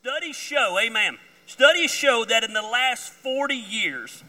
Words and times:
Studies 0.00 0.36
show, 0.36 0.78
amen. 0.78 1.18
Studies 1.46 1.90
show 1.90 2.24
that 2.24 2.44
in 2.44 2.52
the 2.52 2.62
last 2.62 3.12
40 3.12 3.56
years, 3.56 4.22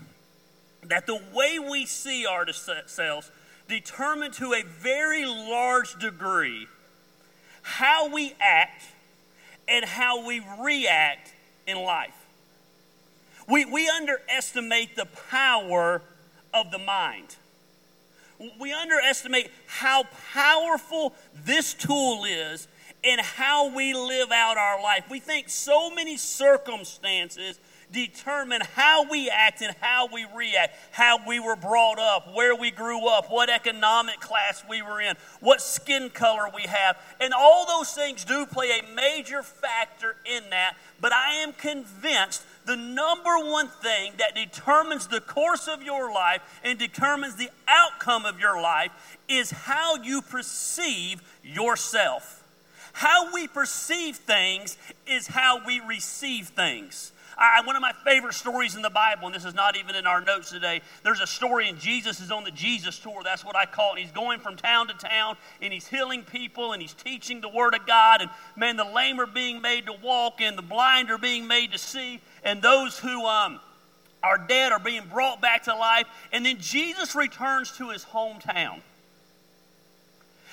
that 0.82 1.06
the 1.06 1.22
way 1.32 1.60
we 1.60 1.86
see 1.86 2.26
ourselves 2.26 3.30
determine 3.68 4.32
to 4.32 4.54
a 4.54 4.64
very 4.64 5.28
large 5.28 5.94
degree 6.00 6.68
how 7.62 8.10
we 8.10 8.34
act 8.40 8.82
and 9.68 9.86
how 9.86 10.26
we 10.26 10.42
react 10.60 11.32
in 11.68 11.78
life. 11.78 12.18
We, 13.48 13.64
we 13.66 13.88
underestimate 13.88 14.96
the 14.96 15.06
power 15.30 16.02
of 16.52 16.72
the 16.72 16.80
mind. 16.80 17.36
We 18.60 18.74
underestimate 18.74 19.52
how 19.68 20.06
powerful 20.34 21.14
this 21.46 21.76
tool 21.76 22.26
is 22.26 22.68
in 23.04 23.20
how 23.20 23.74
we 23.74 23.94
live 23.94 24.32
out 24.32 24.58
our 24.58 24.82
life. 24.82 25.06
We 25.10 25.20
think 25.20 25.50
so 25.50 25.90
many 25.90 26.18
circumstances 26.18 27.60
determine 27.92 28.62
how 28.76 29.10
we 29.10 29.30
act 29.30 29.62
and 29.62 29.76
how 29.80 30.08
we 30.12 30.26
react, 30.36 30.76
how 30.92 31.26
we 31.28 31.40
were 31.40 31.56
brought 31.56 32.00
up, 32.00 32.34
where 32.36 32.56
we 32.56 32.72
grew 32.72 33.08
up, 33.08 33.32
what 33.32 33.50
economic 33.50 34.20
class 34.20 34.64
we 34.70 34.82
were 34.82 35.02
in, 35.02 35.16
what 35.40 35.62
skin 35.62 36.10
color 36.10 36.50
we 36.56 36.64
have. 36.64 36.98
And 37.20 37.34
all 37.34 37.66
those 37.66 37.92
things 37.94 38.24
do 38.26 38.46
play 38.46 38.80
a 38.80 38.96
major 38.96 39.42
factor 39.42 40.16
in 40.26 40.50
that. 40.52 40.76
But 41.02 41.14
I 41.14 41.36
am 41.36 41.54
convinced 41.54 42.44
the 42.66 42.76
number 42.76 43.38
one 43.40 43.70
thing 43.70 44.14
that 44.20 44.36
determines 44.36 45.08
the 45.08 45.22
course 45.22 45.68
of 45.68 45.82
your 45.82 46.14
life 46.14 46.42
and 46.64 46.78
determines 46.78 47.36
the 47.36 47.50
outcome 47.68 48.26
of 48.26 48.40
your 48.40 48.62
life 48.62 48.92
is 49.28 49.50
how 49.50 49.96
you 49.96 50.22
perceive 50.22 51.22
yourself. 51.44 52.39
How 53.00 53.32
we 53.32 53.48
perceive 53.48 54.18
things 54.18 54.78
is 55.08 55.26
how 55.26 55.66
we 55.66 55.80
receive 55.80 56.50
things. 56.50 57.14
I, 57.38 57.62
one 57.66 57.78
of 57.78 57.82
my 57.82 57.94
favorite 58.04 58.34
stories 58.34 58.76
in 58.76 58.82
the 58.82 58.90
Bible, 58.90 59.28
and 59.28 59.34
this 59.34 59.46
is 59.46 59.54
not 59.54 59.78
even 59.78 59.96
in 59.96 60.06
our 60.06 60.20
notes 60.20 60.50
today. 60.50 60.82
There's 61.02 61.22
a 61.22 61.26
story, 61.26 61.70
and 61.70 61.80
Jesus 61.80 62.20
is 62.20 62.30
on 62.30 62.44
the 62.44 62.52
Jesus 62.52 63.00
tour. 63.00 63.22
That's 63.24 63.46
what 63.46 63.56
I 63.56 63.66
call 63.66 63.96
it. 63.96 64.02
He's 64.02 64.12
going 64.12 64.42
from 64.42 64.58
town 64.58 64.90
to 64.90 64.94
town, 64.96 65.38
and 65.62 65.72
he's 65.72 65.88
healing 65.88 66.24
people, 66.24 66.74
and 66.74 66.82
he's 66.82 66.94
teaching 66.94 67.40
the 67.40 67.48
Word 67.48 67.74
of 67.74 67.88
God. 67.88 68.20
And 68.20 68.30
man, 68.58 68.76
the 68.76 68.84
lame 68.84 69.22
are 69.22 69.26
being 69.26 69.62
made 69.62 69.86
to 69.86 69.94
walk, 69.94 70.42
and 70.42 70.58
the 70.58 70.62
blind 70.62 71.10
are 71.10 71.18
being 71.18 71.48
made 71.48 71.72
to 71.72 71.78
see, 71.78 72.20
and 72.44 72.62
those 72.62 73.00
who 73.00 73.26
um, 73.26 73.62
are 74.22 74.38
dead 74.38 74.74
are 74.74 74.78
being 74.78 75.06
brought 75.10 75.42
back 75.42 75.64
to 75.64 75.74
life. 75.74 76.08
And 76.34 76.46
then 76.46 76.58
Jesus 76.60 77.16
returns 77.16 77.72
to 77.78 77.92
his 77.92 78.04
hometown. 78.04 78.82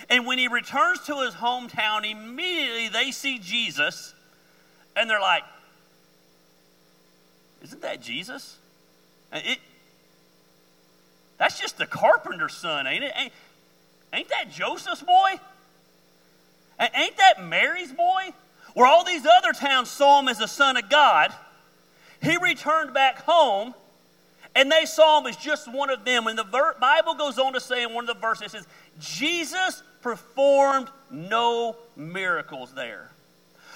And 0.08 0.26
when 0.26 0.38
he 0.38 0.48
returns 0.48 1.00
to 1.06 1.20
his 1.20 1.34
hometown, 1.34 2.10
immediately 2.10 2.88
they 2.88 3.10
see 3.10 3.38
Jesus 3.38 4.14
and 4.94 5.08
they're 5.10 5.20
like, 5.20 5.42
Isn't 7.62 7.82
that 7.82 8.00
Jesus? 8.00 8.56
It, 9.32 9.58
that's 11.38 11.58
just 11.60 11.78
the 11.78 11.86
carpenter's 11.86 12.54
son, 12.54 12.86
ain't 12.86 13.04
it? 13.04 13.12
Ain't, 13.16 13.32
ain't 14.12 14.28
that 14.30 14.50
Joseph's 14.50 15.02
boy? 15.02 15.34
Ain't 16.78 17.16
that 17.16 17.42
Mary's 17.42 17.92
boy? 17.92 18.32
Where 18.74 18.86
all 18.86 19.04
these 19.04 19.26
other 19.26 19.52
towns 19.52 19.90
saw 19.90 20.20
him 20.20 20.28
as 20.28 20.38
the 20.38 20.46
son 20.46 20.76
of 20.76 20.88
God, 20.90 21.32
he 22.22 22.36
returned 22.36 22.92
back 22.92 23.22
home 23.24 23.74
and 24.56 24.72
they 24.72 24.86
saw 24.86 25.20
him 25.20 25.26
as 25.26 25.36
just 25.36 25.70
one 25.70 25.90
of 25.90 26.04
them. 26.04 26.26
And 26.26 26.38
the 26.38 26.44
Bible 26.80 27.14
goes 27.14 27.38
on 27.38 27.52
to 27.52 27.60
say 27.60 27.82
in 27.82 27.92
one 27.92 28.08
of 28.08 28.16
the 28.16 28.20
verses, 28.20 28.46
it 28.46 28.50
says, 28.52 28.66
Jesus 28.98 29.82
performed 30.00 30.88
no 31.10 31.76
miracles 31.94 32.72
there. 32.72 33.10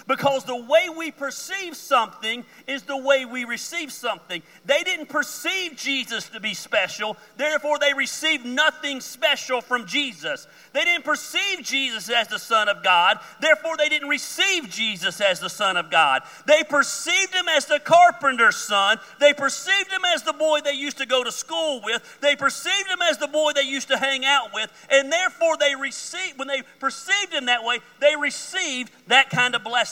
Because 0.07 0.45
the 0.45 0.57
way 0.57 0.89
we 0.89 1.11
perceive 1.11 1.77
something 1.77 2.45
is 2.67 2.83
the 2.83 2.97
way 2.97 3.25
we 3.25 3.45
receive 3.45 3.93
something. 3.93 4.43
They 4.65 4.83
didn't 4.83 5.09
perceive 5.09 5.77
Jesus 5.77 6.29
to 6.31 6.41
be 6.41 6.55
special, 6.55 7.17
therefore, 7.37 7.79
they 7.79 7.93
received 7.95 8.45
nothing 8.45 9.01
special 9.01 9.61
from 9.61 9.87
Jesus. 9.87 10.47
They 10.73 10.85
didn't 10.85 11.05
perceive 11.05 11.63
Jesus 11.63 12.09
as 12.09 12.29
the 12.29 12.39
Son 12.39 12.69
of 12.69 12.83
God, 12.83 13.19
therefore, 13.41 13.77
they 13.77 13.89
didn't 13.89 14.09
receive 14.09 14.71
Jesus 14.71 15.21
as 15.21 15.41
the 15.41 15.51
Son 15.51 15.77
of 15.77 15.91
God. 15.91 16.23
They 16.47 16.63
perceived 16.65 17.35
him 17.35 17.49
as 17.49 17.67
the 17.67 17.81
carpenter's 17.81 18.57
son, 18.57 18.99
they 19.19 19.33
perceived 19.33 19.91
him 19.91 20.03
as 20.15 20.23
the 20.23 20.33
boy 20.33 20.61
they 20.61 20.73
used 20.73 20.99
to 20.99 21.07
go 21.07 21.25
to 21.25 21.33
school 21.33 21.81
with, 21.85 22.19
they 22.21 22.37
perceived 22.37 22.89
him 22.89 23.03
as 23.03 23.19
the 23.19 23.29
boy 23.29 23.53
they 23.53 23.63
used 23.63 23.89
to 23.89 23.99
hang 23.99 24.25
out 24.25 24.55
with, 24.55 24.71
and 24.91 25.13
therefore, 25.13 25.57
they 25.57 25.75
received, 25.75 26.39
when 26.39 26.49
they 26.49 26.63
perceived 26.79 27.33
him 27.33 27.47
that 27.47 27.65
way, 27.65 27.79
they 28.01 28.15
received 28.17 28.93
that 29.09 29.31
kind 29.31 29.55
of 29.55 29.65
blessing 29.65 29.90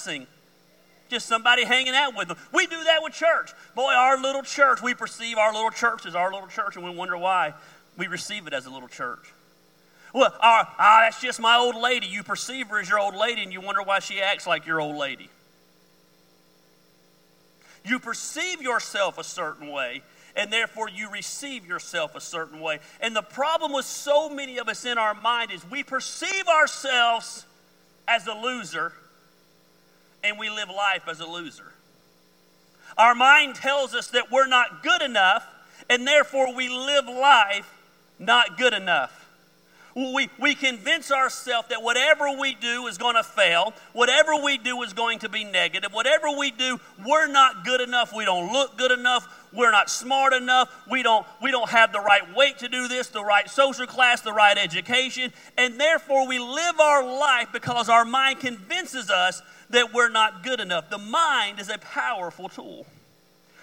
Just 1.08 1.26
somebody 1.26 1.64
hanging 1.64 1.94
out 1.94 2.14
with 2.16 2.28
them. 2.28 2.36
We 2.52 2.66
do 2.66 2.82
that 2.84 3.02
with 3.02 3.14
church. 3.14 3.52
Boy, 3.74 3.92
our 3.92 4.20
little 4.20 4.42
church, 4.42 4.82
we 4.82 4.94
perceive 4.94 5.38
our 5.38 5.52
little 5.52 5.70
church 5.70 6.04
as 6.04 6.14
our 6.14 6.32
little 6.32 6.48
church, 6.48 6.76
and 6.76 6.84
we 6.84 6.90
wonder 6.90 7.16
why 7.16 7.54
we 7.96 8.06
receive 8.06 8.46
it 8.46 8.52
as 8.52 8.66
a 8.66 8.70
little 8.70 8.88
church. 8.88 9.32
Well, 10.12 10.34
ah, 10.40 11.02
that's 11.04 11.20
just 11.20 11.40
my 11.40 11.56
old 11.56 11.76
lady. 11.76 12.06
You 12.06 12.22
perceive 12.22 12.68
her 12.68 12.80
as 12.80 12.88
your 12.88 12.98
old 12.98 13.14
lady, 13.14 13.42
and 13.42 13.52
you 13.52 13.60
wonder 13.60 13.82
why 13.82 14.00
she 14.00 14.20
acts 14.20 14.46
like 14.46 14.66
your 14.66 14.80
old 14.80 14.96
lady. 14.96 15.30
You 17.84 17.98
perceive 17.98 18.60
yourself 18.60 19.18
a 19.18 19.24
certain 19.24 19.68
way, 19.68 20.02
and 20.36 20.52
therefore 20.52 20.88
you 20.88 21.10
receive 21.10 21.66
yourself 21.66 22.14
a 22.14 22.20
certain 22.20 22.60
way. 22.60 22.80
And 23.00 23.16
the 23.16 23.22
problem 23.22 23.72
with 23.72 23.86
so 23.86 24.28
many 24.28 24.58
of 24.58 24.68
us 24.68 24.84
in 24.84 24.98
our 24.98 25.14
mind 25.14 25.50
is 25.50 25.68
we 25.70 25.82
perceive 25.82 26.48
ourselves 26.48 27.46
as 28.06 28.26
a 28.26 28.34
loser 28.34 28.92
and 30.22 30.38
we 30.38 30.50
live 30.50 30.68
life 30.68 31.08
as 31.08 31.20
a 31.20 31.26
loser. 31.26 31.72
Our 32.96 33.14
mind 33.14 33.54
tells 33.54 33.94
us 33.94 34.08
that 34.08 34.30
we're 34.30 34.48
not 34.48 34.82
good 34.82 35.02
enough, 35.02 35.46
and 35.88 36.06
therefore 36.06 36.54
we 36.54 36.68
live 36.68 37.06
life 37.06 37.72
not 38.18 38.58
good 38.58 38.74
enough. 38.74 39.14
We, 39.94 40.28
we 40.38 40.54
convince 40.54 41.10
ourselves 41.10 41.68
that 41.70 41.82
whatever 41.82 42.30
we 42.38 42.54
do 42.54 42.86
is 42.86 42.98
going 42.98 43.16
to 43.16 43.24
fail, 43.24 43.72
whatever 43.92 44.36
we 44.36 44.56
do 44.56 44.80
is 44.82 44.92
going 44.92 45.18
to 45.20 45.28
be 45.28 45.42
negative, 45.42 45.92
whatever 45.92 46.26
we 46.38 46.52
do, 46.52 46.78
we're 47.04 47.26
not 47.26 47.64
good 47.64 47.80
enough, 47.80 48.12
we 48.14 48.24
don't 48.24 48.52
look 48.52 48.78
good 48.78 48.92
enough, 48.92 49.26
we're 49.52 49.72
not 49.72 49.90
smart 49.90 50.34
enough, 50.34 50.68
we 50.88 51.02
don't, 51.02 51.26
we 51.42 51.50
don't 51.50 51.70
have 51.70 51.92
the 51.92 52.00
right 52.00 52.22
weight 52.36 52.58
to 52.58 52.68
do 52.68 52.86
this, 52.86 53.08
the 53.08 53.24
right 53.24 53.50
social 53.50 53.86
class, 53.86 54.20
the 54.20 54.32
right 54.32 54.56
education, 54.56 55.32
and 55.56 55.80
therefore 55.80 56.28
we 56.28 56.38
live 56.38 56.78
our 56.78 57.04
life 57.04 57.48
because 57.52 57.88
our 57.88 58.04
mind 58.04 58.38
convinces 58.38 59.10
us 59.10 59.42
that 59.70 59.92
we're 59.92 60.08
not 60.08 60.42
good 60.42 60.60
enough. 60.60 60.90
The 60.90 60.98
mind 60.98 61.60
is 61.60 61.68
a 61.68 61.78
powerful 61.78 62.48
tool. 62.48 62.86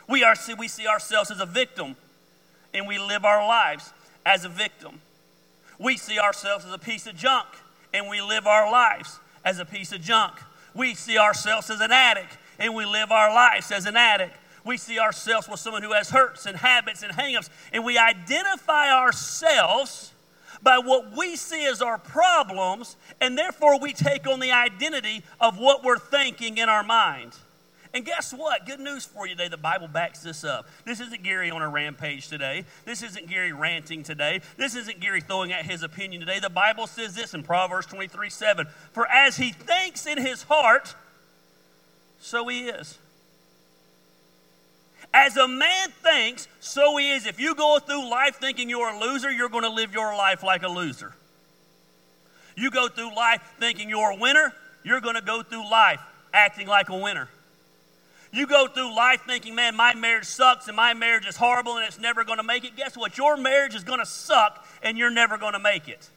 We, 0.07 0.23
are, 0.23 0.35
we 0.57 0.67
see 0.67 0.87
ourselves 0.87 1.31
as 1.31 1.39
a 1.39 1.45
victim, 1.45 1.95
and 2.73 2.87
we 2.87 2.99
live 2.99 3.25
our 3.25 3.45
lives 3.47 3.91
as 4.25 4.45
a 4.45 4.49
victim. 4.49 5.01
We 5.79 5.97
see 5.97 6.19
ourselves 6.19 6.65
as 6.65 6.73
a 6.73 6.77
piece 6.77 7.07
of 7.07 7.15
junk, 7.15 7.47
and 7.93 8.07
we 8.07 8.21
live 8.21 8.47
our 8.47 8.71
lives 8.71 9.19
as 9.43 9.59
a 9.59 9.65
piece 9.65 9.91
of 9.91 10.01
junk. 10.01 10.33
We 10.73 10.93
see 10.93 11.17
ourselves 11.17 11.69
as 11.69 11.81
an 11.81 11.91
addict, 11.91 12.37
and 12.59 12.75
we 12.75 12.85
live 12.85 13.11
our 13.11 13.33
lives 13.33 13.71
as 13.71 13.85
an 13.85 13.97
addict. 13.97 14.37
We 14.63 14.77
see 14.77 14.99
ourselves 14.99 15.47
with 15.47 15.59
someone 15.59 15.83
who 15.83 15.93
has 15.93 16.09
hurts 16.09 16.45
and 16.45 16.57
habits 16.57 17.03
and 17.03 17.13
hangups, 17.13 17.49
and 17.71 17.85
we 17.85 17.97
identify 17.97 18.91
ourselves 18.91 20.11
by 20.65 20.79
what 20.79 21.15
we 21.15 21.35
see 21.35 21.63
as 21.67 21.79
our 21.79 21.99
problems, 21.99 22.97
and 23.21 23.37
therefore 23.37 23.79
we 23.79 23.93
take 23.93 24.27
on 24.27 24.39
the 24.39 24.51
identity 24.51 25.21
of 25.39 25.59
what 25.59 25.83
we're 25.83 25.99
thinking 25.99 26.57
in 26.57 26.67
our 26.67 26.83
mind. 26.83 27.33
And 27.93 28.03
guess 28.03 28.33
what? 28.33 28.65
Good 28.65 28.79
news 28.79 29.05
for 29.05 29.27
you 29.27 29.35
today. 29.35 29.47
The 29.47 29.57
Bible 29.57 29.87
backs 29.87 30.19
this 30.19 30.43
up. 30.43 30.67
This 30.83 30.99
isn't 30.99 31.23
Gary 31.23 31.51
on 31.51 31.61
a 31.61 31.69
rampage 31.69 32.27
today. 32.27 32.65
This 32.83 33.03
isn't 33.03 33.29
Gary 33.29 33.53
ranting 33.53 34.01
today. 34.01 34.41
This 34.57 34.75
isn't 34.75 34.99
Gary 34.99 35.21
throwing 35.21 35.53
out 35.53 35.63
his 35.63 35.83
opinion 35.83 36.19
today. 36.19 36.39
The 36.39 36.49
Bible 36.49 36.87
says 36.87 37.13
this 37.13 37.35
in 37.35 37.43
Proverbs 37.43 37.85
23 37.85 38.29
7 38.29 38.67
For 38.91 39.07
as 39.07 39.37
he 39.37 39.51
thinks 39.51 40.07
in 40.07 40.17
his 40.17 40.43
heart, 40.43 40.95
so 42.19 42.47
he 42.47 42.69
is. 42.69 42.97
As 45.17 45.37
a 45.37 45.47
man 45.47 45.91
thinks, 46.03 46.49
so 46.59 46.97
he 46.97 47.13
is. 47.13 47.25
If 47.25 47.39
you 47.39 47.55
go 47.55 47.79
through 47.79 48.09
life 48.09 48.35
thinking 48.35 48.69
you're 48.69 48.89
a 48.89 48.99
loser, 48.99 49.31
you're 49.31 49.47
going 49.47 49.63
to 49.63 49.69
live 49.69 49.93
your 49.93 50.13
life 50.13 50.43
like 50.43 50.63
a 50.63 50.67
loser. 50.67 51.15
You 52.57 52.69
go 52.69 52.89
through 52.89 53.15
life 53.15 53.41
thinking 53.57 53.87
you're 53.87 54.11
a 54.11 54.15
winner, 54.17 54.53
you're 54.83 54.99
going 54.99 55.15
to 55.15 55.21
go 55.21 55.41
through 55.41 55.71
life 55.71 56.01
acting 56.33 56.67
like 56.67 56.89
a 56.89 56.97
winner. 56.97 57.29
You 58.33 58.45
go 58.45 58.67
through 58.67 58.93
life 58.93 59.21
thinking, 59.25 59.55
man, 59.55 59.77
my 59.77 59.93
marriage 59.95 60.25
sucks 60.25 60.67
and 60.67 60.75
my 60.75 60.93
marriage 60.93 61.25
is 61.25 61.37
horrible 61.37 61.77
and 61.77 61.85
it's 61.85 61.97
never 61.97 62.25
going 62.25 62.39
to 62.39 62.43
make 62.43 62.65
it. 62.65 62.75
Guess 62.75 62.97
what? 62.97 63.17
Your 63.17 63.37
marriage 63.37 63.73
is 63.73 63.85
going 63.85 63.99
to 63.99 64.05
suck 64.05 64.67
and 64.83 64.97
you're 64.97 65.09
never 65.09 65.37
going 65.37 65.53
to 65.53 65.59
make 65.59 65.87
it. 65.87 66.09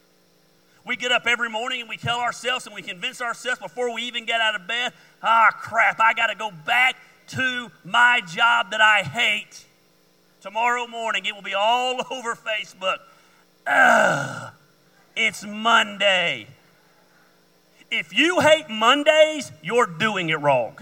We 0.84 0.96
get 0.96 1.12
up 1.12 1.28
every 1.28 1.50
morning 1.50 1.82
and 1.82 1.88
we 1.88 1.98
tell 1.98 2.18
ourselves 2.18 2.66
and 2.66 2.74
we 2.74 2.82
convince 2.82 3.20
ourselves 3.20 3.60
before 3.60 3.94
we 3.94 4.02
even 4.02 4.24
get 4.24 4.40
out 4.40 4.56
of 4.56 4.66
bed, 4.66 4.92
ah, 5.22 5.50
crap, 5.52 6.00
I 6.00 6.14
got 6.14 6.28
to 6.28 6.34
go 6.34 6.50
back 6.50 6.96
to 7.28 7.70
my 7.84 8.20
job 8.26 8.70
that 8.70 8.80
I 8.80 9.02
hate. 9.02 9.64
Tomorrow 10.40 10.86
morning, 10.86 11.26
it 11.26 11.34
will 11.34 11.42
be 11.42 11.54
all 11.54 12.00
over 12.10 12.34
Facebook. 12.34 12.98
Ugh, 13.66 14.52
it's 15.16 15.44
Monday. 15.44 16.48
If 17.90 18.16
you 18.16 18.40
hate 18.40 18.68
Mondays, 18.68 19.52
you're 19.62 19.86
doing 19.86 20.28
it 20.30 20.40
wrong. 20.40 20.76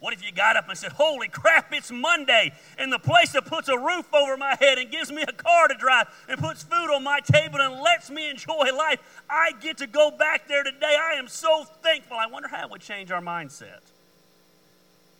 What 0.00 0.14
if 0.14 0.24
you 0.24 0.32
got 0.32 0.56
up 0.56 0.68
and 0.68 0.78
said, 0.78 0.92
Holy 0.92 1.28
crap, 1.28 1.72
it's 1.74 1.90
Monday, 1.90 2.52
and 2.78 2.90
the 2.90 2.98
place 2.98 3.32
that 3.32 3.44
puts 3.44 3.68
a 3.68 3.78
roof 3.78 4.12
over 4.14 4.36
my 4.38 4.56
head 4.58 4.78
and 4.78 4.90
gives 4.90 5.12
me 5.12 5.22
a 5.22 5.32
car 5.32 5.68
to 5.68 5.74
drive 5.74 6.08
and 6.26 6.40
puts 6.40 6.62
food 6.62 6.92
on 6.94 7.04
my 7.04 7.20
table 7.20 7.60
and 7.60 7.80
lets 7.82 8.10
me 8.10 8.30
enjoy 8.30 8.74
life, 8.74 9.22
I 9.28 9.52
get 9.60 9.76
to 9.78 9.86
go 9.86 10.10
back 10.10 10.48
there 10.48 10.62
today. 10.62 10.96
I 10.98 11.14
am 11.14 11.28
so 11.28 11.64
thankful. 11.82 12.16
I 12.16 12.26
wonder 12.26 12.48
how 12.48 12.64
it 12.64 12.70
would 12.70 12.80
change 12.80 13.10
our 13.10 13.20
mindset. 13.20 13.80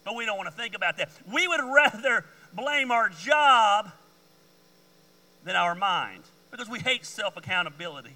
But 0.02 0.16
we 0.16 0.24
don't 0.24 0.38
want 0.38 0.48
to 0.48 0.56
think 0.56 0.74
about 0.74 0.96
that. 0.96 1.10
We 1.30 1.46
would 1.46 1.60
rather 1.62 2.24
blame 2.54 2.90
our 2.90 3.10
job 3.10 3.92
than 5.44 5.56
our 5.56 5.74
mind 5.74 6.22
because 6.50 6.70
we 6.70 6.78
hate 6.78 7.04
self 7.04 7.36
accountability. 7.36 8.14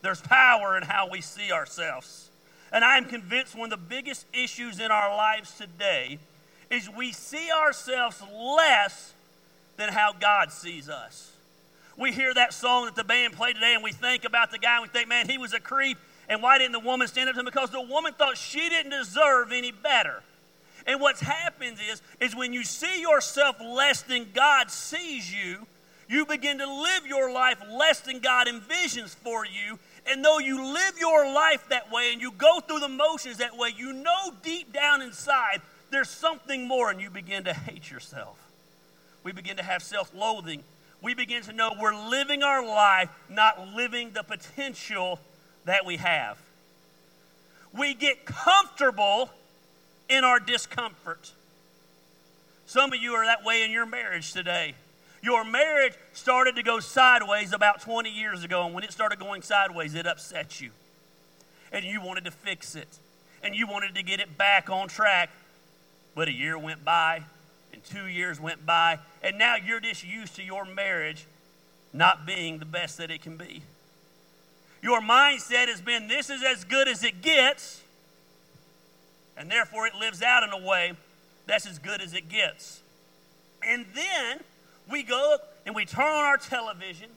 There's 0.00 0.22
power 0.22 0.76
in 0.76 0.84
how 0.84 1.10
we 1.10 1.20
see 1.20 1.52
ourselves. 1.52 2.30
And 2.72 2.84
I 2.84 2.96
am 2.96 3.04
convinced 3.04 3.56
one 3.56 3.72
of 3.72 3.78
the 3.78 3.86
biggest 3.86 4.26
issues 4.32 4.80
in 4.80 4.90
our 4.90 5.16
lives 5.16 5.56
today 5.56 6.18
is 6.70 6.90
we 6.90 7.12
see 7.12 7.50
ourselves 7.50 8.20
less 8.34 9.14
than 9.76 9.92
how 9.92 10.12
God 10.12 10.50
sees 10.50 10.88
us. 10.88 11.32
We 11.96 12.12
hear 12.12 12.34
that 12.34 12.52
song 12.52 12.86
that 12.86 12.94
the 12.94 13.04
band 13.04 13.34
played 13.34 13.54
today 13.54 13.74
and 13.74 13.82
we 13.82 13.92
think 13.92 14.24
about 14.24 14.50
the 14.50 14.58
guy 14.58 14.76
and 14.76 14.82
we 14.82 14.88
think, 14.88 15.08
man, 15.08 15.28
he 15.28 15.38
was 15.38 15.54
a 15.54 15.60
creep. 15.60 15.98
And 16.28 16.42
why 16.42 16.58
didn't 16.58 16.72
the 16.72 16.80
woman 16.80 17.08
stand 17.08 17.28
up 17.28 17.34
to 17.34 17.40
him? 17.40 17.46
Because 17.46 17.70
the 17.70 17.80
woman 17.80 18.12
thought 18.12 18.36
she 18.36 18.68
didn't 18.68 18.90
deserve 18.90 19.52
any 19.52 19.70
better. 19.70 20.22
And 20.86 21.00
what 21.00 21.18
happens 21.18 21.78
is, 21.80 22.02
is 22.20 22.34
when 22.36 22.52
you 22.52 22.64
see 22.64 23.00
yourself 23.00 23.56
less 23.60 24.02
than 24.02 24.28
God 24.34 24.70
sees 24.70 25.32
you, 25.32 25.66
you 26.08 26.26
begin 26.26 26.58
to 26.58 26.66
live 26.66 27.06
your 27.06 27.32
life 27.32 27.58
less 27.70 28.00
than 28.00 28.20
God 28.20 28.46
envisions 28.46 29.14
for 29.14 29.44
you, 29.44 29.78
and 30.08 30.24
though 30.24 30.38
you 30.38 30.72
live 30.72 30.98
your 30.98 31.32
life 31.32 31.68
that 31.68 31.90
way 31.90 32.12
and 32.12 32.20
you 32.20 32.32
go 32.32 32.60
through 32.60 32.80
the 32.80 32.88
motions 32.88 33.38
that 33.38 33.56
way, 33.56 33.74
you 33.76 33.92
know 33.92 34.32
deep 34.42 34.72
down 34.72 35.02
inside 35.02 35.60
there's 35.90 36.10
something 36.10 36.66
more, 36.66 36.90
and 36.90 37.00
you 37.00 37.10
begin 37.10 37.44
to 37.44 37.52
hate 37.52 37.90
yourself. 37.90 38.38
We 39.22 39.32
begin 39.32 39.56
to 39.56 39.62
have 39.62 39.82
self 39.82 40.12
loathing. 40.14 40.62
We 41.02 41.14
begin 41.14 41.42
to 41.42 41.52
know 41.52 41.72
we're 41.78 41.94
living 42.08 42.42
our 42.42 42.64
life, 42.64 43.10
not 43.28 43.74
living 43.74 44.12
the 44.12 44.22
potential 44.22 45.20
that 45.64 45.84
we 45.84 45.96
have. 45.98 46.38
We 47.72 47.94
get 47.94 48.24
comfortable 48.24 49.30
in 50.08 50.24
our 50.24 50.40
discomfort. 50.40 51.32
Some 52.64 52.92
of 52.92 53.00
you 53.00 53.12
are 53.12 53.26
that 53.26 53.44
way 53.44 53.62
in 53.62 53.70
your 53.70 53.86
marriage 53.86 54.32
today. 54.32 54.74
Your 55.26 55.42
marriage 55.42 55.94
started 56.12 56.54
to 56.54 56.62
go 56.62 56.78
sideways 56.78 57.52
about 57.52 57.80
20 57.80 58.08
years 58.08 58.44
ago, 58.44 58.64
and 58.64 58.72
when 58.72 58.84
it 58.84 58.92
started 58.92 59.18
going 59.18 59.42
sideways, 59.42 59.96
it 59.96 60.06
upset 60.06 60.60
you. 60.60 60.70
And 61.72 61.84
you 61.84 62.00
wanted 62.00 62.26
to 62.26 62.30
fix 62.30 62.76
it, 62.76 62.86
and 63.42 63.52
you 63.52 63.66
wanted 63.66 63.96
to 63.96 64.04
get 64.04 64.20
it 64.20 64.38
back 64.38 64.70
on 64.70 64.86
track. 64.86 65.30
But 66.14 66.28
a 66.28 66.32
year 66.32 66.56
went 66.56 66.84
by, 66.84 67.24
and 67.72 67.82
two 67.82 68.06
years 68.06 68.38
went 68.38 68.64
by, 68.64 69.00
and 69.20 69.36
now 69.36 69.56
you're 69.56 69.80
just 69.80 70.06
used 70.06 70.36
to 70.36 70.44
your 70.44 70.64
marriage 70.64 71.26
not 71.92 72.24
being 72.24 72.60
the 72.60 72.64
best 72.64 72.96
that 72.98 73.10
it 73.10 73.20
can 73.20 73.36
be. 73.36 73.62
Your 74.80 75.00
mindset 75.00 75.66
has 75.66 75.80
been 75.80 76.06
this 76.06 76.30
is 76.30 76.44
as 76.44 76.62
good 76.62 76.86
as 76.86 77.02
it 77.02 77.20
gets, 77.20 77.82
and 79.36 79.50
therefore 79.50 79.88
it 79.88 79.96
lives 79.96 80.22
out 80.22 80.44
in 80.44 80.50
a 80.50 80.64
way 80.64 80.92
that's 81.46 81.66
as 81.66 81.80
good 81.80 82.00
as 82.00 82.14
it 82.14 82.28
gets. 82.28 82.80
And 83.60 83.86
then 83.92 84.44
we 84.90 85.02
go 85.02 85.36
and 85.64 85.74
we 85.74 85.84
turn 85.84 86.04
on 86.04 86.24
our 86.24 86.36
television 86.36 87.08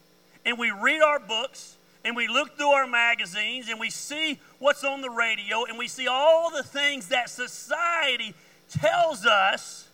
and 0.46 0.58
we 0.58 0.72
read 0.72 1.02
our 1.02 1.20
books 1.20 1.78
and 2.04 2.16
we 2.16 2.28
look 2.28 2.58
through 2.58 2.72
our 2.72 2.88
magazines 2.88 3.70
and 3.70 3.80
we 3.80 3.90
see 3.90 4.40
what's 4.60 4.84
on 4.84 5.02
the 5.02 5.10
radio 5.10 5.66
and 5.66 5.78
we 5.78 5.88
see 5.88 6.08
all 6.08 6.50
the 6.50 6.64
things 6.64 7.10
that 7.10 7.30
society 7.30 8.34
tells 8.70 9.26
us 9.26 9.88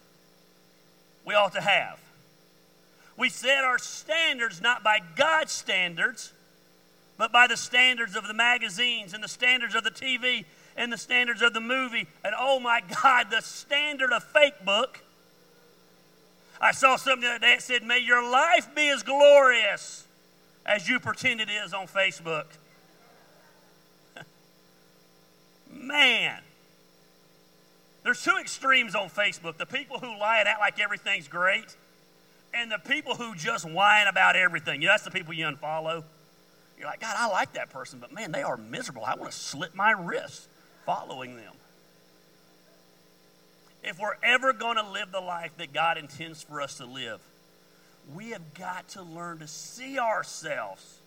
we 1.26 1.34
ought 1.34 1.54
to 1.54 1.62
have. 1.62 2.00
We 3.18 3.30
set 3.30 3.64
our 3.64 3.80
standards 3.80 4.62
not 4.62 4.84
by 4.84 5.00
God's 5.16 5.52
standards, 5.52 6.34
but 7.18 7.32
by 7.32 7.48
the 7.48 7.58
standards 7.58 8.16
of 8.16 8.28
the 8.28 8.34
magazines 8.34 9.14
and 9.14 9.24
the 9.24 9.28
standards 9.28 9.74
of 9.74 9.84
the 9.84 9.92
TV 9.92 10.46
and 10.76 10.92
the 10.92 10.98
standards 10.98 11.42
of 11.42 11.54
the 11.54 11.62
movie. 11.62 12.08
And 12.24 12.36
oh 12.38 12.60
my 12.60 12.82
God, 13.02 13.32
the 13.32 13.42
standard 13.42 14.12
of 14.12 14.24
fake 14.24 14.66
book 14.66 15.00
I 16.66 16.72
saw 16.72 16.96
something 16.96 17.22
the 17.22 17.36
other 17.36 17.40
day 17.40 17.54
that 17.54 17.62
said, 17.62 17.84
May 17.84 18.00
your 18.00 18.28
life 18.28 18.74
be 18.74 18.90
as 18.90 19.04
glorious 19.04 20.08
as 20.66 20.90
you 20.90 21.00
pretend 21.00 21.40
it 21.40 21.50
is 21.50 21.76
on 21.76 21.86
Facebook. 21.86 22.46
Man, 25.72 26.42
there's 28.04 28.24
two 28.24 28.38
extremes 28.42 28.96
on 28.96 29.10
Facebook 29.10 29.58
the 29.58 29.68
people 29.68 30.00
who 30.00 30.08
lie 30.20 30.40
and 30.40 30.48
act 30.48 30.60
like 30.60 30.80
everything's 30.80 31.28
great, 31.28 31.78
and 32.52 32.72
the 32.72 32.80
people 32.80 33.14
who 33.14 33.36
just 33.36 33.70
whine 33.70 34.08
about 34.08 34.36
everything. 34.36 34.82
You 34.82 34.88
know, 34.88 34.94
that's 34.94 35.04
the 35.04 35.12
people 35.12 35.36
you 35.36 35.46
unfollow. 35.46 36.04
You're 36.80 36.88
like, 36.88 37.00
God, 37.00 37.16
I 37.16 37.28
like 37.28 37.54
that 37.54 37.70
person, 37.70 38.00
but 38.00 38.12
man, 38.12 38.32
they 38.32 38.42
are 38.42 38.58
miserable. 38.58 39.06
I 39.06 39.14
want 39.14 39.32
to 39.32 39.38
slit 39.38 39.76
my 39.76 39.92
wrists 39.92 40.48
following 40.84 41.36
them 41.38 41.54
if 43.86 44.00
we're 44.00 44.18
ever 44.24 44.52
going 44.52 44.78
to 44.78 44.90
live 44.90 45.12
the 45.12 45.22
life 45.22 45.56
that 45.58 45.72
God 45.72 45.98
intends 45.98 46.42
for 46.42 46.60
us 46.60 46.78
to 46.78 46.86
live, 46.86 47.22
we 48.16 48.32
have 48.32 48.54
got 48.56 48.90
to 48.90 49.04
learn 49.04 49.40
to 49.40 49.48
see 49.48 50.00
ourselves 50.00 51.00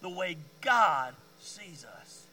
the 0.00 0.08
way 0.08 0.36
God 0.62 1.14
sees 1.38 1.84
us. 2.00 2.26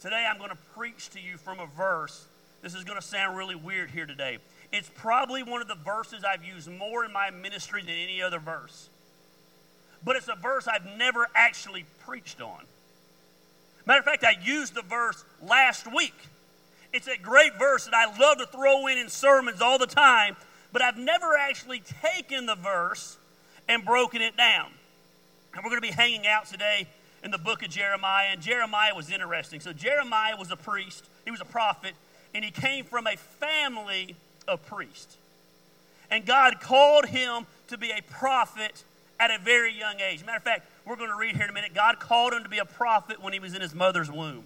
Today, 0.00 0.26
I'm 0.28 0.38
going 0.38 0.50
to 0.50 0.58
preach 0.76 1.10
to 1.10 1.20
you 1.20 1.36
from 1.36 1.60
a 1.60 1.66
verse. 1.66 2.26
This 2.62 2.74
is 2.74 2.84
going 2.84 2.98
to 2.98 3.06
sound 3.06 3.36
really 3.36 3.54
weird 3.54 3.90
here 3.90 4.06
today. 4.06 4.38
It's 4.72 4.90
probably 4.96 5.42
one 5.42 5.60
of 5.60 5.68
the 5.68 5.74
verses 5.74 6.24
I've 6.24 6.44
used 6.44 6.70
more 6.70 7.04
in 7.04 7.12
my 7.12 7.30
ministry 7.30 7.82
than 7.82 7.94
any 7.94 8.22
other 8.22 8.38
verse. 8.38 8.88
But 10.04 10.16
it's 10.16 10.28
a 10.28 10.34
verse 10.34 10.66
I've 10.66 10.86
never 10.96 11.28
actually 11.34 11.84
preached 12.06 12.40
on. 12.40 12.62
Matter 13.84 13.98
of 13.98 14.04
fact, 14.06 14.24
I 14.24 14.34
used 14.42 14.74
the 14.74 14.82
verse 14.82 15.22
last 15.42 15.92
week 15.92 16.14
it's 16.92 17.08
a 17.08 17.16
great 17.16 17.58
verse 17.58 17.86
that 17.86 17.94
I 17.94 18.06
love 18.18 18.38
to 18.38 18.46
throw 18.46 18.86
in 18.86 18.98
in 18.98 19.08
sermons 19.08 19.60
all 19.60 19.78
the 19.78 19.86
time, 19.86 20.36
but 20.72 20.82
I've 20.82 20.98
never 20.98 21.36
actually 21.36 21.82
taken 22.02 22.46
the 22.46 22.54
verse 22.54 23.16
and 23.68 23.84
broken 23.84 24.20
it 24.20 24.36
down. 24.36 24.66
And 25.54 25.62
we're 25.62 25.70
going 25.70 25.82
to 25.82 25.88
be 25.88 25.92
hanging 25.92 26.26
out 26.26 26.46
today 26.46 26.86
in 27.22 27.30
the 27.30 27.38
book 27.38 27.62
of 27.62 27.70
Jeremiah, 27.70 28.28
and 28.32 28.40
Jeremiah 28.40 28.94
was 28.94 29.10
interesting. 29.10 29.60
So, 29.60 29.72
Jeremiah 29.72 30.36
was 30.36 30.50
a 30.50 30.56
priest, 30.56 31.08
he 31.24 31.30
was 31.30 31.40
a 31.40 31.46
prophet, 31.46 31.94
and 32.34 32.44
he 32.44 32.50
came 32.50 32.84
from 32.84 33.06
a 33.06 33.16
family 33.16 34.16
of 34.48 34.64
priests. 34.66 35.16
And 36.10 36.26
God 36.26 36.60
called 36.60 37.06
him 37.06 37.46
to 37.68 37.78
be 37.78 37.90
a 37.90 38.02
prophet 38.10 38.84
at 39.18 39.30
a 39.30 39.38
very 39.38 39.72
young 39.72 40.00
age. 40.00 40.24
Matter 40.26 40.38
of 40.38 40.42
fact, 40.42 40.68
we're 40.84 40.96
going 40.96 41.10
to 41.10 41.16
read 41.16 41.36
here 41.36 41.44
in 41.44 41.50
a 41.50 41.54
minute. 41.54 41.74
God 41.74 42.00
called 42.00 42.32
him 42.32 42.42
to 42.42 42.48
be 42.48 42.58
a 42.58 42.64
prophet 42.64 43.22
when 43.22 43.32
he 43.32 43.38
was 43.38 43.54
in 43.54 43.60
his 43.60 43.74
mother's 43.74 44.10
womb. 44.10 44.44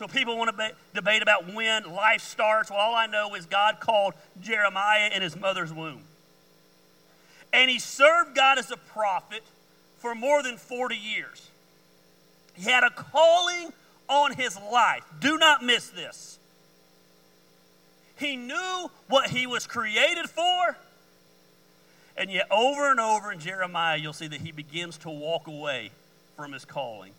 So 0.00 0.08
people 0.08 0.38
want 0.38 0.48
to 0.48 0.56
be, 0.56 0.70
debate 0.94 1.20
about 1.20 1.52
when 1.52 1.82
life 1.82 2.22
starts. 2.22 2.70
Well, 2.70 2.80
all 2.80 2.94
I 2.94 3.04
know 3.04 3.34
is 3.34 3.44
God 3.44 3.80
called 3.80 4.14
Jeremiah 4.40 5.10
in 5.14 5.20
his 5.20 5.36
mother's 5.36 5.74
womb. 5.74 6.00
And 7.52 7.70
he 7.70 7.78
served 7.78 8.34
God 8.34 8.56
as 8.56 8.70
a 8.70 8.78
prophet 8.78 9.42
for 9.98 10.14
more 10.14 10.42
than 10.42 10.56
40 10.56 10.96
years. 10.96 11.50
He 12.54 12.62
had 12.62 12.82
a 12.82 12.88
calling 12.88 13.74
on 14.08 14.32
his 14.32 14.58
life. 14.72 15.04
Do 15.20 15.36
not 15.36 15.62
miss 15.62 15.90
this. 15.90 16.38
He 18.16 18.36
knew 18.36 18.90
what 19.06 19.28
he 19.28 19.46
was 19.46 19.66
created 19.66 20.30
for. 20.30 20.78
And 22.16 22.30
yet, 22.30 22.46
over 22.50 22.90
and 22.90 23.00
over 23.00 23.30
in 23.32 23.38
Jeremiah, 23.38 23.98
you'll 23.98 24.14
see 24.14 24.28
that 24.28 24.40
he 24.40 24.50
begins 24.50 24.96
to 24.98 25.10
walk 25.10 25.46
away 25.46 25.90
from 26.36 26.54
his 26.54 26.64
calling 26.64 27.12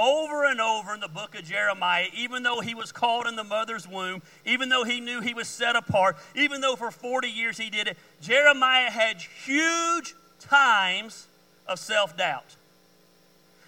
over 0.00 0.46
and 0.46 0.60
over 0.60 0.94
in 0.94 1.00
the 1.00 1.08
book 1.08 1.34
of 1.38 1.44
Jeremiah, 1.44 2.06
even 2.16 2.42
though 2.42 2.60
he 2.60 2.74
was 2.74 2.90
called 2.90 3.26
in 3.26 3.36
the 3.36 3.44
mother's 3.44 3.86
womb, 3.86 4.22
even 4.46 4.70
though 4.70 4.84
he 4.84 5.00
knew 5.00 5.20
he 5.20 5.34
was 5.34 5.46
set 5.46 5.76
apart, 5.76 6.16
even 6.34 6.62
though 6.62 6.74
for 6.74 6.90
40 6.90 7.28
years 7.28 7.58
he 7.58 7.68
did 7.68 7.86
it, 7.86 7.98
Jeremiah 8.22 8.90
had 8.90 9.18
huge 9.18 10.14
times 10.38 11.26
of 11.66 11.78
self 11.78 12.16
doubt. 12.16 12.56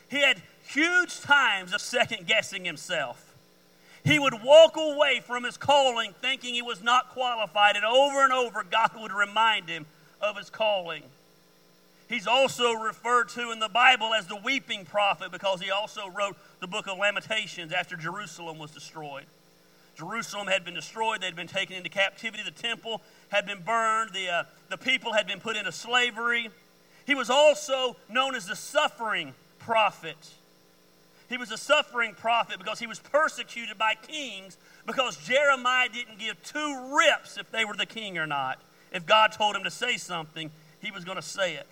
He 0.09 0.23
had 0.23 0.41
huge 0.67 1.21
times 1.21 1.75
of 1.75 1.81
second 1.81 2.27
guessing 2.27 2.65
himself. 2.65 3.35
He 4.05 4.19
would 4.19 4.43
walk 4.43 4.77
away 4.77 5.21
from 5.25 5.45
his 5.45 5.57
calling 5.57 6.13
thinking 6.21 6.55
he 6.55 6.63
was 6.63 6.83
not 6.83 7.11
qualified, 7.11 7.77
and 7.77 7.85
over 7.85 8.25
and 8.25 8.33
over, 8.33 8.65
God 8.65 8.91
would 9.01 9.13
remind 9.13 9.69
him 9.69 9.87
of 10.21 10.37
his 10.37 10.51
calling. 10.51 11.03
He's 12.13 12.27
also 12.27 12.75
referred 12.75 13.31
to 13.31 13.53
in 13.53 13.59
the 13.59 13.71
Bible 13.71 14.13
as 14.13 14.27
the 14.27 14.37
weeping 14.37 14.85
prophet 14.85 15.33
because 15.33 15.63
he 15.63 15.71
also 15.71 16.11
wrote 16.11 16.37
the 16.61 16.67
book 16.67 16.87
of 16.87 16.99
Lamentations 16.99 17.73
after 17.73 17.97
Jerusalem 17.97 18.59
was 18.59 18.71
destroyed. 18.71 19.25
Jerusalem 19.97 20.47
had 20.47 20.63
been 20.63 20.75
destroyed, 20.75 21.23
they'd 21.23 21.35
been 21.35 21.47
taken 21.47 21.75
into 21.75 21.89
captivity, 21.89 22.43
the 22.43 22.51
temple 22.51 23.01
had 23.31 23.47
been 23.47 23.63
burned, 23.63 24.11
the, 24.13 24.29
uh, 24.29 24.43
the 24.69 24.77
people 24.77 25.15
had 25.15 25.27
been 25.27 25.41
put 25.41 25.57
into 25.57 25.73
slavery. 25.73 26.51
He 27.07 27.15
was 27.15 27.31
also 27.31 27.97
known 28.11 28.35
as 28.35 28.45
the 28.45 28.57
suffering 28.57 29.33
prophet. 29.59 30.35
He 31.31 31.39
was 31.39 31.51
a 31.51 31.57
suffering 31.57 32.13
prophet 32.13 32.59
because 32.59 32.79
he 32.79 32.87
was 32.87 32.99
persecuted 32.99 33.79
by 33.79 33.95
kings 33.95 34.59
because 34.87 35.17
Jeremiah 35.17 35.89
didn't 35.89 36.19
give 36.19 36.43
two 36.43 36.95
rips 36.95 37.39
if 37.39 37.51
they 37.51 37.65
were 37.65 37.75
the 37.75 37.87
king 37.87 38.19
or 38.19 38.27
not. 38.27 38.61
If 38.93 39.07
God 39.07 39.33
told 39.33 39.57
him 39.57 39.65
to 39.65 39.71
say 39.71 39.97
something, 39.97 40.51
he 40.83 40.91
was 40.91 41.07
going 41.07 41.17
to 41.17 41.23
say 41.23 41.55
it. 41.55 41.67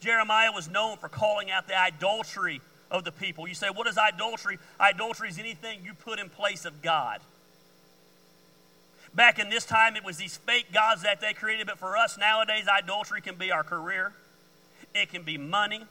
Jeremiah 0.00 0.52
was 0.52 0.68
known 0.68 0.98
for 0.98 1.08
calling 1.08 1.50
out 1.50 1.68
the 1.68 1.78
idolatry 1.78 2.60
of 2.90 3.04
the 3.04 3.12
people. 3.12 3.48
You 3.48 3.54
say, 3.54 3.68
what 3.68 3.86
is 3.86 3.98
idolatry? 3.98 4.58
Idolatry 4.80 5.28
is 5.28 5.38
anything 5.38 5.80
you 5.84 5.94
put 5.94 6.18
in 6.18 6.28
place 6.28 6.64
of 6.64 6.82
God. 6.82 7.20
Back 9.14 9.38
in 9.38 9.48
this 9.48 9.64
time, 9.64 9.96
it 9.96 10.04
was 10.04 10.18
these 10.18 10.36
fake 10.36 10.72
gods 10.72 11.02
that 11.02 11.20
they 11.20 11.32
created, 11.32 11.66
but 11.66 11.78
for 11.78 11.96
us 11.96 12.18
nowadays, 12.18 12.66
idolatry 12.68 13.22
can 13.22 13.36
be 13.36 13.50
our 13.50 13.64
career, 13.64 14.12
it 14.94 15.10
can 15.10 15.22
be 15.22 15.38
money. 15.38 15.84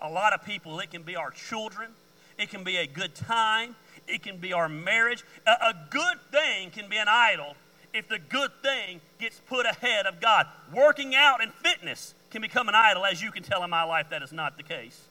A 0.00 0.10
lot 0.10 0.32
of 0.32 0.44
people, 0.44 0.80
it 0.80 0.90
can 0.90 1.02
be 1.02 1.14
our 1.14 1.30
children, 1.30 1.90
it 2.38 2.48
can 2.48 2.64
be 2.64 2.78
a 2.78 2.86
good 2.86 3.14
time, 3.14 3.76
it 4.08 4.22
can 4.22 4.38
be 4.38 4.52
our 4.52 4.68
marriage. 4.68 5.22
A, 5.46 5.50
a 5.50 5.74
good 5.90 6.18
thing 6.32 6.70
can 6.70 6.88
be 6.88 6.96
an 6.96 7.08
idol 7.08 7.56
if 7.94 8.08
the 8.08 8.18
good 8.18 8.50
thing 8.62 9.00
gets 9.20 9.40
put 9.48 9.66
ahead 9.66 10.06
of 10.06 10.20
God. 10.20 10.46
Working 10.72 11.14
out 11.14 11.42
and 11.42 11.52
fitness 11.52 12.14
can 12.30 12.42
become 12.42 12.68
an 12.68 12.74
idol, 12.74 13.04
as 13.04 13.22
you 13.22 13.30
can 13.30 13.42
tell 13.42 13.62
in 13.62 13.70
my 13.70 13.84
life, 13.84 14.08
that 14.10 14.22
is 14.22 14.32
not 14.32 14.56
the 14.56 14.62
case. 14.62 15.08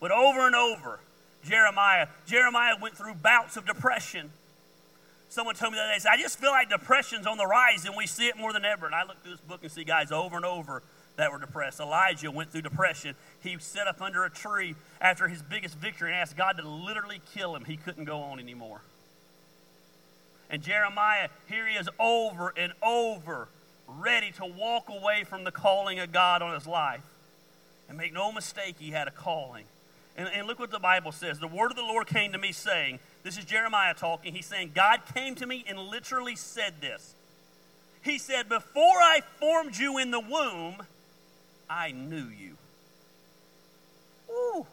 But 0.00 0.10
over 0.10 0.46
and 0.46 0.56
over, 0.56 1.00
Jeremiah, 1.44 2.08
Jeremiah 2.26 2.74
went 2.80 2.96
through 2.96 3.14
bouts 3.14 3.56
of 3.56 3.66
depression. 3.66 4.30
Someone 5.28 5.54
told 5.54 5.72
me 5.72 5.78
the 5.78 5.84
other 5.84 5.98
day, 5.98 6.08
I 6.10 6.20
just 6.20 6.38
feel 6.38 6.50
like 6.50 6.70
depression's 6.70 7.26
on 7.26 7.36
the 7.36 7.46
rise 7.46 7.84
and 7.84 7.94
we 7.96 8.06
see 8.06 8.26
it 8.26 8.36
more 8.36 8.52
than 8.52 8.64
ever. 8.64 8.86
And 8.86 8.94
I 8.94 9.04
look 9.04 9.22
through 9.22 9.32
this 9.32 9.40
book 9.40 9.60
and 9.62 9.70
see 9.70 9.84
guys 9.84 10.10
over 10.10 10.36
and 10.36 10.44
over 10.44 10.82
that 11.16 11.30
were 11.30 11.38
depressed. 11.38 11.80
Elijah 11.80 12.30
went 12.30 12.50
through 12.50 12.62
depression. 12.62 13.14
He 13.42 13.56
sat 13.58 13.86
up 13.86 14.00
under 14.00 14.24
a 14.24 14.30
tree 14.30 14.74
after 15.00 15.28
his 15.28 15.42
biggest 15.42 15.76
victory 15.76 16.10
and 16.10 16.18
asked 16.18 16.36
God 16.36 16.56
to 16.56 16.68
literally 16.68 17.20
kill 17.34 17.54
him. 17.54 17.64
He 17.64 17.76
couldn't 17.76 18.06
go 18.06 18.22
on 18.22 18.40
anymore. 18.40 18.80
And 20.50 20.62
Jeremiah, 20.62 21.28
here 21.48 21.66
he 21.68 21.76
is 21.76 21.88
over 22.00 22.52
and 22.56 22.72
over, 22.82 23.48
ready 23.86 24.32
to 24.32 24.44
walk 24.44 24.88
away 24.88 25.22
from 25.24 25.44
the 25.44 25.52
calling 25.52 26.00
of 26.00 26.10
God 26.10 26.42
on 26.42 26.54
his 26.54 26.66
life. 26.66 27.04
And 27.88 27.96
make 27.96 28.12
no 28.12 28.32
mistake, 28.32 28.76
he 28.78 28.90
had 28.90 29.06
a 29.06 29.12
calling. 29.12 29.64
And, 30.16 30.28
and 30.28 30.48
look 30.48 30.58
what 30.58 30.72
the 30.72 30.80
Bible 30.80 31.12
says. 31.12 31.38
The 31.38 31.46
word 31.46 31.70
of 31.70 31.76
the 31.76 31.82
Lord 31.82 32.08
came 32.08 32.32
to 32.32 32.38
me 32.38 32.50
saying, 32.50 32.98
This 33.22 33.38
is 33.38 33.44
Jeremiah 33.44 33.94
talking. 33.94 34.34
He's 34.34 34.46
saying, 34.46 34.72
God 34.74 35.02
came 35.14 35.36
to 35.36 35.46
me 35.46 35.64
and 35.68 35.78
literally 35.78 36.34
said 36.34 36.74
this. 36.80 37.14
He 38.02 38.18
said, 38.18 38.48
Before 38.48 38.82
I 38.82 39.20
formed 39.38 39.76
you 39.76 39.98
in 39.98 40.10
the 40.10 40.20
womb, 40.20 40.76
I 41.68 41.92
knew 41.92 42.26
you. 42.26 42.56
Ooh. 44.30 44.66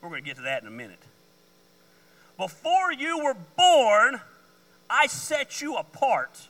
We're 0.00 0.08
going 0.08 0.22
to 0.22 0.26
get 0.26 0.36
to 0.36 0.42
that 0.42 0.62
in 0.62 0.68
a 0.68 0.72
minute. 0.72 1.02
Before 2.38 2.92
you 2.92 3.22
were 3.22 3.36
born, 3.56 4.20
I 4.92 5.06
set 5.06 5.62
you 5.62 5.76
apart. 5.76 6.48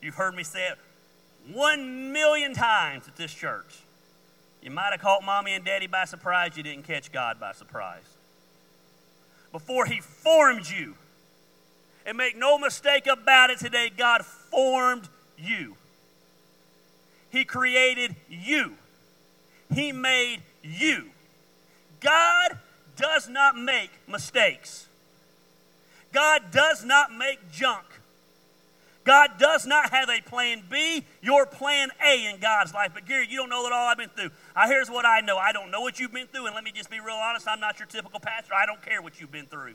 You've 0.00 0.14
heard 0.14 0.36
me 0.36 0.44
say 0.44 0.68
it 0.68 0.78
one 1.52 2.12
million 2.12 2.54
times 2.54 3.08
at 3.08 3.16
this 3.16 3.34
church. 3.34 3.80
You 4.62 4.70
might 4.70 4.92
have 4.92 5.00
caught 5.00 5.24
mommy 5.24 5.54
and 5.54 5.64
daddy 5.64 5.88
by 5.88 6.04
surprise, 6.04 6.56
you 6.56 6.62
didn't 6.62 6.84
catch 6.84 7.10
God 7.10 7.40
by 7.40 7.50
surprise. 7.50 8.04
Before 9.50 9.86
He 9.86 10.00
formed 10.00 10.70
you, 10.70 10.94
and 12.06 12.16
make 12.16 12.36
no 12.36 12.58
mistake 12.58 13.06
about 13.08 13.50
it 13.50 13.58
today, 13.58 13.90
God 13.96 14.24
formed 14.24 15.08
you. 15.36 15.76
He 17.30 17.44
created 17.44 18.14
you. 18.28 18.74
He 19.72 19.90
made 19.90 20.42
you. 20.62 21.10
God 22.00 22.58
does 22.96 23.28
not 23.28 23.56
make 23.56 23.90
mistakes. 24.08 24.86
God 26.12 26.50
does 26.50 26.84
not 26.84 27.12
make 27.16 27.50
junk. 27.50 27.84
God 29.04 29.30
does 29.38 29.66
not 29.66 29.90
have 29.90 30.08
a 30.08 30.20
plan 30.20 30.62
B, 30.70 31.04
your 31.22 31.44
plan 31.44 31.88
A 32.06 32.26
in 32.32 32.38
God's 32.38 32.72
life. 32.72 32.92
But 32.94 33.04
Gary, 33.04 33.26
you 33.28 33.38
don't 33.38 33.48
know 33.48 33.64
that 33.64 33.72
all 33.72 33.88
I've 33.88 33.98
been 33.98 34.10
through. 34.10 34.30
Uh, 34.54 34.68
here's 34.68 34.88
what 34.88 35.04
I 35.04 35.20
know. 35.20 35.38
I 35.38 35.52
don't 35.52 35.70
know 35.70 35.80
what 35.80 35.98
you've 35.98 36.12
been 36.12 36.28
through, 36.28 36.46
and 36.46 36.54
let 36.54 36.62
me 36.62 36.70
just 36.72 36.88
be 36.88 37.00
real 37.00 37.16
honest. 37.16 37.48
I'm 37.48 37.58
not 37.58 37.80
your 37.80 37.88
typical 37.88 38.20
pastor. 38.20 38.54
I 38.54 38.64
don't 38.64 38.80
care 38.80 39.02
what 39.02 39.20
you've 39.20 39.32
been 39.32 39.46
through. 39.46 39.74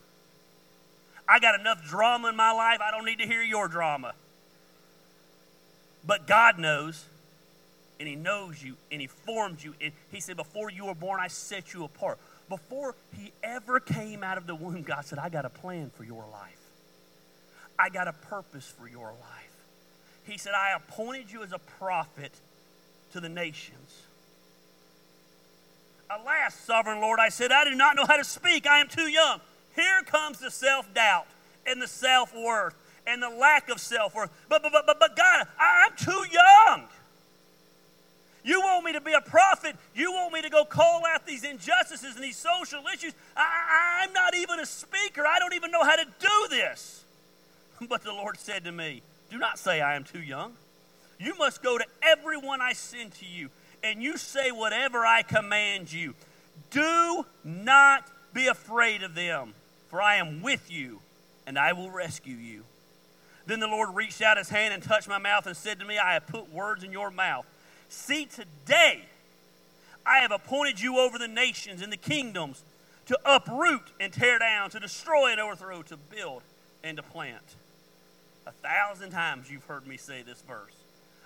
I 1.27 1.39
got 1.39 1.60
enough 1.60 1.86
drama 1.86 2.29
in 2.29 2.38
my 2.38 2.51
life. 2.51 2.79
I 2.82 2.91
don't 2.91 3.03
need 3.03 3.20
to 3.20 3.25
hear 3.25 3.44
your 3.44 3.67
drama. 3.67 4.13
But 6.06 6.25
God 6.25 6.58
knows 6.58 7.03
and 8.00 8.08
He 8.08 8.15
knows 8.15 8.63
you, 8.63 8.75
and 8.91 9.01
He 9.01 9.08
formed 9.08 9.63
you. 9.63 9.74
And 9.82 9.91
He 10.12 10.20
said, 10.20 10.38
Before 10.38 10.70
you 10.70 10.86
were 10.86 10.96
born, 10.96 11.20
I 11.20 11.27
set 11.27 11.74
you 11.74 11.84
apart. 11.84 12.20
Before 12.50 12.96
He 13.18 13.32
ever 13.44 13.80
came 13.80 14.24
out 14.24 14.38
of 14.38 14.48
the 14.48 14.56
womb, 14.56 14.84
God 14.84 15.06
said, 15.06 15.20
I 15.20 15.30
got 15.30 15.46
a 15.46 15.50
plan 15.50 15.92
for 15.96 16.04
your 16.04 16.25
life. 16.32 16.60
I 17.80 17.89
got 17.89 18.08
a 18.08 18.13
purpose 18.13 18.66
for 18.66 18.88
your 18.88 19.08
life. 19.12 19.48
He 20.24 20.38
said, 20.38 20.54
I 20.54 20.75
appointed 20.75 21.32
you 21.32 21.44
as 21.44 21.54
a 21.54 21.60
prophet 21.60 22.32
to 23.13 23.20
the 23.20 23.30
nations. 23.30 24.04
Alas, 26.10 26.56
sovereign 26.56 27.01
Lord, 27.01 27.20
I 27.20 27.30
said, 27.30 27.51
I 27.51 27.66
do 27.66 27.75
not 27.75 27.96
know 27.96 28.06
how 28.06 28.18
to 28.18 28.24
speak. 28.24 28.66
I 28.66 28.80
am 28.80 28.88
too 28.88 29.10
young. 29.10 29.42
Here 29.75 30.01
comes 30.06 30.39
the 30.39 30.51
self 30.51 30.92
doubt 30.94 31.27
and 31.66 31.82
the 31.82 31.88
self 31.88 32.34
worth 32.34 32.75
and 33.06 33.22
the 33.22 33.30
lack 33.30 33.70
of 33.70 33.80
self 33.80 34.16
worth. 34.16 34.30
But, 34.50 34.63
but, 34.63 34.72
but, 34.72 35.00
but, 35.00 35.16
God, 35.16 35.48
I'm 35.60 35.96
too 35.96 36.25
young. 36.32 36.88
You 38.48 38.62
want 38.62 38.86
me 38.86 38.94
to 38.94 39.01
be 39.01 39.12
a 39.12 39.20
prophet. 39.20 39.75
You 39.94 40.13
want 40.13 40.32
me 40.32 40.42
to 40.42 40.50
go 40.50 40.63
call 40.63 41.01
out 41.06 41.27
these 41.27 41.44
injustices 41.44 42.16
and 42.16 42.24
these 42.24 42.38
social 42.38 42.82
issues. 42.94 43.12
I, 43.36 44.04
I'm 44.06 44.13
not 44.13 44.38
even 44.38 44.62
a 44.62 44.66
speaker. 44.66 45.27
I 45.27 45.38
don't 45.38 45.54
even 45.54 45.70
know 45.70 45.84
how 45.84 45.98
to 45.98 46.06
do 46.06 46.48
this. 46.50 47.04
But 47.89 48.04
the 48.04 48.13
Lord 48.13 48.39
said 48.39 48.63
to 48.63 48.72
me, 48.72 49.04
Do 49.30 49.38
not 49.38 49.60
say 49.60 49.82
I 49.82 49.98
am 49.98 50.06
too 50.06 50.22
young. 50.22 50.54
You 51.20 51.36
must 51.38 51.62
go 51.62 51.77
to 51.77 51.86
everyone 52.01 52.62
I 52.62 52.72
send 52.72 53.12
to 53.16 53.25
you, 53.25 53.50
and 53.84 54.01
you 54.01 54.18
say 54.18 54.50
whatever 54.51 55.06
I 55.06 55.24
command 55.24 55.92
you. 55.92 56.16
Do 56.72 57.25
not 57.44 58.10
be 58.34 58.48
afraid 58.48 59.04
of 59.04 59.13
them, 59.13 59.54
for 59.89 60.01
I 60.01 60.16
am 60.16 60.42
with 60.42 60.72
you, 60.72 61.01
and 61.46 61.60
I 61.60 61.74
will 61.74 61.92
rescue 61.92 62.36
you. 62.36 62.63
Then 63.46 63.60
the 63.60 63.68
Lord 63.68 63.94
reached 63.94 64.22
out 64.22 64.38
his 64.38 64.50
hand 64.50 64.74
and 64.74 64.82
touched 64.82 65.08
my 65.08 65.20
mouth 65.20 65.46
and 65.46 65.56
said 65.56 65.80
to 65.80 65.86
me, 65.86 65.98
I 66.00 66.13
have 66.13 66.25
put 66.25 66.51
words 66.51 66.84
in 66.84 66.92
your 66.92 67.12
mouth 67.12 67.46
See, 67.89 68.25
today 68.25 69.03
I 70.06 70.20
have 70.20 70.32
appointed 70.32 70.79
you 70.79 71.00
over 71.00 71.17
the 71.17 71.27
nations 71.27 71.82
and 71.82 71.91
the 71.91 71.98
kingdoms 71.98 72.63
to 73.08 73.17
uproot 73.25 73.84
and 74.00 74.12
tear 74.12 74.39
down, 74.39 74.70
to 74.72 74.79
destroy 74.79 75.32
and 75.32 75.39
overthrow, 75.39 75.82
to 75.84 75.98
build 75.98 76.41
and 76.84 76.98
to 76.98 77.03
plant. 77.03 77.56
A 78.46 78.51
thousand 78.51 79.12
times 79.12 79.50
you've 79.50 79.65
heard 79.65 79.88
me 79.88 79.98
say 79.98 80.22
this 80.22 80.41
verse. 80.41 80.75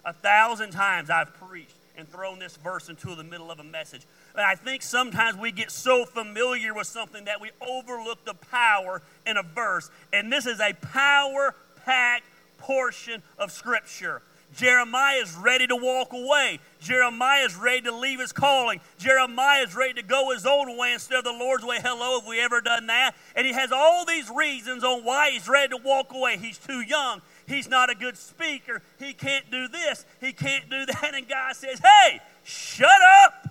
A 0.06 0.13
thousand 0.13 0.72
times 0.72 1.10
I've 1.10 1.34
preached 1.36 1.75
and 1.98 2.08
thrown 2.10 2.39
this 2.39 2.56
verse 2.58 2.89
into 2.89 3.13
the 3.15 3.24
middle 3.24 3.51
of 3.51 3.60
a 3.60 3.63
message. 3.63 4.01
But 4.34 4.44
I 4.44 4.56
think 4.56 4.82
sometimes 4.82 5.38
we 5.38 5.51
get 5.51 5.70
so 5.72 6.06
familiar 6.06 6.74
with 6.74 6.88
something 6.88 7.25
that 7.25 7.41
we 7.41 7.51
overlook 7.62 8.24
the 8.25 8.34
power 8.34 9.01
in 9.25 9.38
a 9.38 9.44
verse. 9.44 9.91
And 10.13 10.32
this 10.32 10.46
is 10.46 10.60
a 10.60 10.74
power 10.74 11.56
packed 11.86 12.25
portion 12.58 13.22
of 13.38 13.51
Scripture. 13.51 14.22
Jeremiah 14.55 15.17
is 15.17 15.34
ready 15.36 15.65
to 15.67 15.75
walk 15.75 16.13
away. 16.13 16.60
Jeremiah 16.79 17.46
is 17.46 17.55
ready 17.55 17.81
to 17.81 17.96
leave 17.96 18.20
his 18.20 18.31
calling. 18.31 18.81
Jeremiah 18.98 19.63
is 19.63 19.75
ready 19.75 19.93
to 19.93 20.03
go 20.03 20.31
his 20.31 20.46
own 20.46 20.77
way 20.77 20.93
instead 20.93 21.20
of 21.20 21.24
the 21.24 21.31
Lord's 21.31 21.63
way. 21.63 21.79
Hello, 21.81 22.20
have 22.20 22.27
we 22.27 22.41
ever 22.41 22.60
done 22.60 22.88
that? 22.88 23.15
And 23.36 23.48
he 23.48 23.53
has 23.53 23.72
all 23.72 24.05
these 24.05 24.29
reasons 24.29 24.84
on 24.84 25.03
why 25.03 25.31
he's 25.31 25.48
ready 25.48 25.70
to 25.70 25.77
walk 25.77 26.13
away. 26.13 26.38
He's 26.38 26.58
too 26.58 26.81
young. 26.81 27.22
He's 27.48 27.70
not 27.70 27.89
a 27.89 27.96
good 27.96 28.17
speaker. 28.17 28.81
He 29.00 29.13
can't 29.13 29.50
do 29.50 29.67
this. 29.67 30.05
He 30.20 30.34
can't 30.34 30.70
do 30.70 30.86
that. 30.86 31.12
And 31.13 31.27
God 31.27 31.55
says, 31.55 31.79
Hey, 31.79 32.20
shut 32.43 32.89
up. 33.24 33.48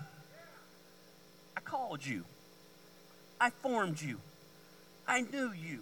I 1.57 1.61
called 1.61 2.05
you. 2.05 2.25
I 3.39 3.49
formed 3.49 4.01
you. 4.01 4.19
I 5.07 5.21
knew 5.21 5.51
you. 5.51 5.79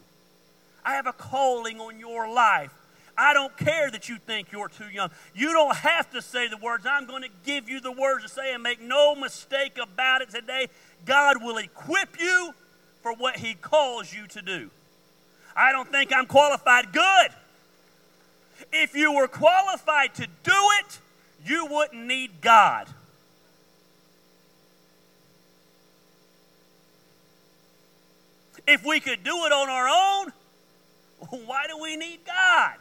I 0.83 0.93
have 0.93 1.07
a 1.07 1.13
calling 1.13 1.79
on 1.79 1.99
your 1.99 2.31
life. 2.31 2.71
I 3.19 3.33
don't 3.33 3.55
care 3.57 3.91
that 3.91 4.07
you 4.07 4.17
think 4.17 4.53
you're 4.53 4.69
too 4.69 4.89
young. 4.89 5.11
You 5.35 5.51
don't 5.51 5.75
have 5.75 6.09
to 6.11 6.21
say 6.21 6.47
the 6.47 6.55
words. 6.55 6.85
I'm 6.89 7.05
going 7.05 7.23
to 7.23 7.29
give 7.43 7.67
you 7.67 7.81
the 7.81 7.91
words 7.91 8.23
to 8.23 8.29
say 8.29 8.53
and 8.53 8.63
make 8.63 8.81
no 8.81 9.13
mistake 9.13 9.77
about 9.77 10.21
it 10.21 10.29
today. 10.29 10.67
God 11.05 11.43
will 11.43 11.57
equip 11.57 12.17
you 12.17 12.53
for 13.03 13.13
what 13.13 13.35
He 13.35 13.55
calls 13.55 14.13
you 14.13 14.25
to 14.27 14.41
do. 14.41 14.69
I 15.53 15.73
don't 15.73 15.91
think 15.91 16.13
I'm 16.15 16.27
qualified. 16.27 16.93
Good. 16.93 17.31
If 18.71 18.95
you 18.95 19.13
were 19.13 19.27
qualified 19.27 20.15
to 20.15 20.25
do 20.43 20.59
it, 20.79 20.99
you 21.45 21.65
wouldn't 21.65 22.05
need 22.05 22.39
God. 22.39 22.87
If 28.65 28.85
we 28.85 29.01
could 29.01 29.25
do 29.25 29.45
it 29.45 29.51
on 29.51 29.67
our 29.67 29.89
own, 29.89 31.41
why 31.45 31.67
do 31.67 31.77
we 31.81 31.97
need 31.97 32.19
God? 32.25 32.75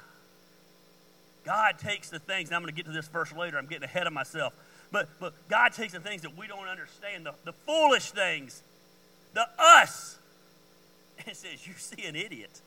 God 1.49 1.79
takes 1.79 2.11
the 2.11 2.19
things, 2.19 2.51
and 2.51 2.57
I'm 2.57 2.61
going 2.61 2.75
to 2.75 2.77
get 2.77 2.85
to 2.85 2.93
this 2.93 3.09
verse 3.09 3.33
later, 3.33 3.57
I'm 3.57 3.65
getting 3.65 3.85
ahead 3.85 4.07
of 4.07 4.13
myself. 4.13 4.53
But, 4.93 5.09
but 5.19 5.33
God 5.49 5.73
takes 5.73 5.95
the 5.95 5.99
things 5.99 6.21
that 6.21 6.37
we 6.37 6.47
don't 6.47 6.69
understand, 6.69 7.25
the, 7.25 7.33
the 7.47 7.55
foolish 7.55 8.11
things 8.11 8.63
the 9.33 9.47
us. 9.59 10.19
It 11.27 11.37
says, 11.37 11.67
You 11.67 11.73
see 11.79 12.05
an 12.05 12.17
idiot, 12.17 12.61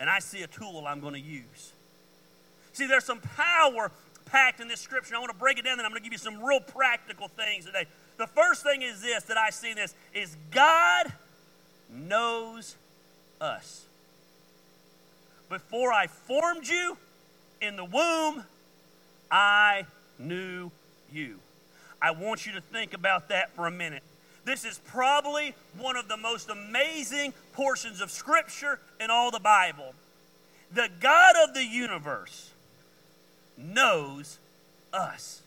and 0.00 0.08
I 0.08 0.18
see 0.18 0.42
a 0.42 0.46
tool 0.46 0.84
I'm 0.86 1.00
going 1.00 1.12
to 1.12 1.20
use. 1.20 1.72
See, 2.72 2.86
there's 2.86 3.04
some 3.04 3.20
power 3.20 3.92
packed 4.24 4.60
in 4.60 4.68
this 4.68 4.80
scripture. 4.80 5.14
I 5.14 5.18
want 5.18 5.30
to 5.30 5.38
break 5.38 5.58
it 5.58 5.64
down, 5.66 5.74
and 5.74 5.82
I'm 5.82 5.90
going 5.90 6.02
to 6.02 6.04
give 6.04 6.12
you 6.12 6.18
some 6.18 6.42
real 6.42 6.60
practical 6.60 7.28
things 7.28 7.66
today. 7.66 7.84
The 8.16 8.28
first 8.28 8.62
thing 8.62 8.80
is 8.80 9.02
this 9.02 9.24
that 9.24 9.36
I 9.36 9.50
see 9.50 9.70
in 9.70 9.76
this 9.76 9.94
is 10.14 10.36
God 10.50 11.12
knows 11.92 12.76
us. 13.42 13.84
Before 15.50 15.92
I 15.92 16.06
formed 16.06 16.66
you 16.66 16.96
in 17.60 17.76
the 17.76 17.84
womb, 17.84 18.44
I 19.30 19.86
knew 20.18 20.70
you. 21.12 21.38
I 22.02 22.12
want 22.12 22.46
you 22.46 22.52
to 22.52 22.60
think 22.60 22.94
about 22.94 23.28
that 23.28 23.50
for 23.54 23.66
a 23.66 23.70
minute. 23.70 24.02
This 24.44 24.64
is 24.64 24.78
probably 24.86 25.54
one 25.78 25.96
of 25.96 26.08
the 26.08 26.16
most 26.16 26.48
amazing 26.48 27.34
portions 27.52 28.00
of 28.00 28.10
Scripture 28.10 28.80
in 28.98 29.10
all 29.10 29.30
the 29.30 29.40
Bible. 29.40 29.94
The 30.72 30.88
God 31.00 31.34
of 31.44 31.54
the 31.54 31.64
universe 31.64 32.50
knows 33.58 34.38
us. 34.92 35.42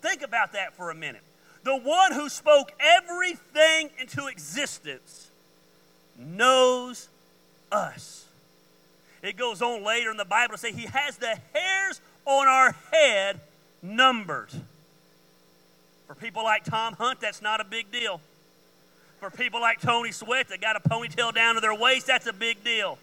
Think 0.00 0.22
about 0.22 0.52
that 0.52 0.74
for 0.74 0.90
a 0.90 0.94
minute. 0.94 1.22
The 1.64 1.76
one 1.76 2.12
who 2.12 2.28
spoke 2.28 2.70
everything 2.78 3.90
into 3.98 4.28
existence 4.28 5.28
knows 6.16 7.08
us. 7.72 8.27
It 9.22 9.36
goes 9.36 9.62
on 9.62 9.84
later 9.84 10.10
in 10.10 10.16
the 10.16 10.24
Bible 10.24 10.54
to 10.54 10.58
say 10.58 10.72
he 10.72 10.86
has 10.86 11.16
the 11.16 11.38
hairs 11.52 12.00
on 12.24 12.46
our 12.46 12.74
head 12.92 13.40
numbered. 13.82 14.50
For 16.06 16.14
people 16.14 16.44
like 16.44 16.64
Tom 16.64 16.94
Hunt, 16.94 17.20
that's 17.20 17.42
not 17.42 17.60
a 17.60 17.64
big 17.64 17.90
deal. 17.90 18.20
For 19.20 19.30
people 19.30 19.60
like 19.60 19.80
Tony 19.80 20.12
Sweat 20.12 20.48
that 20.48 20.60
got 20.60 20.76
a 20.76 20.80
ponytail 20.80 21.34
down 21.34 21.56
to 21.56 21.60
their 21.60 21.74
waist, 21.74 22.06
that's 22.06 22.26
a 22.26 22.32
big 22.32 22.62
deal. 22.62 22.98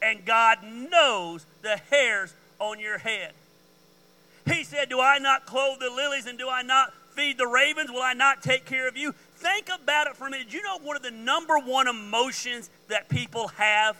And 0.00 0.24
God 0.24 0.58
knows 0.62 1.44
the 1.62 1.76
hairs 1.90 2.32
on 2.58 2.78
your 2.78 2.98
head. 2.98 3.32
He 4.46 4.62
said, 4.62 4.88
Do 4.88 5.00
I 5.00 5.18
not 5.18 5.46
clothe 5.46 5.80
the 5.80 5.90
lilies 5.90 6.26
and 6.26 6.38
do 6.38 6.48
I 6.48 6.62
not 6.62 6.94
feed 7.10 7.38
the 7.38 7.46
ravens? 7.46 7.90
Will 7.90 8.02
I 8.02 8.12
not 8.12 8.42
take 8.42 8.64
care 8.64 8.86
of 8.86 8.96
you? 8.96 9.12
Think 9.36 9.68
about 9.68 10.06
it 10.06 10.16
for 10.16 10.28
a 10.28 10.30
minute. 10.30 10.50
Do 10.50 10.56
you 10.56 10.62
know 10.62 10.78
one 10.78 10.96
of 10.96 11.02
the 11.02 11.10
number 11.10 11.58
one 11.58 11.88
emotions 11.88 12.70
that 12.88 13.08
people 13.08 13.48
have 13.48 13.96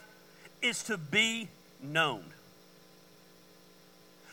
is 0.62 0.82
to 0.84 0.98
be 0.98 1.48
known? 1.82 2.24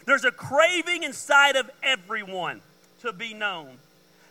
There's 0.05 0.25
a 0.25 0.31
craving 0.31 1.03
inside 1.03 1.55
of 1.55 1.69
everyone 1.81 2.61
to 3.01 3.13
be 3.13 3.33
known, 3.33 3.77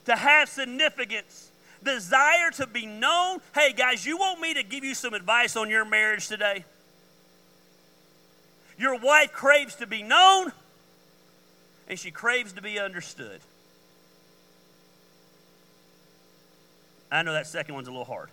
to 0.04 0.16
have 0.16 0.48
significance, 0.48 1.50
desire 1.82 2.50
to 2.52 2.66
be 2.66 2.86
known. 2.86 3.40
Hey, 3.54 3.72
guys, 3.72 4.04
you 4.04 4.18
want 4.18 4.40
me 4.40 4.54
to 4.54 4.62
give 4.62 4.84
you 4.84 4.94
some 4.94 5.14
advice 5.14 5.56
on 5.56 5.70
your 5.70 5.84
marriage 5.84 6.28
today? 6.28 6.64
Your 8.78 8.98
wife 8.98 9.32
craves 9.32 9.76
to 9.76 9.86
be 9.86 10.02
known, 10.02 10.52
and 11.88 11.98
she 11.98 12.10
craves 12.10 12.52
to 12.54 12.62
be 12.62 12.78
understood. 12.78 13.40
I 17.10 17.22
know 17.22 17.34
that 17.34 17.46
second 17.46 17.74
one's 17.74 17.88
a 17.88 17.90
little 17.90 18.06
hard. 18.06 18.30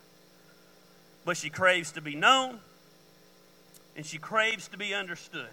But 1.26 1.36
she 1.36 1.50
craves 1.50 1.92
to 1.92 2.02
be 2.02 2.16
known, 2.16 2.60
and 4.00 4.06
she 4.06 4.18
craves 4.18 4.70
to 4.70 4.78
be 4.78 4.94
understood. 4.94 5.50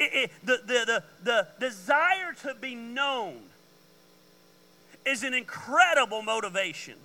It, 0.00 0.10
it, 0.12 0.30
the, 0.42 0.60
the, 0.66 0.84
the, 0.84 1.04
the 1.22 1.46
desire 1.60 2.32
to 2.42 2.56
be 2.60 2.74
known 2.74 3.36
is 5.06 5.22
an 5.22 5.32
incredible 5.32 6.22
motivation. 6.22 6.96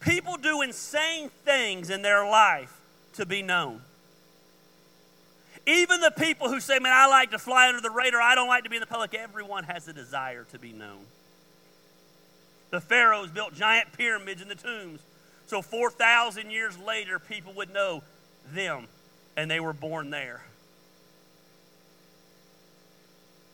People 0.00 0.38
do 0.38 0.62
insane 0.62 1.28
things 1.44 1.90
in 1.90 2.00
their 2.00 2.26
life 2.26 2.74
to 3.16 3.26
be 3.26 3.42
known. 3.42 3.82
Even 5.66 6.00
the 6.00 6.10
people 6.10 6.48
who 6.48 6.60
say, 6.60 6.78
Man, 6.78 6.90
I 6.90 7.06
like 7.06 7.32
to 7.32 7.38
fly 7.38 7.68
under 7.68 7.82
the 7.82 7.90
radar, 7.90 8.22
I 8.22 8.34
don't 8.34 8.48
like 8.48 8.64
to 8.64 8.70
be 8.70 8.76
in 8.76 8.80
the 8.80 8.86
public, 8.86 9.12
everyone 9.12 9.64
has 9.64 9.86
a 9.88 9.92
desire 9.92 10.46
to 10.52 10.58
be 10.58 10.72
known. 10.72 11.04
The 12.70 12.80
pharaohs 12.80 13.30
built 13.30 13.54
giant 13.54 13.92
pyramids 13.92 14.40
in 14.40 14.48
the 14.48 14.54
tombs 14.54 15.00
so 15.46 15.62
4,000 15.62 16.50
years 16.50 16.78
later, 16.78 17.18
people 17.18 17.52
would 17.54 17.72
know 17.72 18.02
them 18.52 18.86
and 19.36 19.50
they 19.50 19.60
were 19.60 19.72
born 19.72 20.10
there. 20.10 20.42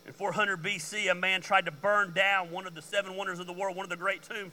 In 0.07 0.13
400 0.13 0.63
BC, 0.63 1.11
a 1.11 1.15
man 1.15 1.41
tried 1.41 1.67
to 1.67 1.71
burn 1.71 2.13
down 2.13 2.51
one 2.51 2.67
of 2.67 2.75
the 2.75 2.83
seven 2.83 3.17
wonders 3.17 3.39
of 3.39 3.47
the 3.47 3.53
world, 3.53 3.77
one 3.77 3.85
of 3.85 3.91
the 3.91 3.97
great 3.97 4.23
tombs. 4.23 4.53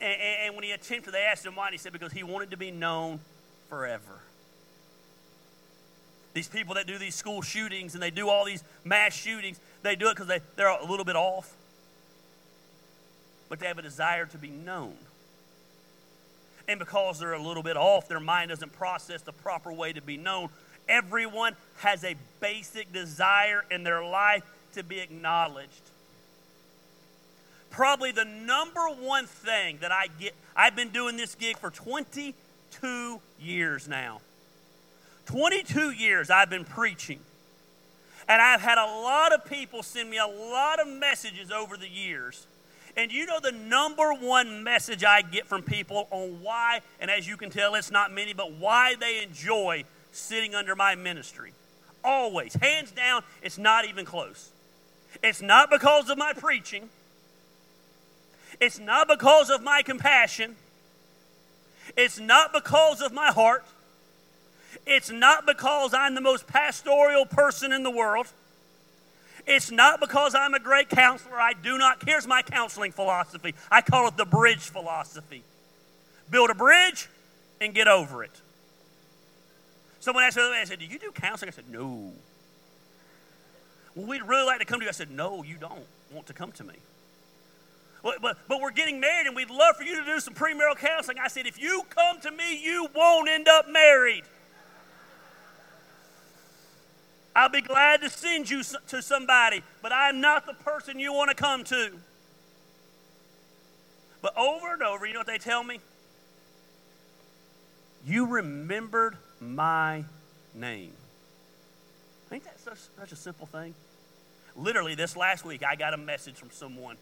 And, 0.00 0.20
and 0.20 0.54
when 0.54 0.64
he 0.64 0.72
attempted, 0.72 1.12
they 1.12 1.22
asked 1.22 1.44
him 1.44 1.56
why, 1.56 1.66
and 1.66 1.74
he 1.74 1.78
said, 1.78 1.92
because 1.92 2.12
he 2.12 2.22
wanted 2.22 2.50
to 2.50 2.56
be 2.56 2.70
known 2.70 3.20
forever. 3.68 4.20
These 6.34 6.48
people 6.48 6.74
that 6.74 6.86
do 6.86 6.98
these 6.98 7.14
school 7.14 7.42
shootings 7.42 7.94
and 7.94 8.02
they 8.02 8.10
do 8.10 8.28
all 8.28 8.44
these 8.44 8.62
mass 8.84 9.14
shootings, 9.14 9.58
they 9.82 9.96
do 9.96 10.08
it 10.08 10.14
because 10.14 10.28
they, 10.28 10.40
they're 10.56 10.68
a 10.68 10.84
little 10.84 11.04
bit 11.04 11.16
off. 11.16 11.52
But 13.48 13.60
they 13.60 13.66
have 13.66 13.78
a 13.78 13.82
desire 13.82 14.26
to 14.26 14.38
be 14.38 14.50
known. 14.50 14.94
And 16.68 16.78
because 16.78 17.18
they're 17.18 17.32
a 17.32 17.42
little 17.42 17.62
bit 17.62 17.78
off, 17.78 18.08
their 18.08 18.20
mind 18.20 18.50
doesn't 18.50 18.72
process 18.72 19.22
the 19.22 19.32
proper 19.32 19.72
way 19.72 19.94
to 19.94 20.02
be 20.02 20.18
known. 20.18 20.50
Everyone 20.86 21.54
has 21.78 22.04
a 22.04 22.14
basic 22.40 22.92
desire 22.92 23.64
in 23.70 23.82
their 23.82 24.04
life 24.04 24.44
to 24.74 24.82
be 24.82 25.00
acknowledged. 25.00 25.82
Probably 27.70 28.12
the 28.12 28.24
number 28.24 28.86
one 28.86 29.26
thing 29.26 29.78
that 29.80 29.92
I 29.92 30.08
get, 30.20 30.34
I've 30.54 30.76
been 30.76 30.90
doing 30.90 31.16
this 31.16 31.34
gig 31.34 31.58
for 31.58 31.70
22 31.70 33.20
years 33.40 33.88
now. 33.88 34.20
22 35.26 35.90
years 35.90 36.30
I've 36.30 36.50
been 36.50 36.64
preaching. 36.64 37.20
And 38.28 38.42
I've 38.42 38.60
had 38.60 38.76
a 38.76 38.84
lot 38.84 39.32
of 39.32 39.46
people 39.46 39.82
send 39.82 40.10
me 40.10 40.18
a 40.18 40.26
lot 40.26 40.80
of 40.80 40.88
messages 40.88 41.50
over 41.50 41.78
the 41.78 41.88
years 41.88 42.46
and 42.98 43.12
you 43.12 43.26
know 43.26 43.38
the 43.40 43.52
number 43.52 44.12
one 44.12 44.64
message 44.64 45.04
I 45.04 45.22
get 45.22 45.46
from 45.46 45.62
people 45.62 46.08
on 46.10 46.42
why, 46.42 46.80
and 47.00 47.12
as 47.12 47.28
you 47.28 47.36
can 47.36 47.48
tell, 47.48 47.76
it's 47.76 47.92
not 47.92 48.12
many, 48.12 48.32
but 48.32 48.54
why 48.54 48.96
they 48.98 49.22
enjoy 49.22 49.84
sitting 50.10 50.56
under 50.56 50.74
my 50.74 50.96
ministry? 50.96 51.52
Always, 52.02 52.54
hands 52.54 52.90
down, 52.90 53.22
it's 53.40 53.56
not 53.56 53.86
even 53.86 54.04
close. 54.04 54.50
It's 55.22 55.40
not 55.40 55.70
because 55.70 56.10
of 56.10 56.18
my 56.18 56.32
preaching, 56.32 56.88
it's 58.60 58.80
not 58.80 59.06
because 59.06 59.48
of 59.48 59.62
my 59.62 59.82
compassion, 59.82 60.56
it's 61.96 62.18
not 62.18 62.52
because 62.52 63.00
of 63.00 63.12
my 63.12 63.28
heart, 63.28 63.64
it's 64.88 65.10
not 65.10 65.46
because 65.46 65.94
I'm 65.94 66.16
the 66.16 66.20
most 66.20 66.48
pastoral 66.48 67.26
person 67.26 67.72
in 67.72 67.84
the 67.84 67.92
world. 67.92 68.26
It's 69.48 69.70
not 69.70 69.98
because 69.98 70.34
I'm 70.34 70.52
a 70.52 70.60
great 70.60 70.90
counselor. 70.90 71.40
I 71.40 71.54
do 71.54 71.78
not. 71.78 72.04
Here's 72.06 72.26
my 72.26 72.42
counseling 72.42 72.92
philosophy 72.92 73.54
I 73.70 73.80
call 73.80 74.06
it 74.06 74.16
the 74.16 74.26
bridge 74.26 74.60
philosophy 74.60 75.42
build 76.30 76.50
a 76.50 76.54
bridge 76.54 77.08
and 77.58 77.74
get 77.74 77.88
over 77.88 78.22
it. 78.22 78.40
Someone 80.00 80.24
asked 80.24 80.36
me 80.36 80.42
I 80.42 80.64
said, 80.64 80.78
Do 80.78 80.84
you 80.84 80.98
do 80.98 81.10
counseling? 81.12 81.48
I 81.48 81.52
said, 81.52 81.70
No. 81.70 82.12
Well, 83.94 84.06
we'd 84.06 84.22
really 84.22 84.44
like 84.44 84.58
to 84.58 84.66
come 84.66 84.80
to 84.80 84.84
you. 84.84 84.90
I 84.90 84.92
said, 84.92 85.10
No, 85.10 85.42
you 85.42 85.56
don't 85.56 85.86
want 86.12 86.26
to 86.26 86.34
come 86.34 86.52
to 86.52 86.64
me. 86.64 86.74
But, 88.02 88.36
but 88.46 88.60
we're 88.60 88.70
getting 88.70 89.00
married 89.00 89.26
and 89.26 89.34
we'd 89.34 89.50
love 89.50 89.76
for 89.76 89.82
you 89.82 89.98
to 89.98 90.04
do 90.04 90.20
some 90.20 90.34
premarital 90.34 90.76
counseling. 90.76 91.18
I 91.18 91.28
said, 91.28 91.46
If 91.46 91.58
you 91.58 91.82
come 91.88 92.20
to 92.20 92.30
me, 92.30 92.62
you 92.62 92.88
won't 92.94 93.30
end 93.30 93.48
up 93.48 93.68
married. 93.68 94.24
I'll 97.38 97.48
be 97.48 97.60
glad 97.60 98.00
to 98.00 98.10
send 98.10 98.50
you 98.50 98.64
to 98.88 99.00
somebody, 99.00 99.62
but 99.80 99.92
I'm 99.92 100.20
not 100.20 100.44
the 100.44 100.54
person 100.54 100.98
you 100.98 101.12
want 101.12 101.30
to 101.30 101.36
come 101.36 101.62
to. 101.64 101.92
But 104.20 104.36
over 104.36 104.72
and 104.72 104.82
over, 104.82 105.06
you 105.06 105.12
know 105.12 105.20
what 105.20 105.28
they 105.28 105.38
tell 105.38 105.62
me? 105.62 105.78
You 108.04 108.26
remembered 108.26 109.18
my 109.40 110.04
name. 110.52 110.90
Ain't 112.32 112.42
that 112.42 112.58
such, 112.58 112.78
such 112.98 113.12
a 113.12 113.16
simple 113.16 113.46
thing? 113.46 113.72
Literally, 114.56 114.96
this 114.96 115.16
last 115.16 115.44
week, 115.44 115.62
I 115.62 115.76
got 115.76 115.94
a 115.94 115.96
message 115.96 116.34
from 116.34 116.50
someone, 116.50 116.96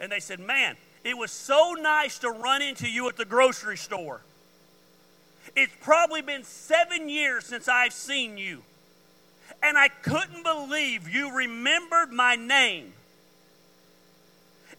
and 0.00 0.10
they 0.10 0.20
said, 0.20 0.40
Man, 0.40 0.78
it 1.04 1.18
was 1.18 1.30
so 1.30 1.74
nice 1.78 2.18
to 2.20 2.30
run 2.30 2.62
into 2.62 2.88
you 2.88 3.10
at 3.10 3.18
the 3.18 3.26
grocery 3.26 3.76
store. 3.76 4.22
It's 5.54 5.72
probably 5.82 6.22
been 6.22 6.44
seven 6.44 7.10
years 7.10 7.44
since 7.44 7.68
I've 7.68 7.92
seen 7.92 8.38
you 8.38 8.62
and 9.68 9.78
I 9.78 9.88
couldn't 9.88 10.42
believe 10.42 11.08
you 11.08 11.34
remembered 11.36 12.12
my 12.12 12.36
name. 12.36 12.92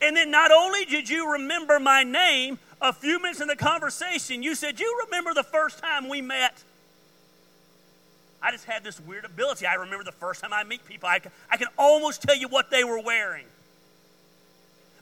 And 0.02 0.16
then 0.16 0.32
not 0.32 0.52
only 0.52 0.86
did 0.86 1.10
you 1.10 1.34
remember 1.34 1.80
my 1.80 2.04
name, 2.04 2.60
a 2.82 2.94
few 2.94 3.22
minutes 3.22 3.42
in 3.42 3.48
the 3.48 3.56
conversation, 3.56 4.44
you 4.44 4.56
said, 4.56 4.80
You 4.80 5.04
remember 5.06 5.34
the 5.34 5.44
first 5.44 5.80
time 5.80 6.08
we 6.08 6.22
met? 6.22 6.64
I 8.42 8.52
just 8.52 8.66
had 8.66 8.84
this 8.84 9.00
weird 9.00 9.26
ability. 9.26 9.66
I 9.66 9.74
remember 9.76 10.04
the 10.04 10.12
first 10.12 10.42
time 10.42 10.54
I 10.54 10.64
meet 10.64 10.86
people, 10.86 11.10
I 11.10 11.20
can, 11.20 11.32
I 11.50 11.58
can 11.58 11.68
almost 11.78 12.22
tell 12.22 12.36
you 12.36 12.48
what 12.48 12.70
they 12.70 12.84
were 12.84 13.02
wearing. 13.02 13.46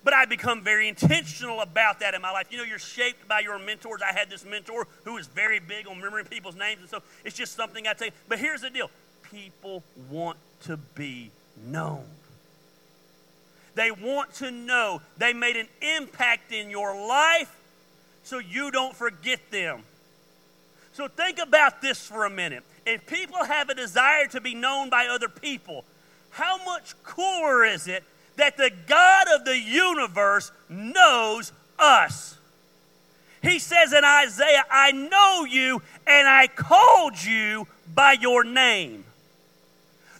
but 0.05 0.13
I 0.13 0.25
become 0.25 0.63
very 0.63 0.87
intentional 0.87 1.61
about 1.61 1.99
that 1.99 2.13
in 2.13 2.21
my 2.21 2.31
life. 2.31 2.47
You 2.51 2.57
know, 2.59 2.63
you're 2.63 2.79
shaped 2.79 3.27
by 3.27 3.39
your 3.41 3.59
mentors. 3.59 4.01
I 4.01 4.13
had 4.13 4.29
this 4.29 4.45
mentor 4.45 4.87
who 5.03 5.15
was 5.15 5.27
very 5.27 5.59
big 5.59 5.87
on 5.87 5.97
remembering 5.97 6.25
people's 6.25 6.55
names, 6.55 6.79
and 6.79 6.89
so 6.89 7.01
it's 7.25 7.35
just 7.35 7.55
something 7.55 7.87
I 7.87 7.93
take. 7.93 8.13
But 8.29 8.39
here's 8.39 8.61
the 8.61 8.69
deal 8.69 8.89
people 9.35 9.83
want 10.09 10.37
to 10.61 10.77
be 10.77 11.29
known. 11.67 12.05
They 13.75 13.91
want 13.91 14.33
to 14.35 14.49
know 14.49 15.01
they 15.17 15.33
made 15.33 15.57
an 15.57 15.67
impact 15.81 16.53
in 16.53 16.69
your 16.69 16.95
life 17.07 17.53
so 18.23 18.39
you 18.39 18.71
don't 18.71 18.95
forget 18.95 19.39
them. 19.51 19.83
So 20.93 21.09
think 21.09 21.39
about 21.39 21.81
this 21.81 21.99
for 22.07 22.23
a 22.23 22.29
minute. 22.29 22.63
If 22.85 23.05
people 23.05 23.43
have 23.43 23.69
a 23.69 23.75
desire 23.75 24.27
to 24.27 24.39
be 24.39 24.55
known 24.55 24.89
by 24.89 25.07
other 25.07 25.27
people, 25.27 25.83
how 26.29 26.63
much 26.63 26.93
cooler 27.03 27.65
is 27.65 27.89
it 27.89 28.05
that 28.37 28.55
the 28.55 28.71
God 28.87 29.27
of 29.35 29.43
the 29.43 29.59
universe 29.59 30.53
knows 30.69 31.51
us? 31.77 32.37
He 33.41 33.59
says 33.59 33.91
in 33.91 34.05
Isaiah, 34.05 34.63
I 34.71 34.93
know 34.93 35.43
you 35.43 35.81
and 36.07 36.27
I 36.27 36.47
called 36.47 37.21
you 37.21 37.67
by 37.93 38.13
your 38.13 38.45
name. 38.45 39.03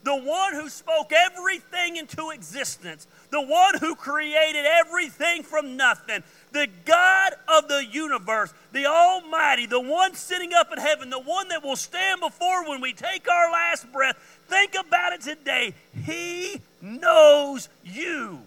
The 0.06 0.16
one 0.16 0.54
who 0.54 0.70
spoke 0.70 1.12
everything 1.12 1.98
into 1.98 2.30
existence, 2.30 3.08
the 3.32 3.42
one 3.42 3.80
who 3.80 3.96
created 3.96 4.64
everything 4.64 5.42
from 5.42 5.78
nothing, 5.78 6.22
the 6.52 6.68
God 6.86 7.34
of 7.48 7.68
the 7.68 7.84
universe, 7.84 8.54
the 8.72 8.86
Almighty, 8.86 9.66
the 9.66 9.82
one 9.82 10.14
sitting 10.14 10.54
up 10.54 10.72
in 10.72 10.78
heaven, 10.78 11.10
the 11.10 11.20
one 11.20 11.48
that 11.48 11.64
will 11.64 11.76
stand 11.76 12.22
before 12.22 12.70
when 12.70 12.82
we 12.82 12.94
take 12.94 13.28
our 13.28 13.52
last 13.52 13.92
breath. 13.92 14.16
Think 14.48 14.76
about 14.80 15.14
it 15.14 15.22
today. 15.22 15.74
He 16.06 16.62
knows 16.84 17.68
you, 17.84 18.42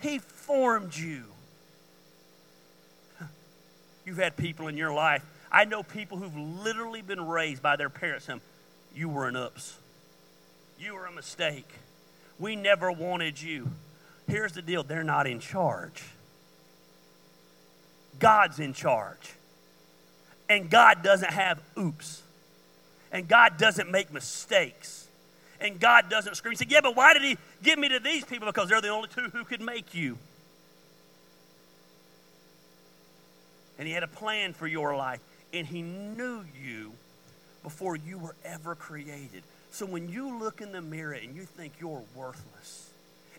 He 0.00 0.18
formed 0.18 0.96
you. 0.96 1.24
You've 4.06 4.16
had 4.16 4.38
people 4.38 4.68
in 4.68 4.78
your 4.78 4.94
life. 4.94 5.22
I 5.52 5.66
know 5.66 5.82
people 5.82 6.16
who've 6.16 6.64
literally 6.64 7.02
been 7.02 7.26
raised 7.26 7.62
by 7.62 7.76
their 7.76 7.90
parents 7.90 8.24
You 8.94 9.08
were 9.08 9.28
an 9.28 9.36
ups. 9.36 9.76
You 10.78 10.94
were 10.94 11.06
a 11.06 11.12
mistake. 11.12 11.68
We 12.38 12.56
never 12.56 12.92
wanted 12.92 13.40
you. 13.40 13.70
Here's 14.28 14.52
the 14.52 14.62
deal 14.62 14.82
they're 14.82 15.04
not 15.04 15.26
in 15.26 15.40
charge. 15.40 16.02
God's 18.18 18.60
in 18.60 18.72
charge. 18.72 19.32
And 20.48 20.70
God 20.70 21.02
doesn't 21.02 21.32
have 21.32 21.60
oops. 21.78 22.22
And 23.10 23.28
God 23.28 23.58
doesn't 23.58 23.90
make 23.90 24.12
mistakes. 24.12 25.08
And 25.60 25.80
God 25.80 26.10
doesn't 26.10 26.36
scream. 26.36 26.54
Say, 26.56 26.66
yeah, 26.68 26.80
but 26.80 26.96
why 26.96 27.14
did 27.14 27.22
He 27.22 27.38
give 27.62 27.78
me 27.78 27.88
to 27.88 28.00
these 28.00 28.24
people? 28.24 28.46
Because 28.46 28.68
they're 28.68 28.80
the 28.80 28.88
only 28.88 29.08
two 29.08 29.30
who 29.32 29.44
could 29.44 29.60
make 29.60 29.94
you. 29.94 30.18
And 33.78 33.88
He 33.88 33.94
had 33.94 34.02
a 34.02 34.08
plan 34.08 34.52
for 34.52 34.66
your 34.66 34.94
life. 34.96 35.20
And 35.52 35.66
He 35.66 35.82
knew 35.82 36.44
you 36.62 36.92
before 37.64 37.96
you 37.96 38.18
were 38.18 38.36
ever 38.44 38.76
created. 38.76 39.42
So 39.72 39.86
when 39.86 40.08
you 40.08 40.38
look 40.38 40.60
in 40.60 40.70
the 40.70 40.80
mirror 40.80 41.14
and 41.14 41.34
you 41.34 41.42
think 41.42 41.72
you're 41.80 42.04
worthless, 42.14 42.90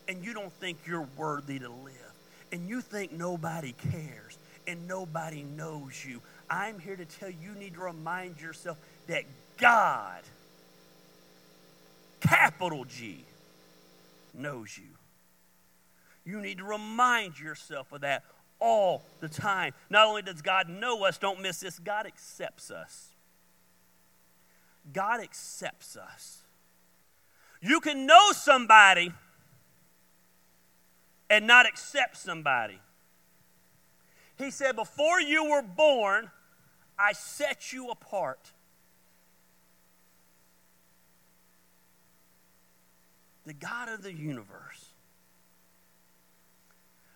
and 0.10 0.26
you 0.26 0.34
don't 0.34 0.52
think 0.52 0.80
you're 0.86 1.08
worthy 1.16 1.60
to 1.60 1.70
live, 1.70 2.14
and 2.52 2.68
you 2.68 2.82
think 2.82 3.14
nobody 3.14 3.74
cares, 3.92 4.38
and 4.68 4.88
nobody 4.88 5.44
knows 5.44 6.04
you, 6.04 6.22
I'm 6.50 6.80
here 6.80 6.98
to 6.98 7.06
tell 7.06 7.30
you 7.30 7.38
you 7.42 7.56
need 7.56 7.76
to 7.76 7.82
remind 7.82 8.42
yourself 8.42 8.78
that 9.08 9.24
God, 9.58 10.22
capital 12.20 12.84
G, 12.84 13.24
knows 14.34 14.78
you. 14.78 14.84
You 16.26 16.42
need 16.42 16.58
to 16.58 16.66
remind 16.66 17.40
yourself 17.40 17.92
of 17.92 18.02
that 18.02 18.24
all 18.60 19.04
the 19.20 19.30
time. 19.30 19.74
Not 19.90 20.08
only 20.08 20.24
does 20.24 20.42
God 20.42 20.68
know 20.68 21.06
us, 21.06 21.18
don't 21.18 21.42
miss 21.42 21.60
this, 21.60 21.78
God 21.78 22.06
accepts 22.08 22.72
us. 22.72 23.15
God 24.94 25.22
accepts 25.22 25.96
us. 25.96 26.44
You 27.62 27.80
can 27.80 28.06
know 28.06 28.32
somebody 28.32 29.12
and 31.30 31.48
not 31.48 31.66
accept 31.66 32.18
somebody. 32.18 32.80
He 34.38 34.52
said, 34.52 34.76
Before 34.76 35.20
you 35.20 35.50
were 35.50 35.62
born, 35.62 36.30
I 37.00 37.14
set 37.14 37.74
you 37.74 37.90
apart. 37.90 38.52
The 43.46 43.54
God 43.54 43.90
of 43.90 44.02
the 44.02 44.14
universe, 44.14 44.94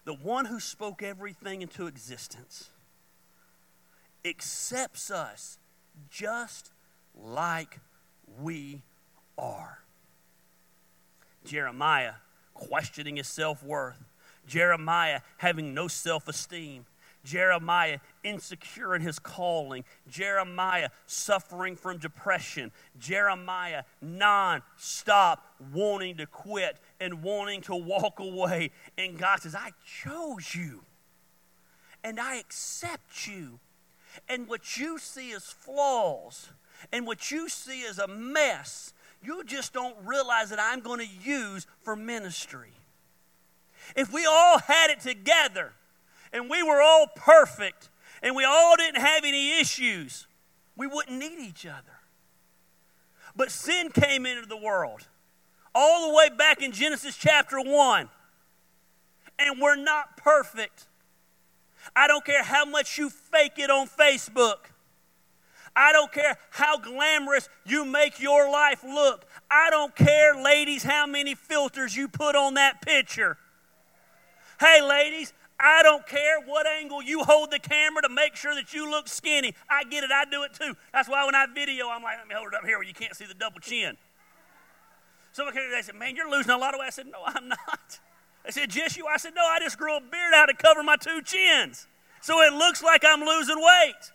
the 0.05 0.13
one 0.13 0.45
who 0.45 0.59
spoke 0.59 1.01
everything 1.01 1.61
into 1.61 1.87
existence, 1.87 2.69
accepts 4.23 5.09
us 5.09 5.57
just 6.09 6.71
like 7.23 7.79
we 8.41 8.81
are. 9.37 9.79
Jeremiah 11.45 12.13
questioning 12.53 13.15
his 13.17 13.27
self 13.27 13.63
worth, 13.63 14.03
Jeremiah 14.47 15.21
having 15.37 15.73
no 15.73 15.87
self 15.87 16.27
esteem, 16.27 16.85
Jeremiah 17.23 17.99
insecure 18.23 18.95
in 18.95 19.01
his 19.01 19.19
calling, 19.19 19.83
Jeremiah 20.09 20.89
suffering 21.05 21.75
from 21.75 21.97
depression, 21.97 22.71
Jeremiah 22.99 23.83
non 24.01 24.61
stop 24.77 25.45
wanting 25.73 26.17
to 26.17 26.25
quit 26.25 26.77
and 26.99 27.23
wanting 27.23 27.61
to 27.61 27.75
walk 27.75 28.19
away. 28.19 28.71
And 28.97 29.17
God 29.17 29.41
says, 29.41 29.55
I 29.55 29.71
chose 29.85 30.53
you 30.53 30.83
and 32.03 32.19
I 32.19 32.37
accept 32.37 33.27
you. 33.27 33.59
And 34.27 34.47
what 34.47 34.77
you 34.77 34.97
see 34.97 35.31
as 35.33 35.45
flaws 35.45 36.49
and 36.91 37.05
what 37.05 37.31
you 37.31 37.49
see 37.49 37.81
is 37.81 37.99
a 37.99 38.07
mess, 38.07 38.93
you 39.23 39.43
just 39.43 39.73
don't 39.73 39.95
realize 40.05 40.49
that 40.49 40.59
I'm 40.59 40.79
going 40.79 40.99
to 40.99 41.29
use 41.29 41.67
for 41.81 41.95
ministry. 41.95 42.71
If 43.95 44.13
we 44.13 44.25
all 44.25 44.59
had 44.59 44.89
it 44.91 44.99
together 44.99 45.73
and 46.31 46.49
we 46.49 46.63
were 46.63 46.81
all 46.81 47.07
perfect 47.15 47.89
and 48.21 48.35
we 48.35 48.45
all 48.45 48.75
didn't 48.77 49.01
have 49.01 49.23
any 49.23 49.59
issues, 49.59 50.27
we 50.75 50.87
wouldn't 50.87 51.17
need 51.17 51.39
each 51.39 51.65
other. 51.65 51.99
But 53.35 53.51
sin 53.51 53.89
came 53.89 54.25
into 54.25 54.47
the 54.47 54.57
world 54.57 55.07
all 55.73 56.09
the 56.09 56.15
way 56.15 56.29
back 56.29 56.61
in 56.61 56.71
Genesis 56.71 57.15
chapter 57.15 57.59
1. 57.59 58.09
And 59.37 59.61
we're 59.61 59.77
not 59.77 60.17
perfect. 60.17 60.87
I 61.95 62.07
don't 62.07 62.25
care 62.25 62.43
how 62.43 62.65
much 62.65 62.97
you 62.97 63.09
fake 63.09 63.53
it 63.57 63.69
on 63.69 63.87
Facebook. 63.87 64.57
I 65.79 65.93
don't 65.93 66.11
care 66.11 66.35
how 66.49 66.77
glamorous 66.77 67.47
you 67.65 67.85
make 67.85 68.19
your 68.19 68.51
life 68.51 68.83
look. 68.83 69.25
I 69.49 69.69
don't 69.69 69.95
care, 69.95 70.35
ladies, 70.35 70.83
how 70.83 71.07
many 71.07 71.35
filters 71.35 71.95
you 71.95 72.09
put 72.09 72.35
on 72.35 72.55
that 72.55 72.81
picture. 72.81 73.37
Hey, 74.59 74.81
ladies, 74.81 75.31
I 75.57 75.81
don't 75.81 76.05
care 76.05 76.41
what 76.45 76.67
angle 76.67 77.01
you 77.01 77.23
hold 77.23 77.51
the 77.51 77.59
camera 77.59 78.01
to 78.01 78.09
make 78.09 78.35
sure 78.35 78.53
that 78.55 78.73
you 78.73 78.91
look 78.91 79.07
skinny. 79.07 79.55
I 79.69 79.85
get 79.85 80.03
it. 80.03 80.11
I 80.11 80.25
do 80.25 80.43
it 80.43 80.53
too. 80.53 80.75
That's 80.91 81.07
why 81.07 81.25
when 81.25 81.33
I 81.33 81.45
video, 81.45 81.87
I'm 81.87 82.03
like, 82.03 82.17
let 82.17 82.27
me 82.27 82.35
hold 82.35 82.49
it 82.49 82.55
up 82.55 82.65
here 82.65 82.77
where 82.77 82.87
you 82.87 82.93
can't 82.93 83.15
see 83.15 83.25
the 83.25 83.33
double 83.33 83.61
chin. 83.61 83.95
Someone 85.31 85.53
came 85.53 85.69
to 85.69 85.75
and 85.77 85.85
said, 85.85 85.95
man, 85.95 86.13
you're 86.13 86.29
losing 86.29 86.51
a 86.51 86.57
lot 86.57 86.73
of 86.73 86.81
weight. 86.81 86.87
I 86.87 86.89
said, 86.89 87.07
no, 87.07 87.19
I'm 87.25 87.47
not. 87.47 87.99
They 88.43 88.51
said, 88.51 88.69
just 88.69 88.97
you? 88.97 89.07
I 89.07 89.15
said, 89.15 89.31
no, 89.33 89.43
I 89.43 89.59
just 89.61 89.77
grew 89.77 89.95
a 89.95 90.01
beard 90.01 90.33
out 90.35 90.47
to 90.47 90.55
cover 90.55 90.83
my 90.83 90.97
two 90.97 91.21
chins. 91.21 91.87
So 92.21 92.41
it 92.41 92.51
looks 92.51 92.83
like 92.83 93.05
I'm 93.05 93.21
losing 93.21 93.57
weight. 93.57 94.11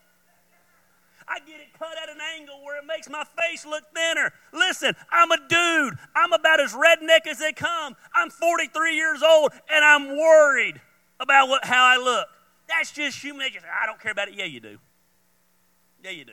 I 1.29 1.39
get 1.41 1.61
it 1.61 1.73
cut 1.79 1.97
at 2.03 2.09
an 2.09 2.19
angle 2.37 2.63
where 2.65 2.79
it 2.79 2.85
makes 2.87 3.09
my 3.09 3.25
face 3.25 3.65
look 3.65 3.85
thinner. 3.95 4.33
Listen, 4.53 4.95
I'm 5.11 5.31
a 5.31 5.37
dude. 5.49 5.99
I'm 6.15 6.33
about 6.33 6.61
as 6.61 6.73
redneck 6.73 7.27
as 7.27 7.39
they 7.39 7.53
come. 7.53 7.97
I'm 8.15 8.31
43 8.31 8.95
years 8.95 9.23
old 9.23 9.53
and 9.73 9.85
I'm 9.85 10.17
worried 10.17 10.81
about 11.21 11.49
what, 11.49 11.65
how 11.65 11.85
I 11.85 11.97
look. 11.97 12.27
That's 12.69 12.93
just 12.93 13.23
human 13.23 13.41
nature. 13.41 13.61
I 13.83 13.87
don't 13.87 14.01
care 14.01 14.13
about 14.13 14.29
it. 14.29 14.35
Yeah, 14.35 14.45
you 14.45 14.61
do. 14.61 14.79
Yeah, 16.03 16.11
you 16.11 16.25
do. 16.25 16.33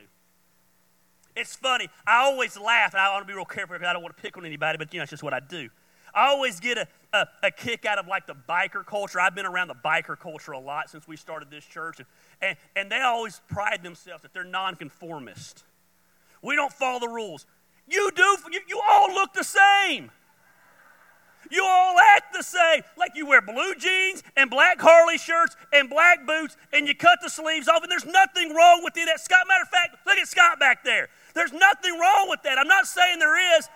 It's 1.36 1.56
funny. 1.56 1.88
I 2.06 2.24
always 2.24 2.58
laugh, 2.60 2.94
and 2.94 3.02
I 3.02 3.12
want 3.12 3.24
to 3.24 3.28
be 3.28 3.34
real 3.34 3.46
careful 3.46 3.76
because 3.76 3.88
I 3.88 3.94
don't 3.94 4.02
want 4.02 4.16
to 4.16 4.22
pick 4.22 4.38
on 4.38 4.46
anybody, 4.46 4.78
but 4.78 4.94
you 4.94 5.00
know, 5.00 5.04
it's 5.04 5.12
just 5.12 5.24
what 5.24 5.34
I 5.34 5.40
do. 5.40 5.70
I 6.14 6.28
always 6.28 6.60
get 6.60 6.78
a, 6.78 6.88
a, 7.14 7.28
a, 7.44 7.52
kick 7.52 7.86
out 7.86 7.98
of 7.98 8.06
like 8.06 8.28
the 8.28 8.36
biker 8.36 8.86
culture. 8.86 9.20
I've 9.20 9.34
been 9.34 9.46
around 9.46 9.70
the 9.70 9.76
biker 9.76 10.20
culture 10.20 10.52
a 10.52 10.60
lot 10.60 10.90
since 10.90 11.08
we 11.08 11.16
started 11.16 11.50
this 11.50 11.64
church. 11.64 12.00
And, 12.00 12.08
and, 12.42 12.58
and 12.76 12.92
they 12.92 13.02
always 13.02 13.42
pride 13.48 13.84
themselves 13.84 14.24
that 14.24 14.34
they're 14.34 14.44
nonconformist. 14.44 15.64
We 16.42 16.56
don't 16.56 16.74
follow 16.74 17.00
the 17.00 17.08
rules. 17.08 17.46
You 17.88 18.12
do, 18.16 18.38
you, 18.52 18.62
you 18.68 18.82
all 18.90 19.14
look 19.14 19.34
the 19.34 19.44
same. 19.44 20.12
You 21.50 21.64
all 21.66 21.98
act 22.16 22.34
the 22.34 22.44
same. 22.44 22.84
Like 22.98 23.12
you 23.16 23.28
wear 23.28 23.42
blue 23.42 23.76
jeans 23.76 24.24
and 24.38 24.50
black 24.50 24.80
Harley 24.80 25.18
shirts 25.18 25.56
and 25.74 25.90
black 25.90 26.26
boots 26.26 26.56
and 26.72 26.88
you 26.88 26.96
cut 26.96 27.20
the 27.22 27.30
sleeves 27.30 27.68
off, 27.68 27.84
and 27.84 27.92
there's 27.92 28.06
nothing 28.06 28.56
wrong 28.56 28.82
with 28.84 28.96
you. 28.96 29.06
That 29.06 29.20
Scott, 29.20 29.46
matter 29.48 29.64
of 29.64 29.70
fact, 29.70 29.98
look 30.06 30.18
at 30.18 30.28
Scott 30.28 30.60
back 30.60 30.84
there. 30.84 31.10
There's 31.34 31.52
nothing 31.52 32.00
wrong 32.00 32.28
with 32.30 32.44
that. 32.44 32.58
I'm 32.58 32.68
not 32.68 32.86
saying 32.86 33.20
there 33.20 33.58
is, 33.58 33.68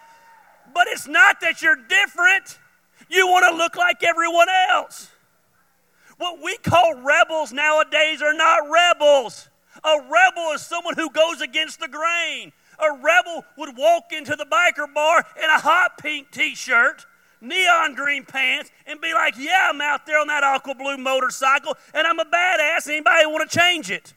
but 0.73 0.87
it's 0.87 1.07
not 1.07 1.41
that 1.41 1.61
you're 1.61 1.75
different. 1.75 2.59
You 3.09 3.27
want 3.27 3.45
to 3.51 3.57
look 3.57 3.75
like 3.75 4.03
everyone 4.03 4.47
else. 4.69 5.09
What 6.17 6.41
we 6.41 6.57
call 6.57 7.01
rebels 7.01 7.51
nowadays 7.51 8.21
are 8.21 8.33
not 8.33 8.69
rebels. 8.69 9.49
A 9.83 9.97
rebel 10.09 10.51
is 10.53 10.61
someone 10.61 10.95
who 10.95 11.09
goes 11.09 11.41
against 11.41 11.79
the 11.79 11.87
grain. 11.87 12.51
A 12.79 12.97
rebel 12.97 13.45
would 13.57 13.77
walk 13.77 14.11
into 14.11 14.35
the 14.35 14.45
biker 14.45 14.91
bar 14.93 15.25
in 15.41 15.49
a 15.49 15.59
hot 15.59 15.97
pink 15.97 16.31
t 16.31 16.55
shirt, 16.55 17.05
neon 17.41 17.95
green 17.95 18.25
pants, 18.25 18.71
and 18.85 18.99
be 19.01 19.13
like, 19.13 19.35
Yeah, 19.37 19.69
I'm 19.69 19.81
out 19.81 20.05
there 20.05 20.19
on 20.19 20.27
that 20.27 20.43
aqua 20.43 20.75
blue 20.75 20.97
motorcycle, 20.97 21.75
and 21.93 22.07
I'm 22.07 22.19
a 22.19 22.25
badass. 22.25 22.87
Anybody 22.87 23.25
want 23.25 23.49
to 23.49 23.57
change 23.57 23.91
it? 23.91 24.13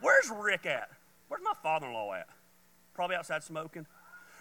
Where's 0.00 0.30
Rick 0.30 0.66
at? 0.66 0.90
Where's 1.28 1.42
my 1.42 1.54
father 1.62 1.86
in 1.86 1.94
law 1.94 2.12
at? 2.12 2.28
Probably 2.94 3.16
outside 3.16 3.42
smoking. 3.42 3.86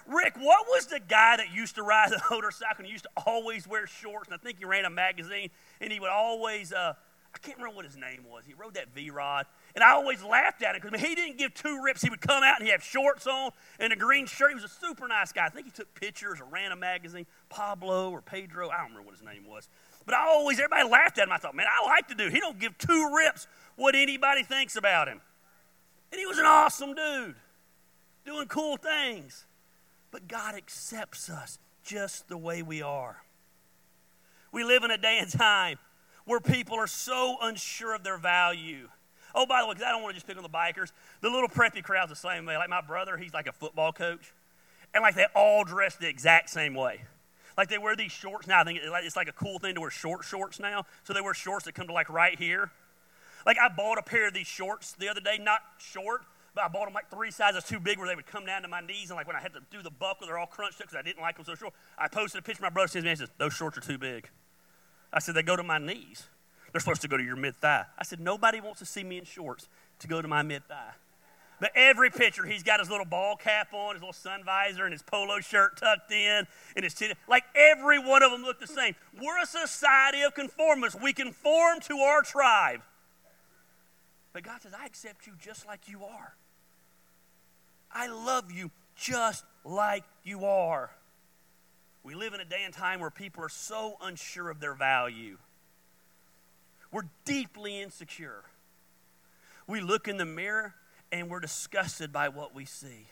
Rick, 0.08 0.36
what 0.38 0.66
was 0.68 0.88
the 0.88 1.00
guy 1.00 1.38
that 1.38 1.54
used 1.54 1.76
to 1.76 1.84
ride 1.84 2.12
the 2.12 2.22
motorcycle 2.32 2.84
and 2.84 2.88
used 2.88 3.06
to 3.06 3.10
always 3.26 3.68
wear 3.68 3.88
shorts? 3.88 4.28
And 4.28 4.36
I 4.36 4.38
think 4.38 4.60
he 4.60 4.66
ran 4.66 4.86
a 4.86 4.90
magazine, 4.90 5.50
and 5.82 5.92
he 5.92 6.00
would 6.00 6.10
always, 6.10 6.74
uh, 6.74 6.94
I 7.34 7.38
can't 7.40 7.58
remember 7.58 7.78
what 7.78 7.86
his 7.86 7.98
name 7.98 8.26
was. 8.30 8.46
He 8.46 8.54
rode 8.54 8.76
that 8.76 8.94
V 8.94 9.10
Rod. 9.10 9.46
And 9.74 9.84
I 9.84 9.92
always 9.92 10.24
laughed 10.24 10.62
at 10.62 10.76
it 10.76 10.82
because 10.82 11.02
he 11.02 11.16
didn't 11.16 11.38
give 11.38 11.54
two 11.54 11.82
rips. 11.84 12.02
He 12.02 12.10
would 12.10 12.22
come 12.22 12.44
out 12.44 12.60
and 12.60 12.66
he 12.66 12.72
had 12.72 12.84
shorts 12.84 13.26
on 13.26 13.52
and 13.80 13.92
a 13.92 13.96
green 13.96 14.28
shirt. 14.28 14.50
He 14.50 14.56
was 14.56 14.64
a 14.64 14.68
super 14.68 15.08
nice 15.08 15.32
guy. 15.32 15.46
I 15.46 15.50
think 15.50 15.66
he 15.66 15.72
took 15.72 15.94
pictures 15.96 16.40
or 16.40 16.46
ran 16.46 16.72
a 16.72 16.76
magazine. 16.76 17.26
Pablo 17.50 18.12
or 18.12 18.22
Pedro, 18.22 18.70
I 18.70 18.78
don't 18.78 18.90
remember 18.90 19.08
what 19.08 19.16
his 19.16 19.26
name 19.26 19.48
was. 19.48 19.68
But 20.06 20.14
I 20.14 20.28
always, 20.28 20.60
everybody 20.60 20.88
laughed 20.88 21.18
at 21.18 21.28
him. 21.28 21.32
I 21.32 21.38
thought, 21.38 21.56
man, 21.56 21.66
I 21.68 21.86
like 21.88 22.08
to 22.10 22.16
do. 22.16 22.30
He 22.30 22.40
don't 22.40 22.60
give 22.60 22.78
two 22.78 23.14
rips 23.16 23.48
what 23.76 23.96
anybody 23.96 24.44
thinks 24.44 24.76
about 24.76 25.08
him. 25.08 25.22
And 26.12 26.20
he 26.20 26.28
was 26.28 26.38
an 26.38 26.46
awesome 26.46 26.94
dude, 26.94 27.36
doing 28.26 28.48
cool 28.48 28.78
things. 28.78 29.46
But 30.14 30.28
God 30.28 30.54
accepts 30.54 31.28
us 31.28 31.58
just 31.84 32.30
the 32.30 32.38
way 32.38 32.62
we 32.62 32.84
are. 32.84 33.24
We 34.52 34.64
live 34.64 34.84
in 34.84 34.92
a 34.92 34.98
day 34.98 35.18
and 35.20 35.30
time 35.30 35.80
where 36.26 36.40
people 36.40 36.78
are 36.78 36.86
so 36.86 37.38
unsure 37.42 37.96
of 37.96 38.04
their 38.04 38.20
value. 38.20 38.90
Oh, 39.34 39.48
by 39.48 39.62
the 39.62 39.68
way, 39.68 39.74
because 39.74 39.88
I 39.88 39.92
don't 39.92 40.04
want 40.04 40.14
to 40.14 40.18
just 40.18 40.28
pick 40.28 40.38
on 40.38 40.44
the 40.44 40.50
bikers, 40.50 40.92
the 41.22 41.32
little 41.32 41.50
preppy 41.50 41.84
crowd's 41.84 42.12
the 42.12 42.16
same 42.16 42.46
way. 42.46 42.56
Like 42.58 42.70
my 42.70 42.80
brother, 42.80 43.18
he's 43.18 43.34
like 43.34 43.48
a 43.48 43.52
football 43.52 43.92
coach, 43.92 44.32
and 44.94 45.02
like 45.02 45.16
they 45.16 45.26
all 45.36 45.64
dress 45.64 45.96
the 45.96 46.08
exact 46.08 46.52
same 46.52 46.76
way. 46.76 47.02
Like 47.58 47.70
they 47.70 47.80
wear 47.80 47.96
these 47.96 48.12
shorts 48.12 48.46
now. 48.46 48.62
I 48.62 48.64
think 48.66 48.82
it's 48.84 49.16
like 49.16 49.30
a 49.30 49.34
cool 49.34 49.58
thing 49.58 49.74
to 49.74 49.82
wear 49.82 49.90
short 49.90 50.26
shorts 50.26 50.60
now. 50.60 50.86
So 51.06 51.14
they 51.14 51.22
wear 51.22 51.34
shorts 51.34 51.66
that 51.66 51.74
come 51.74 51.88
to 51.88 51.94
like 51.94 52.10
right 52.12 52.38
here. 52.38 52.70
Like 53.48 53.58
I 53.58 53.68
bought 53.68 53.98
a 53.98 54.04
pair 54.04 54.28
of 54.28 54.36
these 54.36 54.48
shorts 54.48 54.94
the 54.94 55.10
other 55.10 55.22
day, 55.22 55.40
not 55.42 55.62
short, 55.80 56.22
I 56.62 56.68
bought 56.68 56.86
them 56.86 56.94
like 56.94 57.10
three 57.10 57.32
sizes 57.32 57.64
too 57.64 57.80
big 57.80 57.98
where 57.98 58.08
they 58.08 58.16
would 58.16 58.28
come 58.28 58.46
down 58.46 58.62
to 58.62 58.68
my 58.68 58.82
knees. 58.82 59.10
And 59.10 59.18
like 59.18 59.26
when 59.28 59.36
I 59.36 59.42
had 59.42 59.54
to 59.54 59.62
do 59.72 59.82
the 59.82 59.90
buckle, 59.90 60.28
they're 60.28 60.38
all 60.38 60.46
crunched 60.46 60.80
up 60.82 60.88
because 60.88 60.98
I 60.98 61.02
didn't 61.02 61.22
like 61.22 61.36
them 61.36 61.46
so 61.46 61.56
short. 61.56 61.74
I 61.98 62.08
posted 62.08 62.40
a 62.40 62.44
picture. 62.44 62.62
My 62.62 62.70
brother 62.70 62.88
sends 62.88 63.06
me 63.06 63.12
and 63.12 63.20
says, 63.20 63.30
Those 63.38 63.54
shorts 63.54 63.78
are 63.78 63.82
too 63.82 63.98
big. 63.98 64.30
I 65.12 65.20
said, 65.20 65.36
They 65.36 65.44
go 65.44 65.56
to 65.56 65.64
my 65.64 65.80
knees. 65.80 66.28
They're 66.72 66.80
supposed 66.80 67.02
to 67.02 67.08
go 67.08 67.18
to 67.18 67.24
your 67.24 67.36
mid 67.36 67.56
thigh. 67.56 67.86
I 67.98 68.04
said, 68.04 68.20
Nobody 68.20 68.62
wants 68.62 68.80
to 68.80 68.86
see 68.86 69.04
me 69.04 69.18
in 69.18 69.26
shorts 69.26 69.68
to 70.00 70.08
go 70.08 70.22
to 70.22 70.28
my 70.28 70.44
mid 70.44 70.68
thigh. 70.68 70.92
But 71.60 71.72
every 71.76 72.10
picture, 72.10 72.46
he's 72.46 72.64
got 72.64 72.80
his 72.80 72.90
little 72.90 73.06
ball 73.06 73.36
cap 73.36 73.74
on, 73.74 73.96
his 73.96 74.02
little 74.02 74.12
sun 74.12 74.44
visor, 74.44 74.84
and 74.84 74.92
his 74.92 75.02
polo 75.02 75.40
shirt 75.40 75.78
tucked 75.78 76.12
in, 76.12 76.46
and 76.76 76.84
his 76.84 76.96
like 77.28 77.44
every 77.56 78.00
one 78.00 78.22
of 78.22 78.32
them 78.32 78.44
look 78.44 78.60
the 78.60 78.68
same. 78.68 78.96
We're 79.20 79.42
a 79.42 79.46
society 79.46 80.24
of 80.24 80.34
conformists. 80.36 81.02
We 81.02 81.14
conform 81.14 81.80
to 81.82 82.00
our 82.00 82.22
tribe. 82.22 82.82
But 84.34 84.44
God 84.44 84.62
says, 84.62 84.74
I 84.78 84.86
accept 84.86 85.28
you 85.28 85.34
just 85.40 85.66
like 85.66 85.88
you 85.88 86.04
are. 86.04 86.36
I 87.94 88.08
love 88.08 88.52
you 88.52 88.72
just 88.96 89.46
like 89.64 90.04
you 90.24 90.46
are. 90.46 90.92
We 92.04 92.16
live 92.16 92.34
in 92.34 92.42
a 92.42 92.46
day 92.46 92.64
and 92.66 92.74
time 92.74 93.00
where 93.00 93.10
people 93.10 93.44
are 93.44 93.50
so 93.50 93.96
unsure 94.02 94.50
of 94.50 94.60
their 94.60 94.74
value. 94.74 95.38
We're 96.92 97.08
deeply 97.26 97.82
insecure. 97.82 98.44
We 99.68 99.80
look 99.80 100.08
in 100.08 100.18
the 100.18 100.26
mirror 100.26 100.76
and 101.12 101.30
we're 101.30 101.40
disgusted 101.40 102.12
by 102.12 102.30
what 102.30 102.54
we 102.54 102.66
see. 102.66 103.08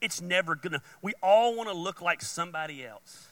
It's 0.00 0.20
never 0.20 0.56
gonna, 0.56 0.82
we 1.00 1.14
all 1.22 1.56
wanna 1.56 1.72
look 1.72 2.02
like 2.02 2.20
somebody 2.20 2.84
else. 2.84 3.28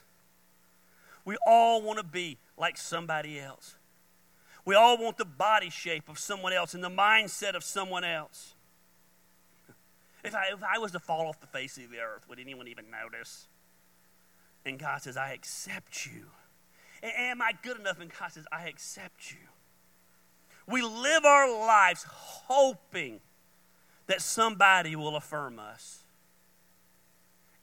We 1.24 1.36
all 1.46 1.82
wanna 1.82 2.04
be 2.04 2.38
like 2.56 2.78
somebody 2.78 3.40
else. 3.40 3.74
We 4.64 4.74
all 4.74 4.96
want 4.96 5.16
the 5.16 5.24
body 5.24 5.70
shape 5.70 6.08
of 6.08 6.18
someone 6.18 6.52
else 6.52 6.74
and 6.74 6.84
the 6.84 6.90
mindset 6.90 7.54
of 7.54 7.64
someone 7.64 8.04
else. 8.04 8.54
If 10.24 10.34
I, 10.34 10.46
if 10.52 10.62
I 10.62 10.78
was 10.78 10.92
to 10.92 10.98
fall 10.98 11.28
off 11.28 11.40
the 11.40 11.46
face 11.46 11.76
of 11.78 11.90
the 11.90 11.98
earth, 11.98 12.28
would 12.28 12.38
anyone 12.38 12.68
even 12.68 12.86
notice? 12.90 13.48
And 14.64 14.78
God 14.78 15.02
says, 15.02 15.16
I 15.16 15.32
accept 15.32 16.06
you. 16.06 16.26
am 17.02 17.40
I 17.40 17.52
good 17.62 17.78
enough? 17.78 18.00
And 18.00 18.10
God 18.18 18.32
says, 18.32 18.44
I 18.52 18.68
accept 18.68 19.30
you. 19.30 19.38
We 20.66 20.82
live 20.82 21.24
our 21.24 21.50
lives 21.50 22.04
hoping 22.06 23.20
that 24.06 24.20
somebody 24.20 24.94
will 24.96 25.16
affirm 25.16 25.58
us. 25.58 26.04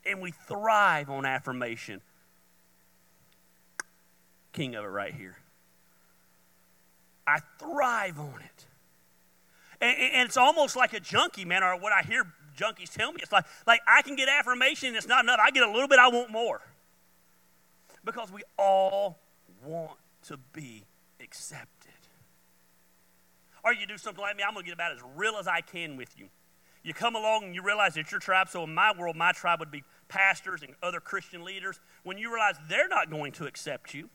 And 0.06 0.22
we 0.22 0.32
thrive 0.32 1.10
on 1.10 1.26
affirmation. 1.26 2.02
King 4.54 4.76
of 4.76 4.86
it 4.86 4.88
right 4.88 5.14
here. 5.14 5.38
I 7.28 7.40
thrive 7.60 8.20
on 8.20 8.42
it. 8.44 8.66
And, 9.80 9.96
and, 10.16 10.28
it's 10.28 10.38
almost 10.38 10.76
like 10.76 10.94
a 10.94 11.00
junkie, 11.00 11.46
man, 11.46 11.62
or 11.62 11.78
what 11.78 11.94
I 11.94 12.02
hear 12.02 12.26
junkies 12.58 12.94
tell 12.94 13.14
me. 13.14 13.20
It's 13.22 13.32
like, 13.32 13.46
like 13.66 13.82
I 13.88 14.02
can 14.02 14.16
get 14.16 14.28
affirmation, 14.28 14.90
and 14.90 14.98
it's 14.98 15.08
not 15.08 15.24
enough. 15.24 15.40
I 15.42 15.52
get 15.52 15.64
a 15.64 15.72
little 15.72 15.88
bit, 15.88 16.00
I 16.00 16.10
want 16.10 16.32
more. 16.32 16.62
Because 18.04 18.32
we 18.32 18.42
all 18.58 19.20
want 19.64 19.98
to 20.24 20.38
be 20.54 20.84
accepted. 21.22 21.92
Or 23.64 23.74
you 23.74 23.86
do 23.86 23.98
something 23.98 24.22
like 24.22 24.36
me, 24.38 24.44
I'm 24.48 24.54
going 24.54 24.64
to 24.64 24.68
get 24.68 24.76
about 24.76 24.94
as 24.94 25.00
real 25.16 25.36
as 25.36 25.48
I 25.48 25.62
can 25.62 25.98
with 25.98 26.18
you. 26.18 26.28
You 26.84 26.94
come 26.94 27.16
along 27.16 27.44
and 27.44 27.56
you 27.56 27.62
realize 27.62 27.98
it's 27.98 28.12
your 28.12 28.22
tribe. 28.22 28.48
So 28.48 28.64
in 28.64 28.74
my 28.74 28.94
world, 28.98 29.18
my 29.18 29.34
tribe 29.34 29.60
would 29.60 29.72
be 29.72 29.84
pastors 30.08 30.64
and 30.64 30.74
other 30.82 31.02
Christian 31.02 31.44
leaders. 31.44 31.82
When 32.04 32.18
you 32.18 32.30
realize 32.34 32.56
they're 32.70 32.88
not 32.88 33.10
going 33.10 33.34
to 33.34 33.46
accept 33.46 33.94
you, 33.94 34.10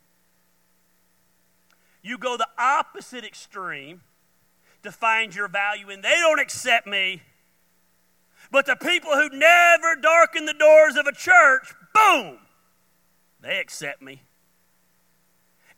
you 2.03 2.17
go 2.17 2.39
the 2.39 2.49
opposite 2.59 3.25
extreme 3.25 4.01
to 4.83 4.91
find 4.91 5.35
your 5.35 5.49
value, 5.49 5.91
and 5.91 6.03
they 6.03 6.15
don't 6.19 6.41
accept 6.41 6.87
me. 6.87 7.23
But 8.53 8.67
the 8.67 8.77
people 8.77 9.11
who 9.13 9.31
never 9.31 9.97
darken 9.97 10.45
the 10.45 10.53
doors 10.53 10.97
of 10.97 11.07
a 11.07 11.13
church, 11.13 11.75
boom, 11.95 12.37
they 13.41 13.59
accept 13.59 14.03
me. 14.03 14.23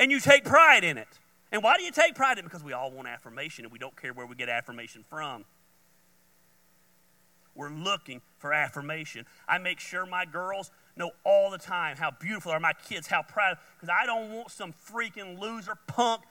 And 0.00 0.10
you 0.10 0.18
take 0.18 0.44
pride 0.44 0.82
in 0.82 0.98
it. 0.98 1.20
And 1.52 1.62
why 1.62 1.76
do 1.76 1.84
you 1.84 1.92
take 1.92 2.16
pride 2.16 2.36
in 2.36 2.44
it? 2.44 2.48
Because 2.48 2.64
we 2.64 2.72
all 2.72 2.90
want 2.90 3.06
affirmation 3.06 3.64
and 3.64 3.70
we 3.70 3.78
don't 3.78 3.96
care 3.96 4.12
where 4.12 4.26
we 4.26 4.34
get 4.34 4.48
affirmation 4.48 5.04
from. 5.08 5.44
We're 7.54 7.70
looking 7.70 8.20
for 8.38 8.52
affirmation. 8.52 9.24
I 9.46 9.58
make 9.58 9.78
sure 9.78 10.04
my 10.04 10.24
girls 10.24 10.72
know 10.96 11.12
all 11.22 11.52
the 11.52 11.58
time 11.58 11.96
how 11.96 12.10
beautiful 12.10 12.50
are 12.50 12.58
my 12.58 12.72
kids, 12.72 13.06
how 13.06 13.22
proud, 13.22 13.56
because 13.76 13.88
I 13.88 14.04
don't 14.04 14.32
want 14.32 14.50
some 14.50 14.72
freaking 14.72 15.38
loser 15.38 15.76
punk 15.86 16.22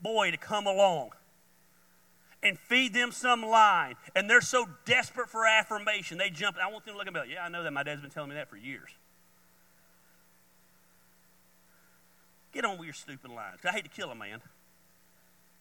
boy 0.00 0.32
to 0.32 0.36
come 0.36 0.66
along 0.66 1.10
and 2.42 2.58
feed 2.58 2.92
them 2.92 3.12
some 3.12 3.42
line. 3.42 3.94
And 4.16 4.28
they're 4.28 4.40
so 4.40 4.66
desperate 4.84 5.28
for 5.28 5.46
affirmation, 5.46 6.18
they 6.18 6.30
jump. 6.30 6.56
I 6.62 6.70
want 6.70 6.84
them 6.84 6.94
to 6.94 6.98
look 6.98 7.06
at 7.06 7.12
me 7.12 7.20
like, 7.20 7.30
yeah, 7.30 7.44
I 7.44 7.48
know 7.48 7.62
that. 7.62 7.72
My 7.72 7.82
dad's 7.82 8.00
been 8.00 8.10
telling 8.10 8.30
me 8.30 8.36
that 8.36 8.50
for 8.50 8.56
years. 8.56 8.90
Get 12.52 12.64
on 12.64 12.76
with 12.78 12.84
your 12.84 12.94
stupid 12.94 13.30
lines. 13.30 13.60
I 13.64 13.70
hate 13.70 13.84
to 13.84 13.90
kill 13.90 14.10
a 14.10 14.14
man. 14.14 14.40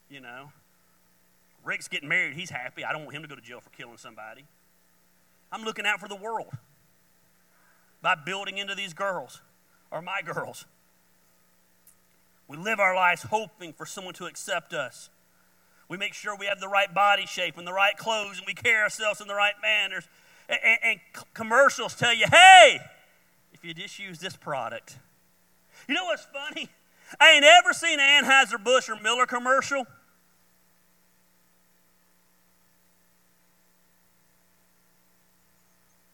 You 0.10 0.20
know, 0.20 0.52
Rick's 1.64 1.88
getting 1.88 2.10
married. 2.10 2.36
He's 2.36 2.50
happy. 2.50 2.84
I 2.84 2.92
don't 2.92 3.04
want 3.04 3.16
him 3.16 3.22
to 3.22 3.30
go 3.30 3.36
to 3.36 3.42
jail 3.42 3.62
for 3.62 3.70
killing 3.70 3.98
somebody. 3.98 4.44
I'm 5.52 5.64
looking 5.64 5.86
out 5.86 6.00
for 6.00 6.10
the 6.10 6.16
world 6.16 6.52
by 8.02 8.16
building 8.16 8.58
into 8.58 8.76
these 8.76 8.94
girls 8.94 9.42
or 9.90 10.02
my 10.02 10.22
girls. 10.22 10.66
We 12.48 12.58
live 12.58 12.80
our 12.80 12.96
lives 12.96 13.24
hoping 13.24 13.72
for 13.72 13.86
someone 13.86 14.14
to 14.16 14.26
accept 14.26 14.74
us. 14.74 15.10
We 15.92 15.98
make 15.98 16.14
sure 16.14 16.38
we 16.38 16.46
have 16.46 16.62
the 16.62 16.70
right 16.70 16.92
body 16.94 17.26
shape 17.26 17.58
and 17.58 17.68
the 17.68 17.74
right 17.74 17.98
clothes 17.98 18.38
and 18.38 18.48
we 18.48 18.54
carry 18.54 18.82
ourselves 18.82 19.20
in 19.20 19.28
the 19.28 19.36
right 19.36 19.56
manners. 19.62 20.08
And, 20.48 20.60
and, 20.64 20.78
and 20.84 21.00
commercials 21.34 21.96
tell 21.96 22.14
you, 22.14 22.28
hey, 22.32 22.80
if 23.52 23.66
you 23.66 23.74
just 23.74 24.00
use 24.00 24.18
this 24.18 24.38
product. 24.38 24.98
You 25.90 25.96
know 25.96 26.06
what's 26.06 26.26
funny? 26.32 26.70
I 27.20 27.34
ain't 27.34 27.44
ever 27.44 27.74
seen 27.74 28.00
an 28.00 28.24
Anheuser-Busch 28.24 28.88
or 28.88 29.02
Miller 29.02 29.26
commercial. 29.26 29.86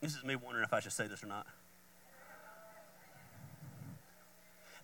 This 0.01 0.15
is 0.15 0.23
me 0.23 0.35
wondering 0.35 0.63
if 0.63 0.73
I 0.73 0.79
should 0.79 0.91
say 0.91 1.05
this 1.05 1.23
or 1.23 1.27
not. 1.27 1.45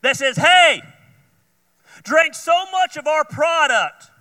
That 0.02 0.18
says, 0.18 0.38
hey, 0.38 0.84
drink 2.04 2.36
so 2.36 2.66
much 2.72 2.96
of 2.96 3.08
our 3.08 3.26
product 3.26 4.12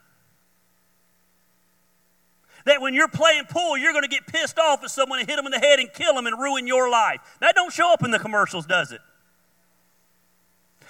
that 2.64 2.80
when 2.80 2.94
you're 2.94 3.08
playing 3.08 3.44
pool, 3.48 3.76
you're 3.76 3.92
going 3.92 4.04
to 4.04 4.08
get 4.08 4.26
pissed 4.26 4.58
off 4.58 4.82
at 4.84 4.90
someone 4.90 5.18
and 5.18 5.28
hit 5.28 5.36
them 5.36 5.46
in 5.46 5.52
the 5.52 5.58
head 5.58 5.78
and 5.78 5.92
kill 5.92 6.14
them 6.14 6.26
and 6.26 6.38
ruin 6.38 6.66
your 6.66 6.90
life. 6.90 7.20
That 7.40 7.54
don't 7.54 7.72
show 7.72 7.92
up 7.92 8.04
in 8.04 8.10
the 8.10 8.18
commercials, 8.18 8.66
does 8.66 8.92
it? 8.92 9.00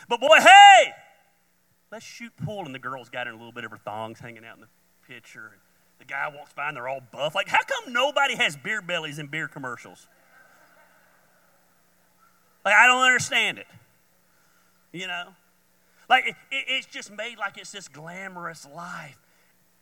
But 0.09 0.21
boy, 0.21 0.39
hey, 0.39 0.93
let's 1.91 2.05
shoot 2.05 2.33
pool. 2.45 2.65
And 2.67 2.75
the 2.75 2.79
girl's 2.79 3.09
got 3.09 3.27
in 3.27 3.35
a 3.35 3.37
little 3.37 3.53
bit 3.53 3.65
of 3.65 3.71
her 3.71 3.79
thongs 3.79 4.21
hanging 4.21 4.45
out 4.45 4.57
in 4.57 4.63
the 4.63 5.13
picture. 5.13 5.51
And 5.53 5.61
the 5.99 6.05
guy 6.05 6.31
walks 6.35 6.53
by 6.53 6.69
and 6.69 6.77
they're 6.77 6.89
all 6.89 7.03
buff. 7.13 7.35
Like, 7.35 7.49
how 7.49 7.63
come 7.63 7.93
nobody 7.93 8.37
has 8.37 8.57
beer 8.57 8.83
bellies 8.83 9.19
in 9.19 9.29
beer 9.29 9.49
commercials? 9.49 10.09
Like, 12.65 12.75
I 12.75 12.87
don't 12.87 13.03
understand 13.03 13.59
it. 13.59 13.67
You 14.93 15.07
know? 15.07 15.29
Like, 16.09 16.27
it, 16.27 16.35
it, 16.51 16.65
it's 16.69 16.87
just 16.87 17.11
made 17.11 17.39
like 17.39 17.57
it's 17.57 17.73
this 17.73 17.89
glamorous 17.89 18.67
life. 18.75 19.19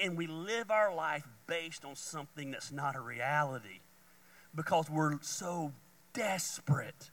And 0.02 0.16
we 0.16 0.26
live 0.26 0.70
our 0.70 0.94
life 0.94 1.26
based 1.46 1.84
on 1.84 1.94
something 1.94 2.50
that's 2.50 2.72
not 2.72 2.96
a 2.96 3.00
reality 3.00 3.80
because 4.54 4.88
we're 4.88 5.18
so 5.20 5.72
desperate 6.12 7.10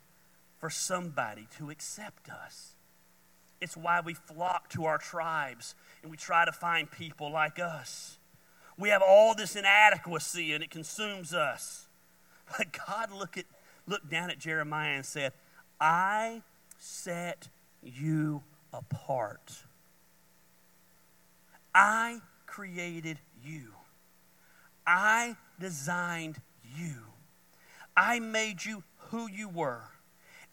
for 0.59 0.69
somebody 0.69 1.47
to 1.57 1.69
accept 1.69 2.29
us. 2.29 2.73
It's 3.59 3.75
why 3.75 4.01
we 4.01 4.13
flock 4.13 4.69
to 4.69 4.85
our 4.85 4.97
tribes 4.97 5.75
and 6.01 6.11
we 6.11 6.17
try 6.17 6.45
to 6.45 6.51
find 6.51 6.89
people 6.89 7.31
like 7.31 7.59
us. 7.59 8.17
We 8.77 8.89
have 8.89 9.01
all 9.01 9.33
this 9.33 9.55
inadequacy 9.55 10.53
and 10.53 10.63
it 10.63 10.69
consumes 10.69 11.33
us. 11.33 11.83
But 12.57 12.67
God 12.87 13.11
looked, 13.11 13.37
at, 13.37 13.43
looked 13.87 14.09
down 14.09 14.29
at 14.29 14.39
Jeremiah 14.39 14.95
and 14.95 15.05
said, 15.05 15.33
I 15.81 16.43
set 16.77 17.49
you 17.83 18.41
apart. 18.71 19.63
I 21.75 22.21
created 22.47 23.19
you. 23.43 23.73
I 24.85 25.35
designed 25.59 26.41
you. 26.75 26.93
I 27.95 28.19
made 28.19 28.65
you 28.65 28.83
who 29.09 29.29
you 29.29 29.49
were. 29.49 29.83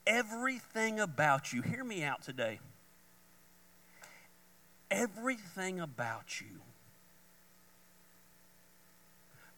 Everything 0.07 1.01
about 1.01 1.53
you, 1.53 1.63
hear 1.63 1.83
me 1.85 2.03
out 2.03 2.23
today. 2.23 2.61
Everything 4.91 5.81
about 5.81 6.41
you 6.41 6.61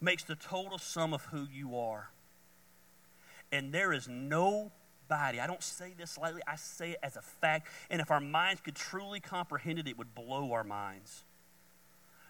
makes 0.00 0.22
the 0.22 0.36
total 0.36 0.78
sum 0.78 1.12
of 1.12 1.24
who 1.26 1.46
you 1.52 1.76
are. 1.76 2.10
And 3.50 3.72
there 3.72 3.92
is 3.92 4.08
nobody, 4.08 5.40
I 5.40 5.46
don't 5.46 5.62
say 5.62 5.94
this 5.96 6.18
lightly, 6.18 6.42
I 6.46 6.56
say 6.56 6.92
it 6.92 6.98
as 7.02 7.16
a 7.16 7.22
fact. 7.22 7.68
And 7.90 8.00
if 8.00 8.10
our 8.10 8.20
minds 8.20 8.60
could 8.60 8.74
truly 8.74 9.20
comprehend 9.20 9.78
it, 9.78 9.88
it 9.88 9.98
would 9.98 10.14
blow 10.14 10.52
our 10.52 10.64
minds. 10.64 11.24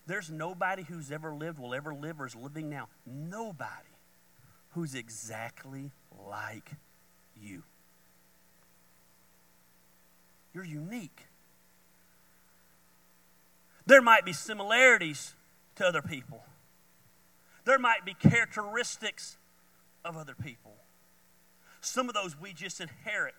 There's 0.06 0.30
nobody 0.30 0.84
who's 0.84 1.10
ever 1.10 1.34
lived, 1.34 1.58
will 1.58 1.74
ever 1.74 1.92
live, 1.94 2.20
or 2.20 2.26
is 2.26 2.36
living 2.36 2.70
now. 2.70 2.88
Nobody 3.04 3.70
who's 4.70 4.94
exactly 4.94 5.90
like 6.26 6.70
you. 7.40 7.62
You're 10.54 10.64
unique. 10.64 11.26
There 13.84 14.02
might 14.02 14.24
be 14.24 14.32
similarities 14.32 15.34
to 15.76 15.86
other 15.86 16.02
people. 16.02 16.44
There 17.64 17.78
might 17.78 18.04
be 18.04 18.14
characteristics 18.14 19.36
of 20.04 20.16
other 20.16 20.34
people. 20.34 20.74
Some 21.80 22.08
of 22.08 22.14
those 22.14 22.38
we 22.38 22.52
just 22.52 22.80
inherit. 22.80 23.34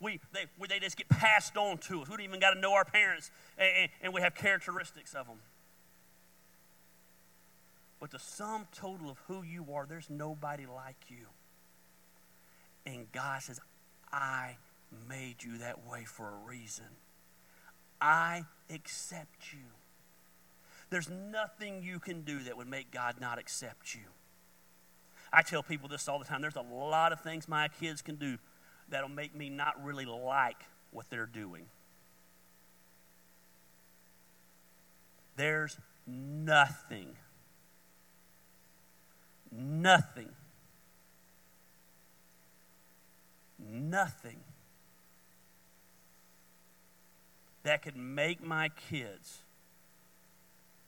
We, 0.00 0.20
they, 0.32 0.44
they 0.68 0.78
just 0.78 0.96
get 0.96 1.08
passed 1.08 1.56
on 1.56 1.78
to 1.78 2.02
us. 2.02 2.08
We 2.08 2.16
don't 2.16 2.24
even 2.24 2.40
got 2.40 2.52
to 2.52 2.60
know 2.60 2.74
our 2.74 2.84
parents, 2.84 3.30
and, 3.56 3.88
and 4.02 4.12
we 4.12 4.20
have 4.20 4.34
characteristics 4.34 5.14
of 5.14 5.26
them. 5.26 5.38
But 7.98 8.10
the 8.10 8.18
sum 8.18 8.66
total 8.74 9.10
of 9.10 9.18
who 9.26 9.42
you 9.42 9.66
are, 9.72 9.86
there's 9.88 10.10
nobody 10.10 10.66
like 10.66 10.96
you. 11.08 11.26
And 12.84 13.10
God 13.10 13.42
says, 13.42 13.58
I 14.12 14.56
made 15.08 15.42
you 15.42 15.58
that 15.58 15.86
way 15.86 16.04
for 16.04 16.28
a 16.28 16.48
reason. 16.48 16.86
I 18.00 18.44
accept 18.72 19.52
you. 19.52 19.64
There's 20.90 21.08
nothing 21.08 21.82
you 21.82 21.98
can 21.98 22.22
do 22.22 22.40
that 22.40 22.56
would 22.56 22.68
make 22.68 22.90
God 22.90 23.16
not 23.20 23.38
accept 23.38 23.94
you. 23.94 24.02
I 25.32 25.42
tell 25.42 25.62
people 25.62 25.88
this 25.88 26.06
all 26.06 26.18
the 26.18 26.24
time. 26.24 26.40
There's 26.40 26.56
a 26.56 26.60
lot 26.60 27.12
of 27.12 27.20
things 27.20 27.48
my 27.48 27.68
kids 27.68 28.02
can 28.02 28.16
do 28.16 28.38
that'll 28.88 29.08
make 29.08 29.34
me 29.34 29.48
not 29.48 29.82
really 29.84 30.04
like 30.04 30.62
what 30.90 31.08
they're 31.10 31.26
doing. 31.26 31.66
There's 35.36 35.76
nothing, 36.06 37.08
nothing, 39.52 40.30
nothing 43.58 44.38
that 47.64 47.82
could 47.82 47.96
make 47.96 48.42
my 48.42 48.70
kids 48.88 49.42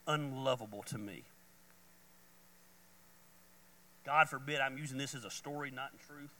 unlovable 0.07 0.81
to 0.83 0.97
me. 0.97 1.23
God 4.05 4.29
forbid 4.29 4.59
I'm 4.59 4.77
using 4.77 4.97
this 4.97 5.13
as 5.13 5.25
a 5.25 5.29
story, 5.29 5.69
not 5.69 5.91
in 5.93 5.99
truth. 5.99 6.33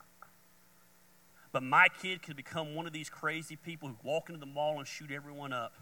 But 1.51 1.63
my 1.63 1.87
kid 2.01 2.21
could 2.21 2.35
become 2.35 2.75
one 2.75 2.85
of 2.85 2.93
these 2.93 3.09
crazy 3.09 3.55
people 3.55 3.89
who 3.89 3.95
walk 4.03 4.29
into 4.29 4.39
the 4.39 4.45
mall 4.45 4.77
and 4.77 4.87
shoot 4.87 5.11
everyone 5.11 5.51
up. 5.51 5.73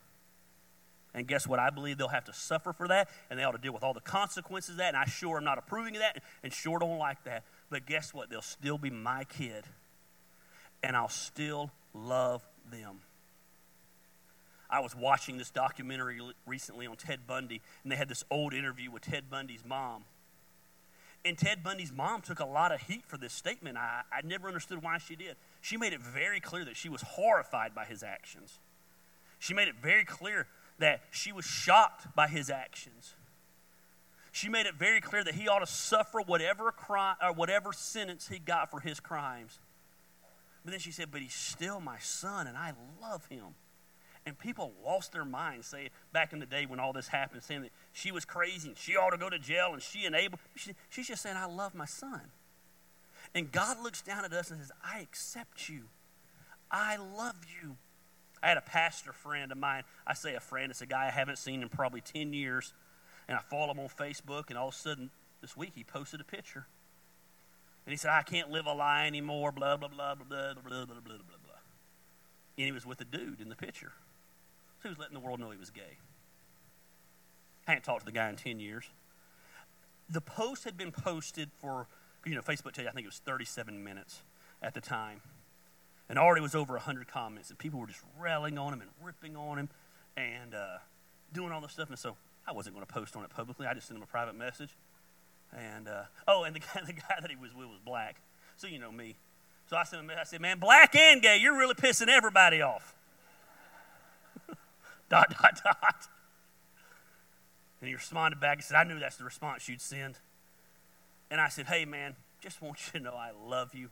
And 1.14 1.28
guess 1.28 1.48
what? 1.48 1.60
I 1.60 1.70
believe 1.70 1.98
they'll 1.98 2.08
have 2.10 2.26
to 2.26 2.34
suffer 2.34 2.74
for 2.74 2.88
that, 2.90 3.10
and 3.30 3.40
they 3.40 3.44
ought 3.44 3.54
to 3.54 3.58
deal 3.58 3.74
with 3.74 3.84
all 3.84 3.94
the 3.94 4.00
consequences 4.00 4.72
of 4.72 4.78
that. 4.78 4.90
And 4.90 4.98
I 4.98 5.06
sure 5.06 5.38
am 5.38 5.44
not 5.44 5.58
approving 5.58 5.96
of 5.96 6.02
that, 6.02 6.22
and 6.44 6.54
sure 6.54 6.80
don't 6.80 7.00
like 7.00 7.24
that. 7.24 7.44
But 7.70 7.86
guess 7.86 8.14
what? 8.14 8.30
They'll 8.30 8.42
still 8.42 8.78
be 8.78 8.90
my 8.90 9.24
kid, 9.24 9.66
and 10.84 10.96
I'll 10.96 11.10
still 11.10 11.72
love 11.94 12.48
them. 12.70 13.00
I 14.70 14.82
was 14.82 14.96
watching 14.96 15.38
this 15.38 15.50
documentary 15.50 16.20
recently 16.46 16.88
on 16.88 16.98
Ted 16.98 17.26
Bundy, 17.26 17.62
and 17.84 17.92
they 17.92 17.96
had 17.96 18.10
this 18.10 18.24
old 18.30 18.54
interview 18.54 18.92
with 18.92 19.02
Ted 19.02 19.30
Bundy's 19.30 19.64
mom. 19.66 20.04
And 21.28 21.38
Ted 21.38 21.62
Bundy's 21.62 21.92
mom 21.92 22.22
took 22.22 22.40
a 22.40 22.46
lot 22.46 22.72
of 22.72 22.80
heat 22.84 23.04
for 23.06 23.18
this 23.18 23.34
statement. 23.34 23.78
I, 23.78 24.04
I 24.10 24.22
never 24.24 24.48
understood 24.48 24.82
why 24.82 24.98
she 24.98 25.18
did. 25.18 25.36
She 25.60 25.76
made 25.76 25.92
it 25.92 26.00
very 26.00 26.40
clear 26.40 26.64
that 26.64 26.78
she 26.78 26.88
was 26.88 27.02
horrified 27.02 27.76
by 27.76 27.84
his 27.84 28.02
actions. 28.02 28.60
She 29.38 29.54
made 29.54 29.68
it 29.68 29.76
very 29.76 30.06
clear 30.06 30.48
that 30.80 31.02
she 31.12 31.34
was 31.34 31.44
shocked 31.44 32.16
by 32.16 32.30
his 32.30 32.50
actions. 32.50 33.14
She 34.32 34.48
made 34.48 34.68
it 34.68 34.76
very 34.76 35.02
clear 35.02 35.22
that 35.22 35.36
he 35.36 35.50
ought 35.50 35.60
to 35.60 35.68
suffer 35.68 36.22
whatever 36.22 36.72
crime 36.72 37.18
or 37.22 37.34
whatever 37.34 37.74
sentence 37.74 38.30
he 38.30 38.40
got 38.40 38.72
for 38.72 38.80
his 38.80 39.02
crimes. 39.02 39.60
But 40.64 40.72
then 40.72 40.80
she 40.80 40.92
said, 40.92 41.12
"But 41.12 41.22
he's 41.22 41.34
still 41.34 41.82
my 41.82 42.00
son, 42.00 42.48
and 42.48 42.56
I 42.56 42.74
love 43.02 43.26
him." 43.26 43.56
And 44.28 44.38
people 44.38 44.74
lost 44.84 45.14
their 45.14 45.24
minds, 45.24 45.68
say 45.68 45.90
back 46.12 46.34
in 46.34 46.40
the 46.40 46.46
day 46.46 46.66
when 46.66 46.82
all 46.82 46.92
this 46.92 47.08
happened, 47.08 47.44
saying 47.44 47.62
that 47.62 47.72
she 47.94 48.12
was 48.12 48.26
crazy 48.26 48.68
and 48.68 48.78
she 48.78 48.98
ought 48.98 49.12
to 49.12 49.18
go 49.18 49.30
to 49.30 49.40
jail 49.40 49.70
and 49.72 49.82
she 49.82 50.04
enabled. 50.04 50.42
She, 50.54 50.74
she's 50.90 51.08
just 51.08 51.24
saying, 51.24 51.38
I 51.38 51.46
love 51.46 51.74
my 51.74 51.86
son. 51.86 52.20
And 53.34 53.50
God 53.50 53.82
looks 53.82 54.02
down 54.02 54.26
at 54.26 54.34
us 54.34 54.52
and 54.52 54.60
says, 54.60 54.74
I 54.84 55.00
accept 55.00 55.70
you. 55.70 55.84
I 56.70 56.98
love 56.98 57.38
you. 57.64 57.78
I 58.44 58.50
had 58.50 58.58
a 58.58 58.62
pastor 58.62 59.14
friend 59.14 59.50
of 59.50 59.58
mine. 59.58 59.84
I 60.06 60.14
say 60.14 60.36
a 60.36 60.42
friend, 60.42 60.72
it's 60.72 60.82
a 60.82 60.86
guy 60.86 61.08
I 61.08 61.12
haven't 61.12 61.38
seen 61.38 61.62
in 61.62 61.70
probably 61.70 62.02
10 62.02 62.34
years. 62.34 62.74
And 63.30 63.38
I 63.38 63.42
follow 63.42 63.72
him 63.72 63.80
on 63.80 63.88
Facebook, 63.88 64.50
and 64.50 64.58
all 64.58 64.68
of 64.68 64.74
a 64.74 64.78
sudden 64.78 65.10
this 65.40 65.56
week 65.56 65.72
he 65.74 65.86
posted 65.86 66.20
a 66.20 66.26
picture. 66.26 66.66
And 67.86 67.94
he 67.94 67.98
said, 67.98 68.12
I 68.12 68.24
can't 68.24 68.52
live 68.52 68.66
a 68.66 68.74
lie 68.74 69.08
anymore, 69.08 69.54
blah, 69.54 69.78
blah, 69.78 69.88
blah, 69.88 70.16
blah, 70.16 70.26
blah, 70.26 70.54
blah, 70.54 70.86
blah, 70.86 70.86
blah, 70.86 71.00
blah, 71.00 71.16
blah. 71.16 71.62
And 72.58 72.66
he 72.66 72.74
was 72.74 72.86
with 72.86 73.00
a 73.00 73.06
dude 73.06 73.40
in 73.40 73.48
the 73.48 73.56
picture. 73.56 73.94
Was 74.88 74.98
letting 74.98 75.16
the 75.16 75.20
world 75.20 75.40
know 75.40 75.52
he 75.52 75.58
was 75.58 75.70
gay. 75.70 75.98
I 77.68 77.72
hadn't 77.72 77.84
talked 77.84 78.02
to 78.02 78.06
the 78.06 78.12
guy 78.12 78.30
in 78.30 78.38
10 78.38 78.60
years. 78.60 78.86
The 80.10 80.22
post 80.22 80.64
had 80.64 80.78
been 80.78 80.92
posted 80.92 81.50
for, 81.60 81.88
you 82.26 82.34
know, 82.36 82.42
Facebook 82.42 82.72
tell 82.72 82.86
you, 82.86 82.90
I 82.90 82.94
think 82.94 83.04
it 83.04 83.10
was 83.10 83.20
37 83.20 83.84
minutes 83.84 84.22
at 84.62 84.74
the 84.74 84.80
time. 84.80 85.22
And 86.10 86.18
already 86.18 86.42
was 86.42 86.56
over 86.56 86.74
100 86.74 87.10
comments, 87.10 87.50
and 87.50 87.60
people 87.60 87.82
were 87.82 87.88
just 87.88 88.00
railing 88.18 88.58
on 88.58 88.72
him 88.72 88.80
and 88.80 88.90
ripping 89.04 89.36
on 89.36 89.58
him 89.58 89.70
and 90.16 90.56
uh, 90.56 90.78
doing 91.34 91.52
all 91.52 91.60
this 91.60 91.74
stuff. 91.74 91.90
And 91.90 92.00
so 92.00 92.16
I 92.48 92.54
wasn't 92.54 92.76
going 92.76 92.86
to 92.86 92.94
post 92.94 93.18
on 93.18 93.26
it 93.26 93.30
publicly. 93.30 93.68
I 93.68 93.74
just 93.74 93.88
sent 93.88 93.98
him 93.98 94.04
a 94.04 94.08
private 94.08 94.36
message. 94.36 94.70
And, 95.52 95.90
uh, 95.90 96.04
oh, 96.26 96.46
and 96.46 96.56
the 96.56 96.60
guy, 96.74 96.82
the 96.86 96.94
guy 96.94 97.18
that 97.22 97.30
he 97.30 97.36
was 97.36 97.54
with 97.54 97.68
was 97.68 97.80
black. 97.84 98.22
So 98.56 98.68
you 98.68 98.80
know 98.80 98.92
me. 98.92 99.18
So 99.70 99.76
I 99.76 99.84
him, 99.84 100.10
I 100.18 100.24
said, 100.24 100.40
man, 100.40 100.60
black 100.60 100.96
and 100.96 101.22
gay, 101.22 101.38
you're 101.42 101.58
really 101.58 101.74
pissing 101.74 102.08
everybody 102.08 102.62
off 102.62 102.97
dot, 105.10 105.34
dot, 105.42 105.62
dot. 105.64 106.08
And 107.82 107.88
he 107.88 107.94
responded 107.94 108.40
back 108.40 108.58
and 108.58 108.64
said, 108.64 108.76
I 108.78 108.84
knew 108.84 109.00
that's 109.00 109.18
the 109.18 109.24
response 109.24 109.70
you'd 109.70 109.82
send. 109.82 110.18
And 111.30 111.40
I 111.40 111.50
said, 111.50 111.68
Hey, 111.68 111.86
man, 111.86 112.16
just 112.42 112.62
want 112.62 112.80
you 112.86 113.00
to 113.00 113.06
know 113.06 113.14
I 113.14 113.32
love 113.48 113.76
you. 113.76 113.90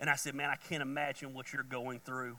And 0.00 0.10
I 0.10 0.16
said, 0.16 0.34
Man, 0.34 0.50
I 0.50 0.56
can't 0.56 0.82
imagine 0.82 1.34
what 1.34 1.52
you're 1.52 1.62
going 1.62 2.00
through. 2.00 2.36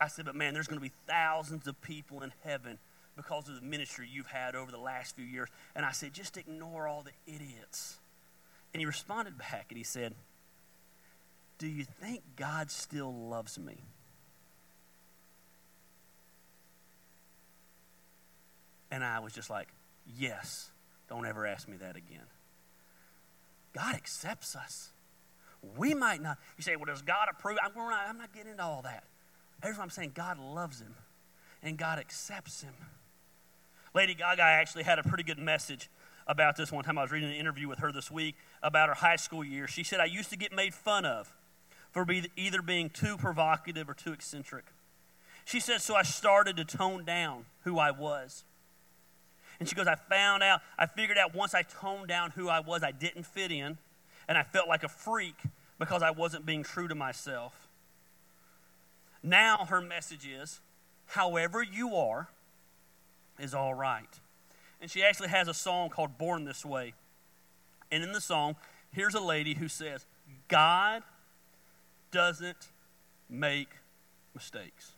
I 0.00 0.08
said, 0.08 0.26
But 0.26 0.34
man, 0.34 0.54
there's 0.54 0.66
going 0.66 0.78
to 0.80 0.84
be 0.84 0.92
thousands 1.06 1.66
of 1.66 1.80
people 1.82 2.22
in 2.22 2.32
heaven 2.44 2.78
because 3.16 3.48
of 3.48 3.56
the 3.56 3.62
ministry 3.62 4.08
you've 4.10 4.26
had 4.26 4.54
over 4.54 4.70
the 4.70 4.78
last 4.78 5.16
few 5.16 5.24
years. 5.24 5.48
And 5.74 5.84
I 5.84 5.92
said, 5.92 6.12
Just 6.12 6.36
ignore 6.36 6.86
all 6.86 7.02
the 7.02 7.32
idiots. 7.32 7.98
And 8.72 8.80
he 8.80 8.86
responded 8.86 9.36
back 9.36 9.66
and 9.70 9.78
he 9.78 9.84
said, 9.84 10.14
Do 11.58 11.66
you 11.66 11.84
think 11.84 12.22
God 12.36 12.70
still 12.70 13.12
loves 13.12 13.58
me? 13.58 13.78
And 18.90 19.04
I 19.04 19.20
was 19.20 19.32
just 19.32 19.50
like, 19.50 19.68
Yes, 20.18 20.70
don't 21.08 21.26
ever 21.26 21.46
ask 21.46 21.68
me 21.68 21.76
that 21.78 21.96
again. 21.96 22.26
God 23.72 23.94
accepts 23.94 24.56
us. 24.56 24.90
We 25.76 25.94
might 25.94 26.22
not. 26.22 26.38
You 26.56 26.62
say, 26.62 26.76
well, 26.76 26.86
does 26.86 27.02
God 27.02 27.28
approve? 27.30 27.58
I'm, 27.62 27.72
not, 27.74 28.06
I'm 28.08 28.18
not 28.18 28.32
getting 28.32 28.52
into 28.52 28.62
all 28.62 28.82
that. 28.82 29.04
Here's 29.62 29.76
what 29.76 29.84
I'm 29.84 29.90
saying 29.90 30.12
God 30.14 30.38
loves 30.38 30.80
him, 30.80 30.94
and 31.62 31.76
God 31.76 31.98
accepts 31.98 32.62
him. 32.62 32.72
Lady 33.94 34.14
Gaga 34.14 34.42
actually 34.42 34.84
had 34.84 34.98
a 34.98 35.02
pretty 35.02 35.24
good 35.24 35.38
message 35.38 35.90
about 36.26 36.56
this 36.56 36.70
one 36.70 36.84
time. 36.84 36.96
I 36.96 37.02
was 37.02 37.10
reading 37.10 37.28
an 37.28 37.34
interview 37.34 37.68
with 37.68 37.80
her 37.80 37.92
this 37.92 38.10
week 38.10 38.36
about 38.62 38.88
her 38.88 38.94
high 38.94 39.16
school 39.16 39.44
years. 39.44 39.70
She 39.70 39.82
said, 39.82 40.00
I 40.00 40.04
used 40.04 40.30
to 40.30 40.36
get 40.36 40.52
made 40.52 40.72
fun 40.72 41.04
of 41.04 41.32
for 41.90 42.06
either 42.36 42.62
being 42.62 42.88
too 42.88 43.16
provocative 43.16 43.90
or 43.90 43.94
too 43.94 44.12
eccentric. 44.12 44.66
She 45.44 45.58
said, 45.58 45.80
so 45.80 45.96
I 45.96 46.02
started 46.04 46.56
to 46.56 46.64
tone 46.64 47.04
down 47.04 47.46
who 47.64 47.78
I 47.78 47.90
was. 47.90 48.44
And 49.60 49.68
she 49.68 49.74
goes, 49.74 49.86
I 49.86 49.94
found 49.94 50.42
out, 50.42 50.62
I 50.78 50.86
figured 50.86 51.18
out 51.18 51.34
once 51.34 51.54
I 51.54 51.62
toned 51.62 52.08
down 52.08 52.30
who 52.30 52.48
I 52.48 52.60
was, 52.60 52.82
I 52.82 52.90
didn't 52.90 53.24
fit 53.24 53.52
in, 53.52 53.76
and 54.26 54.38
I 54.38 54.42
felt 54.42 54.66
like 54.66 54.82
a 54.82 54.88
freak 54.88 55.36
because 55.78 56.02
I 56.02 56.10
wasn't 56.10 56.46
being 56.46 56.62
true 56.62 56.88
to 56.88 56.94
myself. 56.94 57.68
Now 59.22 59.66
her 59.66 59.82
message 59.82 60.26
is, 60.26 60.60
however 61.06 61.62
you 61.62 61.94
are 61.94 62.28
is 63.38 63.54
all 63.54 63.74
right. 63.74 64.08
And 64.80 64.90
she 64.90 65.02
actually 65.02 65.28
has 65.28 65.46
a 65.46 65.54
song 65.54 65.90
called 65.90 66.16
Born 66.16 66.44
This 66.44 66.64
Way. 66.64 66.94
And 67.92 68.02
in 68.02 68.12
the 68.12 68.20
song, 68.20 68.56
here's 68.92 69.14
a 69.14 69.20
lady 69.20 69.54
who 69.54 69.68
says, 69.68 70.06
God 70.48 71.02
doesn't 72.10 72.68
make 73.28 73.68
mistakes. 74.34 74.92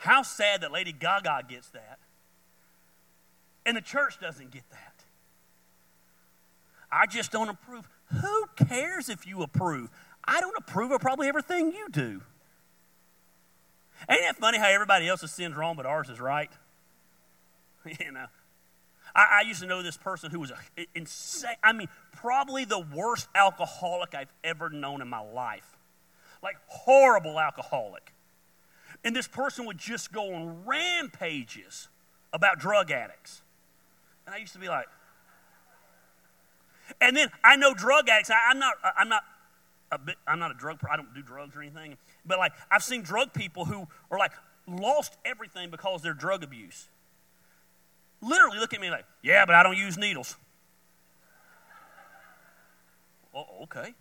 How 0.00 0.22
sad 0.22 0.62
that 0.62 0.72
Lady 0.72 0.92
Gaga 0.92 1.42
gets 1.46 1.68
that, 1.70 1.98
and 3.66 3.76
the 3.76 3.82
church 3.82 4.18
doesn't 4.18 4.50
get 4.50 4.62
that. 4.70 5.04
I 6.90 7.04
just 7.04 7.30
don't 7.30 7.50
approve. 7.50 7.86
Who 8.22 8.46
cares 8.56 9.10
if 9.10 9.26
you 9.26 9.42
approve? 9.42 9.90
I 10.24 10.40
don't 10.40 10.56
approve 10.56 10.90
of 10.90 11.02
probably 11.02 11.28
everything 11.28 11.72
you 11.72 11.88
do. 11.90 12.22
Ain't 14.08 14.22
it 14.22 14.36
funny 14.36 14.56
how 14.56 14.70
everybody 14.70 15.06
else's 15.06 15.32
sin's 15.32 15.54
wrong, 15.54 15.76
but 15.76 15.84
ours 15.84 16.08
is 16.08 16.18
right? 16.18 16.50
you 18.00 18.10
know. 18.10 18.26
I, 19.14 19.40
I, 19.42 19.46
used 19.46 19.60
to 19.60 19.66
know 19.66 19.82
this 19.82 19.98
person 19.98 20.30
who 20.30 20.40
was 20.40 20.50
a, 20.50 20.86
insane, 20.94 21.56
I 21.62 21.74
mean, 21.74 21.88
probably 22.12 22.64
the 22.64 22.78
worst 22.78 23.28
alcoholic 23.34 24.14
I've 24.14 24.32
ever 24.42 24.70
known 24.70 25.02
in 25.02 25.08
my 25.08 25.20
life. 25.20 25.76
Like, 26.42 26.56
horrible 26.68 27.38
alcoholic. 27.38 28.14
And 29.04 29.16
this 29.16 29.26
person 29.26 29.66
would 29.66 29.78
just 29.78 30.12
go 30.12 30.34
on 30.34 30.64
rampages 30.66 31.88
about 32.32 32.58
drug 32.58 32.90
addicts. 32.90 33.42
And 34.26 34.34
I 34.34 34.38
used 34.38 34.52
to 34.52 34.58
be 34.58 34.68
like, 34.68 34.86
and 37.00 37.16
then 37.16 37.28
I 37.42 37.56
know 37.56 37.74
drug 37.74 38.08
addicts. 38.08 38.30
I, 38.30 38.50
am 38.50 38.58
not, 38.58 38.74
I'm 38.98 39.08
not, 39.08 39.22
a 39.90 39.98
bit, 39.98 40.16
I'm 40.26 40.38
not 40.38 40.50
a 40.50 40.54
drug. 40.54 40.78
I 40.90 40.96
don't 40.96 41.14
do 41.14 41.22
drugs 41.22 41.56
or 41.56 41.62
anything. 41.62 41.96
But 42.26 42.38
like, 42.38 42.52
I've 42.70 42.82
seen 42.82 43.02
drug 43.02 43.32
people 43.32 43.64
who 43.64 43.88
are 44.10 44.18
like 44.18 44.32
lost 44.66 45.16
everything 45.24 45.70
because 45.70 46.02
their 46.02 46.14
drug 46.14 46.44
abuse. 46.44 46.88
Literally 48.20 48.58
look 48.58 48.74
at 48.74 48.80
me 48.80 48.90
like, 48.90 49.04
yeah, 49.22 49.46
but 49.46 49.54
I 49.54 49.62
don't 49.62 49.78
use 49.78 49.96
needles. 49.96 50.36
Oh, 53.34 53.46
okay. 53.62 53.94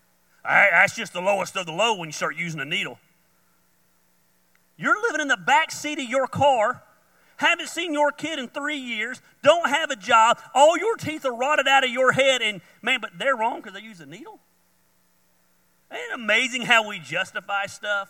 I, 0.44 0.68
that's 0.72 0.96
just 0.96 1.14
the 1.14 1.22
lowest 1.22 1.56
of 1.56 1.66
the 1.66 1.72
low 1.72 1.96
when 1.96 2.10
you 2.10 2.14
start 2.14 2.36
using 2.36 2.60
a 2.60 2.66
needle. 2.66 3.00
You're 4.80 5.02
living 5.02 5.20
in 5.20 5.28
the 5.28 5.36
back 5.36 5.72
seat 5.72 6.00
of 6.00 6.06
your 6.06 6.26
car, 6.26 6.82
haven't 7.36 7.68
seen 7.68 7.92
your 7.94 8.14
kid 8.14 8.40
in 8.40 8.48
three 8.48 8.78
years, 8.78 9.22
don't 9.44 9.68
have 9.68 9.92
a 9.92 9.96
job, 9.98 10.40
all 10.56 10.78
your 10.78 10.96
teeth 10.96 11.26
are 11.26 11.36
rotted 11.36 11.68
out 11.68 11.84
of 11.84 11.90
your 11.90 12.14
head, 12.14 12.42
and 12.42 12.62
man, 12.82 13.02
but 13.02 13.12
they're 13.20 13.36
wrong 13.36 13.58
because 13.58 13.74
they 13.74 13.86
use 13.86 14.00
a 14.00 14.06
needle? 14.06 14.40
Ain't 15.92 16.02
it 16.12 16.16
amazing 16.16 16.62
how 16.62 16.88
we 16.88 16.98
justify 17.00 17.66
stuff? 17.66 18.10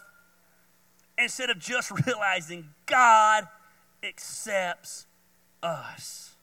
Instead 1.17 1.49
of 1.49 1.57
just 1.57 1.91
realizing 2.05 2.69
God 2.85 3.47
accepts 4.03 5.07
us. 5.63 6.35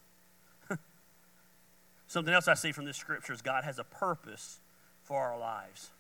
Something 2.08 2.34
else 2.34 2.48
I 2.48 2.54
see 2.54 2.72
from 2.72 2.84
this 2.84 2.96
scripture 2.96 3.32
is 3.32 3.42
God 3.42 3.62
has 3.62 3.78
a 3.78 3.84
purpose 3.84 4.58
for 5.04 5.20
our 5.20 5.38
lives. 5.38 5.90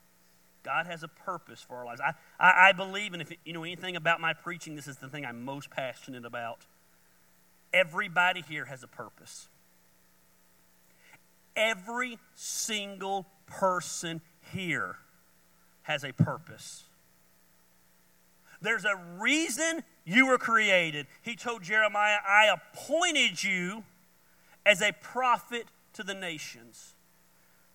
God 0.66 0.86
has 0.86 1.04
a 1.04 1.08
purpose 1.08 1.60
for 1.62 1.76
our 1.76 1.84
lives. 1.84 2.00
I, 2.00 2.14
I, 2.40 2.68
I 2.68 2.72
believe, 2.72 3.12
and 3.12 3.22
if 3.22 3.30
you 3.44 3.52
know 3.52 3.62
anything 3.62 3.94
about 3.94 4.20
my 4.20 4.32
preaching, 4.32 4.74
this 4.74 4.88
is 4.88 4.96
the 4.96 5.08
thing 5.08 5.24
I'm 5.24 5.44
most 5.44 5.70
passionate 5.70 6.24
about. 6.24 6.66
Everybody 7.72 8.42
here 8.42 8.64
has 8.64 8.82
a 8.82 8.88
purpose. 8.88 9.46
Every 11.54 12.18
single 12.34 13.26
person 13.46 14.20
here 14.52 14.96
has 15.82 16.02
a 16.02 16.10
purpose. 16.10 16.82
There's 18.60 18.84
a 18.84 18.96
reason 19.20 19.84
you 20.04 20.26
were 20.26 20.38
created. 20.38 21.06
He 21.22 21.36
told 21.36 21.62
Jeremiah, 21.62 22.16
I 22.28 22.52
appointed 22.52 23.44
you 23.44 23.84
as 24.64 24.82
a 24.82 24.90
prophet 25.00 25.66
to 25.92 26.02
the 26.02 26.14
nations. 26.14 26.94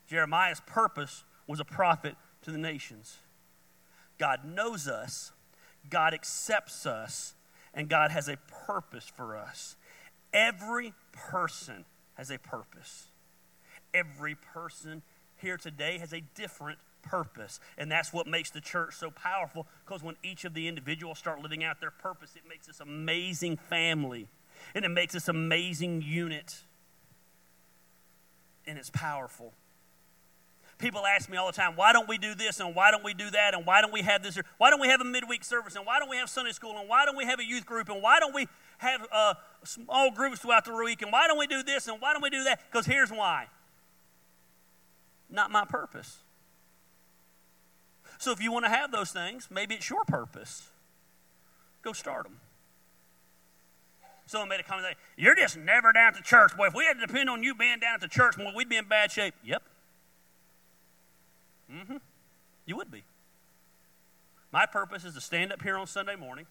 Jeremiah's 0.10 0.62
purpose 0.66 1.24
was 1.48 1.62
a 1.62 1.66
prophet 1.66 2.18
to 2.44 2.52
the 2.52 2.58
nations. 2.58 3.18
God 4.18 4.46
knows 4.46 4.88
us, 4.88 5.32
God 5.90 6.14
accepts 6.14 6.86
us, 6.86 7.34
and 7.74 7.90
God 7.90 8.12
has 8.12 8.28
a 8.28 8.38
purpose 8.68 9.12
for 9.16 9.36
us. 9.36 9.76
Every 10.34 10.94
person 11.12 11.86
has 12.16 12.30
a 12.30 12.38
purpose. 12.38 13.08
Every 13.94 14.36
person 14.36 15.02
here 15.38 15.58
today 15.58 15.98
has 15.98 16.14
a 16.14 16.22
different 16.36 16.80
purpose. 17.02 17.60
And 17.78 17.92
that's 17.92 18.14
what 18.14 18.28
makes 18.28 18.52
the 18.52 18.62
church 18.62 18.96
so 18.96 19.10
powerful 19.10 19.68
because 19.86 20.04
when 20.04 20.16
each 20.24 20.46
of 20.46 20.54
the 20.54 20.68
individuals 20.68 21.18
start 21.18 21.42
living 21.42 21.64
out 21.64 21.80
their 21.80 21.92
purpose, 21.92 22.36
it 22.36 22.44
makes 22.48 22.68
this 22.68 22.80
amazing 22.80 23.58
family 23.58 24.28
and 24.76 24.86
it 24.86 24.90
makes 24.90 25.14
this 25.14 25.28
amazing 25.28 26.02
unit. 26.02 26.60
And 28.68 28.78
it's 28.78 28.92
powerful 28.92 29.54
people 30.82 31.06
ask 31.06 31.30
me 31.30 31.38
all 31.38 31.48
the 31.48 31.54
time, 31.54 31.76
why 31.76 31.94
don't 31.94 32.10
we 32.10 32.18
do 32.18 32.36
this 32.36 32.60
and 32.60 32.76
why 32.76 32.92
don't 32.92 33.04
we 33.04 33.14
do 33.14 33.30
that 33.30 33.54
and 33.54 33.66
why 33.66 33.82
don't 33.82 33.94
we 33.94 34.02
have 34.02 34.24
this? 34.24 34.38
Or 34.38 34.44
why 34.58 34.70
don't 34.70 34.82
we 34.82 34.88
have 34.88 35.00
a 35.00 35.06
midweek 35.06 35.44
service 35.44 35.76
and 35.76 35.86
why 35.86 36.00
don't 36.00 36.10
we 36.10 36.18
have 36.18 36.30
Sunday 36.30 36.52
school 36.52 36.78
and 36.78 36.90
why 36.90 37.06
don't 37.06 37.16
we 37.16 37.26
have 37.26 37.40
a 37.40 37.46
youth 37.46 37.66
group 37.66 37.90
and 37.90 38.02
why 38.02 38.20
don't 38.20 38.34
we 38.34 38.48
have 38.80 39.08
uh, 39.12 39.36
small 39.64 40.12
groups 40.12 40.40
throughout 40.40 40.66
the 40.66 40.74
week 40.74 41.02
and 41.02 41.12
why 41.12 41.28
don't 41.28 41.38
we 41.38 41.48
do 41.48 41.64
this 41.64 41.88
and 41.88 42.02
why 42.02 42.14
don't 42.14 42.24
we 42.24 42.30
do 42.30 42.44
that? 42.44 42.60
Because 42.70 42.86
here's 42.86 43.12
why. 43.12 43.48
Not 45.30 45.52
my 45.52 45.64
purpose. 45.64 46.18
So 48.18 48.32
if 48.32 48.42
you 48.42 48.52
want 48.52 48.66
to 48.66 48.72
have 48.72 48.92
those 48.92 49.12
things, 49.12 49.48
maybe 49.50 49.76
it's 49.76 49.90
your 49.90 50.04
purpose. 50.04 50.70
Go 51.82 51.94
start 51.94 52.24
them. 52.26 52.38
Someone 54.26 54.50
made 54.50 54.60
a 54.60 54.64
comment, 54.64 54.96
you're 55.18 55.36
just 55.36 55.58
never 55.58 55.92
down 55.92 56.10
at 56.10 56.16
the 56.16 56.24
church. 56.24 56.56
Boy, 56.56 56.68
if 56.68 56.74
we 56.74 56.86
had 56.86 57.00
to 57.00 57.06
depend 57.06 57.30
on 57.30 57.44
you 57.44 57.54
being 57.54 57.80
down 57.80 57.96
at 57.96 58.02
the 58.02 58.08
church, 58.08 58.36
we'd 58.56 58.70
be 58.70 58.78
in 58.78 58.86
bad 58.86 59.12
shape. 59.12 59.34
Yep. 59.44 59.62
Mm-hmm. 61.74 61.98
You 62.66 62.78
would 62.78 62.92
be. 62.92 63.04
My 64.52 64.66
purpose 64.66 65.06
is 65.06 65.14
to 65.16 65.22
stand 65.22 65.54
up 65.54 65.62
here 65.62 65.78
on 65.78 65.88
Sunday 65.88 66.16
morning 66.16 66.46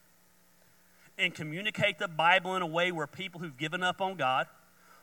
and 1.18 1.35
communicate 1.35 1.99
the 1.99 2.09
Bible 2.09 2.57
in 2.57 2.62
a 2.62 2.66
way 2.66 2.91
where 2.93 3.07
people 3.07 3.41
who've 3.41 3.59
given 3.59 3.83
up 3.83 4.01
on 4.01 4.16
God, 4.16 4.47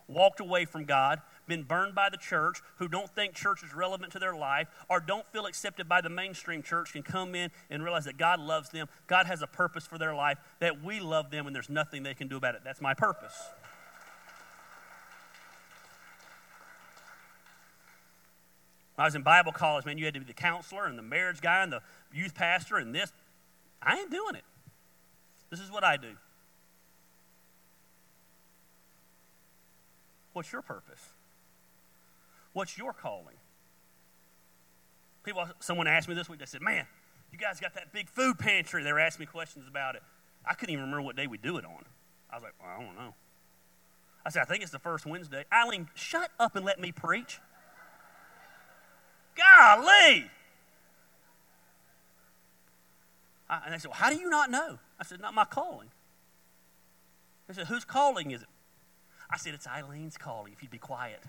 walked 0.08 0.40
away 0.40 0.66
from 0.66 0.86
God, 0.86 1.22
been 1.48 1.64
burned 1.64 1.94
by 1.94 2.10
the 2.10 2.18
church, 2.18 2.62
who 2.78 2.88
don't 2.88 3.14
think 3.14 3.34
church 3.34 3.62
is 3.62 3.74
relevant 3.74 4.12
to 4.14 4.20
their 4.20 4.36
life, 4.36 4.68
or 4.90 5.00
don't 5.00 5.28
feel 5.28 5.46
accepted 5.46 5.88
by 5.88 6.02
the 6.02 6.10
mainstream 6.10 6.64
church 6.64 6.94
can 6.94 7.04
come 7.04 7.36
in 7.36 7.52
and 7.70 7.84
realize 7.84 8.06
that 8.06 8.18
God 8.18 8.40
loves 8.40 8.70
them, 8.70 8.88
God 9.06 9.28
has 9.28 9.42
a 9.42 9.48
purpose 9.48 9.86
for 9.86 9.98
their 9.98 10.16
life, 10.16 10.40
that 10.60 10.84
we 10.84 11.00
love 11.00 11.30
them, 11.30 11.46
and 11.46 11.56
there's 11.56 11.70
nothing 11.70 12.04
they 12.04 12.14
can 12.14 12.28
do 12.28 12.38
about 12.38 12.56
it. 12.56 12.62
That's 12.64 12.82
my 12.82 12.94
purpose. 12.94 13.34
When 18.98 19.04
I 19.04 19.08
was 19.08 19.14
in 19.14 19.22
Bible 19.22 19.52
college, 19.52 19.86
man, 19.86 20.00
you 20.00 20.06
had 20.06 20.16
to 20.16 20.20
be 20.20 20.26
the 20.26 20.34
counselor 20.34 20.88
and 20.88 20.98
the 20.98 21.04
marriage 21.04 21.40
guy 21.40 21.62
and 21.62 21.72
the 21.72 21.82
youth 22.12 22.34
pastor 22.34 22.78
and 22.78 22.96
this. 22.96 23.14
I 23.80 24.00
ain't 24.00 24.10
doing 24.10 24.34
it. 24.34 24.44
This 25.52 25.60
is 25.60 25.70
what 25.70 25.84
I 25.84 25.98
do. 25.98 26.14
What's 30.34 30.52
your 30.52 30.64
purpose? 30.64 31.10
What's 32.54 32.76
your 32.76 32.92
calling? 32.92 33.36
People, 35.24 35.46
someone 35.60 35.86
asked 35.86 36.10
me 36.10 36.16
this 36.16 36.28
week, 36.28 36.40
they 36.40 36.46
said, 36.48 36.64
Man, 36.64 36.88
you 37.32 37.38
guys 37.38 37.60
got 37.60 37.76
that 37.76 37.94
big 37.94 38.10
food 38.10 38.40
pantry. 38.40 38.82
They 38.82 38.92
were 38.92 39.00
asking 39.00 39.26
me 39.26 39.28
questions 39.28 39.68
about 39.68 39.94
it. 39.94 40.02
I 40.44 40.56
couldn't 40.56 40.74
even 40.74 40.86
remember 40.86 41.04
what 41.04 41.16
day 41.16 41.28
we 41.28 41.38
do 41.38 41.58
it 41.58 41.66
on. 41.66 41.86
I 42.32 42.36
was 42.36 42.44
like, 42.44 42.54
well, 42.60 42.70
I 42.76 42.84
don't 42.84 42.96
know. 42.96 43.14
I 44.26 44.30
said, 44.32 44.42
I 44.42 44.46
think 44.46 44.64
it's 44.64 44.72
the 44.72 44.80
first 44.80 45.06
Wednesday. 45.06 45.46
Eileen, 45.54 45.88
shut 45.94 46.32
up 46.40 46.56
and 46.56 46.66
let 46.66 46.80
me 46.80 46.92
preach. 46.92 47.40
Golly. 49.38 50.30
I, 53.50 53.62
and 53.66 53.74
they 53.74 53.78
said, 53.78 53.90
well, 53.90 53.98
How 53.98 54.10
do 54.10 54.18
you 54.18 54.30
not 54.30 54.52
know? 54.52 54.80
I 55.00 55.04
said, 55.04 55.22
Not 55.22 55.34
my 55.34 55.46
calling. 55.46 55.90
They 57.48 57.54
said, 57.54 57.68
Whose 57.68 57.86
calling 57.86 58.32
is 58.32 58.42
it? 58.42 58.48
I 59.30 59.38
said, 59.38 59.54
It's 59.54 59.68
Eileen's 59.68 60.18
calling, 60.18 60.54
if 60.54 60.62
you'd 60.62 60.72
be 60.72 60.78
quiet. 60.78 61.24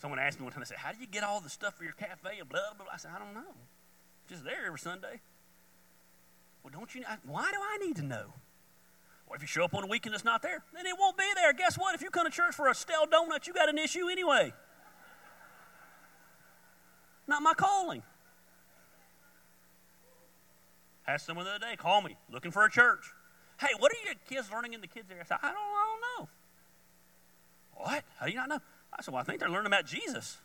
Someone 0.00 0.18
asked 0.18 0.38
me 0.38 0.44
one 0.44 0.52
time, 0.52 0.62
I 0.62 0.64
said, 0.64 0.78
How 0.78 0.92
do 0.92 1.00
you 1.00 1.06
get 1.06 1.24
all 1.24 1.40
the 1.40 1.50
stuff 1.50 1.76
for 1.76 1.84
your 1.84 1.92
cafe 1.92 2.38
and 2.38 2.48
blah, 2.48 2.60
blah, 2.76 2.84
blah? 2.84 2.94
I 2.94 2.96
said, 2.96 3.10
I 3.14 3.18
don't 3.18 3.34
know. 3.34 3.52
Just 4.28 4.44
there 4.44 4.66
every 4.66 4.78
Sunday. 4.78 5.20
Well, 6.62 6.72
don't 6.72 6.94
you? 6.94 7.02
Why 7.26 7.50
do 7.50 7.58
I 7.60 7.78
need 7.84 7.96
to 7.96 8.02
know? 8.02 8.32
If 9.34 9.42
you 9.42 9.46
show 9.46 9.64
up 9.64 9.74
on 9.74 9.84
a 9.84 9.86
weekend 9.86 10.14
it's 10.14 10.24
not 10.24 10.42
there, 10.42 10.62
then 10.74 10.86
it 10.86 10.94
won't 10.98 11.16
be 11.16 11.24
there. 11.36 11.52
Guess 11.52 11.78
what? 11.78 11.94
If 11.94 12.02
you 12.02 12.10
come 12.10 12.24
to 12.24 12.30
church 12.30 12.54
for 12.54 12.68
a 12.68 12.74
stale 12.74 13.06
donut, 13.06 13.46
you 13.46 13.52
got 13.52 13.68
an 13.68 13.78
issue 13.78 14.08
anyway. 14.08 14.52
Not 17.26 17.42
my 17.42 17.54
calling. 17.54 18.02
Asked 21.06 21.26
someone 21.26 21.44
the 21.44 21.52
other 21.52 21.66
day, 21.66 21.76
call 21.76 22.02
me, 22.02 22.16
looking 22.30 22.50
for 22.50 22.64
a 22.64 22.70
church. 22.70 23.04
Hey, 23.60 23.68
what 23.78 23.92
are 23.92 24.04
your 24.04 24.14
kids 24.28 24.50
learning 24.52 24.74
in 24.74 24.80
the 24.80 24.86
kids 24.86 25.10
area? 25.10 25.22
I 25.22 25.26
said, 25.26 25.38
I 25.42 25.48
don't, 25.48 25.56
I 25.56 25.96
don't 26.16 26.24
know. 26.24 26.28
What? 27.74 28.04
How 28.18 28.26
do 28.26 28.32
you 28.32 28.38
not 28.38 28.48
know? 28.48 28.60
I 28.92 29.02
said, 29.02 29.14
Well, 29.14 29.20
I 29.20 29.24
think 29.24 29.40
they're 29.40 29.48
learning 29.48 29.66
about 29.66 29.86
Jesus. 29.86 30.38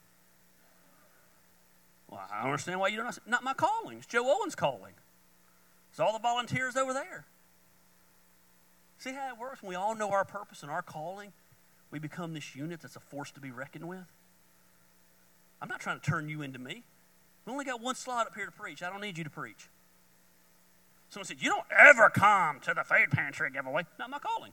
Well, 2.09 2.21
I 2.31 2.37
don't 2.41 2.51
understand 2.51 2.79
why 2.79 2.89
you 2.89 2.97
don't. 2.97 3.17
Not 3.27 3.43
my 3.43 3.53
calling. 3.53 3.97
It's 3.97 4.07
Joe 4.07 4.23
Owen's 4.39 4.55
calling. 4.55 4.93
It's 5.89 5.99
all 5.99 6.13
the 6.13 6.19
volunteers 6.19 6.75
over 6.75 6.93
there. 6.93 7.25
See 8.97 9.13
how 9.13 9.29
it 9.29 9.39
works? 9.39 9.61
When 9.61 9.69
we 9.69 9.75
all 9.75 9.95
know 9.95 10.11
our 10.11 10.25
purpose 10.25 10.61
and 10.61 10.71
our 10.71 10.81
calling, 10.81 11.33
we 11.91 11.99
become 11.99 12.33
this 12.33 12.55
unit 12.55 12.81
that's 12.81 12.95
a 12.95 12.99
force 12.99 13.31
to 13.31 13.39
be 13.39 13.51
reckoned 13.51 13.87
with. 13.87 14.05
I'm 15.61 15.69
not 15.69 15.79
trying 15.79 15.99
to 15.99 16.05
turn 16.05 16.29
you 16.29 16.41
into 16.41 16.59
me. 16.59 16.83
We 17.45 17.51
only 17.51 17.65
got 17.65 17.81
one 17.81 17.95
slot 17.95 18.27
up 18.27 18.35
here 18.35 18.45
to 18.45 18.51
preach. 18.51 18.81
I 18.81 18.89
don't 18.89 19.01
need 19.01 19.17
you 19.17 19.23
to 19.23 19.29
preach. 19.29 19.69
Someone 21.09 21.25
said, 21.25 21.37
You 21.39 21.49
don't 21.49 21.65
ever 21.77 22.09
come 22.09 22.59
to 22.61 22.73
the 22.73 22.83
food 22.83 23.11
pantry 23.11 23.49
giveaway. 23.51 23.85
Not 23.99 24.09
my 24.09 24.19
calling. 24.19 24.51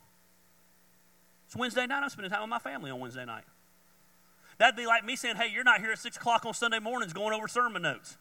It's 1.47 1.57
Wednesday 1.57 1.87
night. 1.87 2.03
I'm 2.03 2.11
spending 2.11 2.31
time 2.31 2.43
with 2.43 2.51
my 2.51 2.59
family 2.59 2.91
on 2.91 3.01
Wednesday 3.01 3.25
night. 3.25 3.45
That'd 4.59 4.77
be 4.77 4.87
like 4.87 5.05
me 5.05 5.17
saying, 5.17 5.37
Hey, 5.37 5.51
you're 5.53 5.65
not 5.65 5.81
here 5.81 5.93
at 5.93 5.99
6 5.99 6.17
o'clock 6.17 6.45
on 6.45 6.55
Sunday 6.55 6.79
mornings 6.79 7.13
going 7.13 7.33
over 7.33 7.49
sermon 7.49 7.83
notes. 7.83 8.17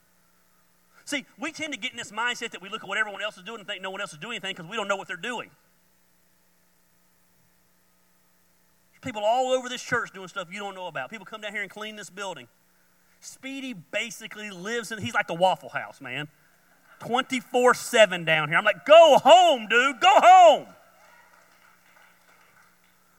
See, 1.05 1.25
we 1.39 1.51
tend 1.51 1.73
to 1.73 1.79
get 1.79 1.91
in 1.91 1.97
this 1.97 2.11
mindset 2.11 2.51
that 2.51 2.61
we 2.61 2.69
look 2.69 2.83
at 2.83 2.89
what 2.89 2.97
everyone 2.97 3.21
else 3.21 3.37
is 3.37 3.43
doing 3.43 3.59
and 3.59 3.67
think 3.67 3.81
no 3.81 3.91
one 3.91 4.01
else 4.01 4.13
is 4.13 4.19
doing 4.19 4.33
anything 4.33 4.55
because 4.55 4.69
we 4.69 4.77
don't 4.77 4.87
know 4.87 4.95
what 4.95 5.07
they're 5.07 5.17
doing. 5.17 5.49
People 9.01 9.23
all 9.23 9.51
over 9.51 9.67
this 9.67 9.81
church 9.81 10.11
doing 10.13 10.27
stuff 10.27 10.47
you 10.51 10.59
don't 10.59 10.75
know 10.75 10.87
about. 10.87 11.09
People 11.09 11.25
come 11.25 11.41
down 11.41 11.51
here 11.51 11.61
and 11.61 11.71
clean 11.71 11.95
this 11.95 12.09
building. 12.09 12.47
Speedy 13.19 13.73
basically 13.73 14.49
lives 14.49 14.91
in, 14.91 14.99
he's 14.99 15.13
like 15.13 15.27
the 15.27 15.33
Waffle 15.33 15.69
House, 15.69 16.01
man. 16.01 16.27
24 16.99 17.73
7 17.73 18.25
down 18.25 18.49
here. 18.49 18.57
I'm 18.57 18.63
like, 18.63 18.85
go 18.85 19.17
home, 19.23 19.67
dude, 19.67 19.99
go 19.99 20.13
home. 20.15 20.67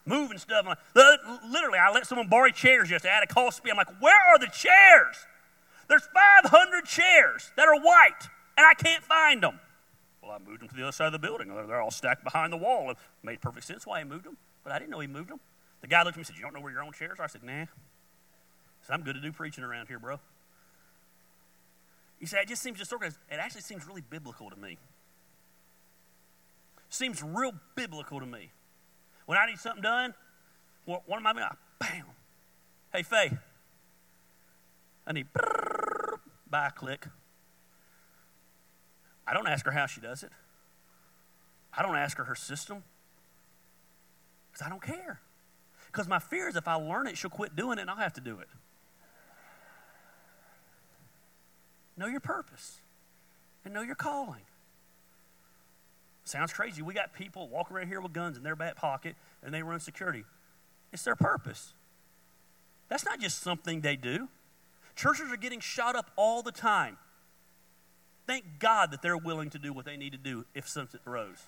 Moving 0.05 0.39
stuff. 0.39 0.67
Like, 0.67 0.79
uh, 0.97 1.17
literally, 1.49 1.79
I 1.79 1.93
let 1.93 2.07
someone 2.07 2.29
borrow 2.29 2.51
chairs 2.51 2.89
just 2.89 3.05
to 3.05 3.11
add 3.11 3.23
a 3.23 3.27
cost 3.27 3.59
speed. 3.59 3.71
I'm 3.71 3.77
like, 3.77 4.01
where 4.01 4.21
are 4.29 4.39
the 4.39 4.47
chairs? 4.47 5.17
There's 5.89 6.03
500 6.03 6.85
chairs 6.85 7.53
that 7.57 7.69
are 7.69 7.79
white, 7.79 8.29
and 8.57 8.67
I 8.67 8.75
can't 8.75 9.05
find 9.05 9.43
them. 9.43 9.61
Well, 10.23 10.33
I 10.33 10.39
moved 10.39 10.63
them 10.63 10.69
to 10.69 10.75
the 10.75 10.83
other 10.83 10.93
side 10.93 11.07
of 11.07 11.13
the 11.13 11.19
building. 11.19 11.55
They're 11.55 11.81
all 11.81 11.91
stacked 11.91 12.25
behind 12.25 12.53
the 12.53 12.57
wall. 12.57 12.91
It 12.91 12.97
made 13.23 13.41
perfect 13.41 13.67
sense 13.67 13.87
why 13.87 14.01
he 14.01 14.05
moved 14.05 14.25
them, 14.25 14.37
but 14.65 14.73
I 14.73 14.79
didn't 14.79 14.91
know 14.91 15.01
he 15.01 15.07
moved 15.07 15.31
them. 15.31 15.41
The 15.83 15.89
guy 15.89 16.03
looked 16.03 16.15
at 16.15 16.19
me 16.19 16.21
and 16.21 16.27
said, 16.29 16.37
You 16.37 16.43
don't 16.43 16.55
know 16.55 16.61
where 16.61 16.73
your 16.73 16.83
own 16.83 16.93
chairs 16.93 17.19
are? 17.19 17.25
I 17.25 17.27
said, 17.27 17.43
Nah. 17.43 17.53
I 17.53 17.67
said, 18.83 18.95
I'm 18.95 19.03
good 19.03 19.15
to 19.15 19.21
do 19.21 19.33
preaching 19.33 19.65
around 19.65 19.89
here, 19.89 19.99
bro. 19.99 20.19
He 22.19 22.27
said, 22.27 22.41
It 22.43 22.49
just 22.49 22.63
seems 22.63 22.79
disorganized. 22.79 23.19
It 23.31 23.35
actually 23.35 23.61
seems 23.63 23.87
really 23.87 24.03
biblical 24.09 24.49
to 24.49 24.57
me. 24.57 24.79
Seems 26.89 27.23
real 27.23 27.53
biblical 27.75 28.21
to 28.21 28.27
me. 28.27 28.53
When 29.27 29.39
I 29.39 29.47
need 29.47 29.59
something 29.59 29.83
done, 29.83 30.15
one 30.85 31.01
of 31.09 31.23
my 31.23 31.33
men, 31.33 31.45
bam. 31.79 32.05
Hey, 32.93 33.03
Faye, 33.03 33.39
I 35.07 35.13
need 35.13 35.27
by 36.49 36.71
click. 36.71 37.07
I 39.27 39.33
don't 39.33 39.47
ask 39.47 39.65
her 39.65 39.71
how 39.71 39.87
she 39.87 40.01
does 40.01 40.23
it. 40.23 40.31
I 41.77 41.83
don't 41.83 41.97
ask 41.97 42.19
her 42.19 42.25
her 42.25 42.35
system 42.35 42.83
because 44.53 44.67
I 44.67 44.69
don't 44.69 44.83
care. 44.83 45.21
Because 45.93 46.09
my 46.09 46.19
fear 46.19 46.49
is 46.49 46.57
if 46.57 46.67
I 46.67 46.75
learn 46.75 47.07
it, 47.07 47.19
she'll 47.19 47.31
quit 47.31 47.55
doing 47.55 47.79
it 47.79 47.83
and 47.83 47.91
I'll 47.91 47.97
have 47.97 48.15
to 48.15 48.21
do 48.21 48.39
it. 48.41 48.49
Know 51.97 52.07
your 52.07 52.21
purpose 52.21 52.81
and 53.65 53.75
know 53.75 53.83
your 53.83 53.95
calling. 53.95 54.41
Sounds 56.25 56.53
crazy. 56.53 56.81
We 56.81 56.95
got 56.95 57.13
people 57.13 57.49
walking 57.49 57.77
around 57.77 57.89
here 57.89 58.01
with 58.01 58.13
guns 58.13 58.39
in 58.39 58.43
their 58.43 58.57
back 58.57 58.77
pocket 58.77 59.17
and 59.43 59.53
they 59.53 59.63
run 59.63 59.81
security. 59.81 60.25
It's 60.93 61.03
their 61.03 61.17
purpose. 61.17 61.75
That's 62.89 63.05
not 63.05 63.21
just 63.21 63.43
something 63.43 63.83
they 63.83 63.97
do. 63.97 64.29
Churches 64.97 65.31
are 65.31 65.37
getting 65.37 65.61
shot 65.61 65.95
up 65.95 66.11
all 66.17 66.43
the 66.43 66.53
time. 66.53 66.97
Thank 68.27 68.45
God 68.59 68.93
that 68.93 69.03
they're 69.03 69.17
willing 69.17 69.51
to 69.51 69.59
do 69.59 69.73
what 69.73 69.85
they 69.85 69.97
need 69.97 70.13
to 70.13 70.19
do 70.19 70.47
if 70.55 70.69
something 70.69 71.01
arose. 71.07 71.43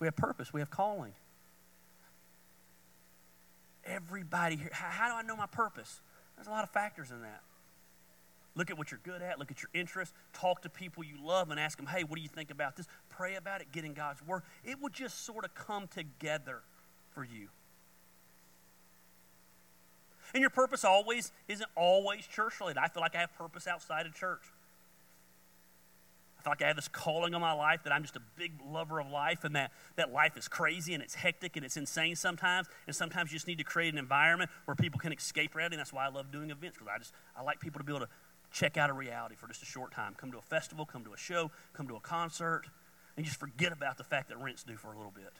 We 0.00 0.06
have 0.06 0.16
purpose, 0.16 0.52
we 0.52 0.60
have 0.60 0.70
calling. 0.70 1.12
Everybody 3.84 4.56
here, 4.56 4.70
how, 4.72 4.88
how 4.88 5.08
do 5.08 5.14
I 5.14 5.22
know 5.22 5.36
my 5.36 5.46
purpose? 5.46 6.00
There's 6.36 6.46
a 6.46 6.50
lot 6.50 6.64
of 6.64 6.70
factors 6.70 7.10
in 7.10 7.22
that. 7.22 7.42
Look 8.56 8.70
at 8.70 8.78
what 8.78 8.90
you're 8.90 9.00
good 9.02 9.20
at, 9.20 9.38
look 9.38 9.50
at 9.50 9.62
your 9.62 9.70
interests, 9.74 10.14
talk 10.32 10.62
to 10.62 10.68
people 10.68 11.02
you 11.02 11.16
love 11.22 11.50
and 11.50 11.58
ask 11.58 11.76
them, 11.76 11.86
hey, 11.86 12.04
what 12.04 12.16
do 12.16 12.22
you 12.22 12.28
think 12.28 12.50
about 12.50 12.76
this? 12.76 12.86
Pray 13.10 13.34
about 13.34 13.60
it, 13.60 13.72
get 13.72 13.84
in 13.84 13.94
God's 13.94 14.24
Word. 14.24 14.42
It 14.64 14.80
will 14.80 14.90
just 14.90 15.24
sort 15.24 15.44
of 15.44 15.54
come 15.54 15.88
together 15.88 16.60
for 17.10 17.24
you. 17.24 17.48
And 20.32 20.40
your 20.40 20.50
purpose 20.50 20.84
always 20.84 21.32
isn't 21.48 21.68
always 21.76 22.26
church 22.26 22.58
related. 22.60 22.78
I 22.78 22.88
feel 22.88 23.00
like 23.00 23.14
I 23.14 23.20
have 23.20 23.34
purpose 23.34 23.66
outside 23.66 24.06
of 24.06 24.14
church 24.14 24.42
feel 26.44 26.50
like 26.50 26.62
I 26.62 26.66
have 26.66 26.76
this 26.76 26.88
calling 26.88 27.34
on 27.34 27.40
my 27.40 27.54
life 27.54 27.80
that 27.84 27.92
I'm 27.92 28.02
just 28.02 28.16
a 28.16 28.22
big 28.36 28.52
lover 28.70 29.00
of 29.00 29.10
life 29.10 29.44
and 29.44 29.56
that, 29.56 29.72
that 29.96 30.12
life 30.12 30.36
is 30.36 30.46
crazy 30.46 30.92
and 30.92 31.02
it's 31.02 31.14
hectic 31.14 31.56
and 31.56 31.64
it's 31.64 31.78
insane 31.78 32.16
sometimes. 32.16 32.68
And 32.86 32.94
sometimes 32.94 33.32
you 33.32 33.36
just 33.36 33.46
need 33.46 33.58
to 33.58 33.64
create 33.64 33.92
an 33.94 33.98
environment 33.98 34.50
where 34.66 34.74
people 34.74 35.00
can 35.00 35.12
escape 35.12 35.54
reality. 35.54 35.76
And 35.76 35.80
that's 35.80 35.92
why 35.92 36.04
I 36.04 36.10
love 36.10 36.30
doing 36.30 36.50
events 36.50 36.76
because 36.76 36.92
I 36.94 36.98
just 36.98 37.12
I 37.36 37.42
like 37.42 37.60
people 37.60 37.78
to 37.78 37.84
be 37.84 37.92
able 37.92 38.06
to 38.06 38.12
check 38.52 38.76
out 38.76 38.90
a 38.90 38.92
reality 38.92 39.34
for 39.34 39.48
just 39.48 39.62
a 39.62 39.66
short 39.66 39.92
time. 39.92 40.14
Come 40.16 40.30
to 40.32 40.38
a 40.38 40.42
festival, 40.42 40.84
come 40.84 41.02
to 41.04 41.14
a 41.14 41.16
show, 41.16 41.50
come 41.72 41.88
to 41.88 41.96
a 41.96 42.00
concert, 42.00 42.64
and 43.16 43.24
just 43.24 43.40
forget 43.40 43.72
about 43.72 43.96
the 43.96 44.04
fact 44.04 44.28
that 44.28 44.38
rent's 44.38 44.62
due 44.62 44.76
for 44.76 44.92
a 44.92 44.96
little 44.96 45.12
bit. 45.14 45.32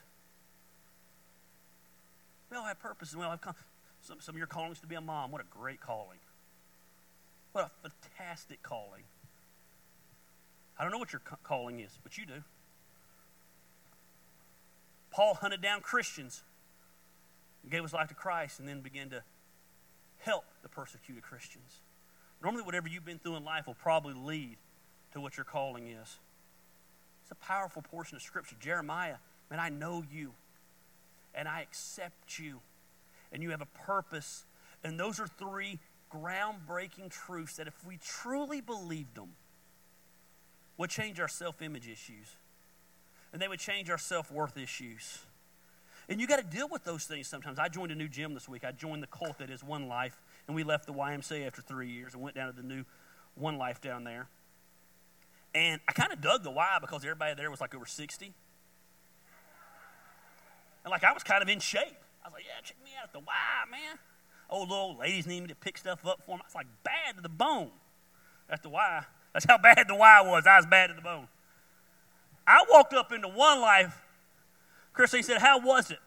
We 2.49 2.57
all 2.57 2.65
have 2.65 2.79
purpose 2.79 3.11
and 3.11 3.19
we 3.19 3.25
all 3.25 3.31
have 3.31 3.41
con- 3.41 3.55
some, 4.01 4.19
some 4.19 4.33
of 4.33 4.37
your 4.37 4.47
callings 4.47 4.79
to 4.79 4.87
be 4.87 4.95
a 4.95 5.01
mom. 5.01 5.31
What 5.31 5.41
a 5.41 5.45
great 5.49 5.81
calling. 5.81 6.19
What 7.51 7.69
a 7.83 7.89
fantastic 7.89 8.63
calling. 8.63 9.03
I 10.77 10.83
don't 10.83 10.91
know 10.91 10.97
what 10.97 11.13
your 11.13 11.21
calling 11.43 11.79
is, 11.79 11.97
but 12.03 12.17
you 12.17 12.25
do. 12.25 12.43
Paul 15.11 15.35
hunted 15.35 15.61
down 15.61 15.79
Christians, 15.81 16.43
gave 17.69 17.83
his 17.83 17.93
life 17.93 18.09
to 18.09 18.13
Christ, 18.13 18.59
and 18.59 18.67
then 18.67 18.81
began 18.81 19.09
to 19.11 19.23
help 20.17 20.43
the 20.61 20.69
persecuted 20.69 21.23
Christians. 21.23 21.79
Normally, 22.43 22.63
whatever 22.63 22.89
you've 22.89 23.05
been 23.05 23.19
through 23.19 23.37
in 23.37 23.45
life 23.45 23.67
will 23.67 23.75
probably 23.75 24.13
lead 24.13 24.57
to 25.13 25.21
what 25.21 25.37
your 25.37 25.45
calling 25.45 25.87
is. 25.87 26.19
It's 27.23 27.31
a 27.31 27.35
powerful 27.35 27.81
portion 27.81 28.17
of 28.17 28.21
Scripture. 28.21 28.55
Jeremiah, 28.59 29.15
man, 29.49 29.59
I 29.59 29.69
know 29.69 30.03
you, 30.11 30.33
and 31.33 31.47
I 31.47 31.61
accept 31.61 32.37
you, 32.37 32.59
and 33.31 33.41
you 33.41 33.51
have 33.51 33.61
a 33.61 33.67
purpose. 33.85 34.45
And 34.83 34.99
those 34.99 35.19
are 35.19 35.27
three 35.27 35.79
groundbreaking 36.13 37.09
truths 37.09 37.55
that 37.55 37.67
if 37.67 37.87
we 37.87 37.97
truly 37.97 38.61
believed 38.61 39.15
them, 39.15 39.29
would 40.77 40.89
change 40.89 41.19
our 41.19 41.27
self 41.27 41.61
image 41.61 41.87
issues. 41.87 42.35
And 43.33 43.41
they 43.41 43.47
would 43.47 43.59
change 43.59 43.89
our 43.89 43.97
self 43.97 44.31
worth 44.31 44.57
issues. 44.57 45.19
And 46.07 46.21
you 46.21 46.27
got 46.27 46.37
to 46.37 46.45
deal 46.45 46.67
with 46.69 46.83
those 46.83 47.05
things 47.05 47.27
sometimes. 47.27 47.57
I 47.57 47.67
joined 47.67 47.91
a 47.91 47.95
new 47.95 48.07
gym 48.07 48.33
this 48.33 48.47
week. 48.47 48.63
I 48.63 48.71
joined 48.71 49.01
the 49.01 49.07
cult 49.07 49.39
that 49.39 49.49
is 49.49 49.63
One 49.63 49.87
Life, 49.87 50.21
and 50.47 50.55
we 50.55 50.63
left 50.63 50.85
the 50.85 50.93
YMCA 50.93 51.47
after 51.47 51.61
three 51.61 51.89
years 51.89 52.13
and 52.13 52.21
went 52.21 52.35
down 52.35 52.53
to 52.53 52.61
the 52.61 52.67
new 52.67 52.85
One 53.33 53.57
Life 53.57 53.81
down 53.81 54.03
there. 54.03 54.27
And 55.55 55.81
I 55.87 55.93
kind 55.93 56.11
of 56.11 56.21
dug 56.21 56.43
the 56.43 56.51
Y 56.51 56.77
because 56.81 57.03
everybody 57.03 57.33
there 57.33 57.49
was 57.49 57.61
like 57.61 57.73
over 57.73 57.85
60. 57.85 58.33
And 60.83 60.91
like 60.91 61.03
I 61.03 61.13
was 61.13 61.23
kind 61.23 61.41
of 61.41 61.49
in 61.49 61.59
shape. 61.59 61.97
I 62.23 62.27
was 62.27 62.33
like, 62.33 62.43
yeah, 62.45 62.61
check 62.63 62.77
me 62.83 62.91
out 62.99 63.05
at 63.05 63.13
the 63.13 63.19
Y, 63.19 63.25
man. 63.71 63.97
Old 64.49 64.69
little 64.69 64.97
ladies 64.97 65.25
need 65.25 65.41
me 65.41 65.47
to 65.47 65.55
pick 65.55 65.77
stuff 65.77 66.05
up 66.05 66.21
for 66.25 66.31
them. 66.31 66.41
I 66.43 66.47
was 66.47 66.55
like 66.55 66.67
bad 66.83 67.15
to 67.15 67.21
the 67.21 67.29
bone 67.29 67.71
at 68.49 68.61
the 68.61 68.69
Y. 68.69 69.03
That's 69.35 69.43
how 69.43 69.57
bad 69.57 69.89
the 69.89 69.95
Y 69.95 70.21
was. 70.21 70.47
I 70.47 70.55
was 70.55 70.65
bad 70.65 70.87
to 70.87 70.93
the 70.93 71.01
bone. 71.01 71.27
I 72.47 72.63
walked 72.71 72.93
up 72.93 73.11
into 73.11 73.27
one 73.27 73.59
life. 73.59 74.01
Christine 74.93 75.23
said, 75.23 75.39
How 75.39 75.59
was 75.59 75.91
it? 75.91 75.99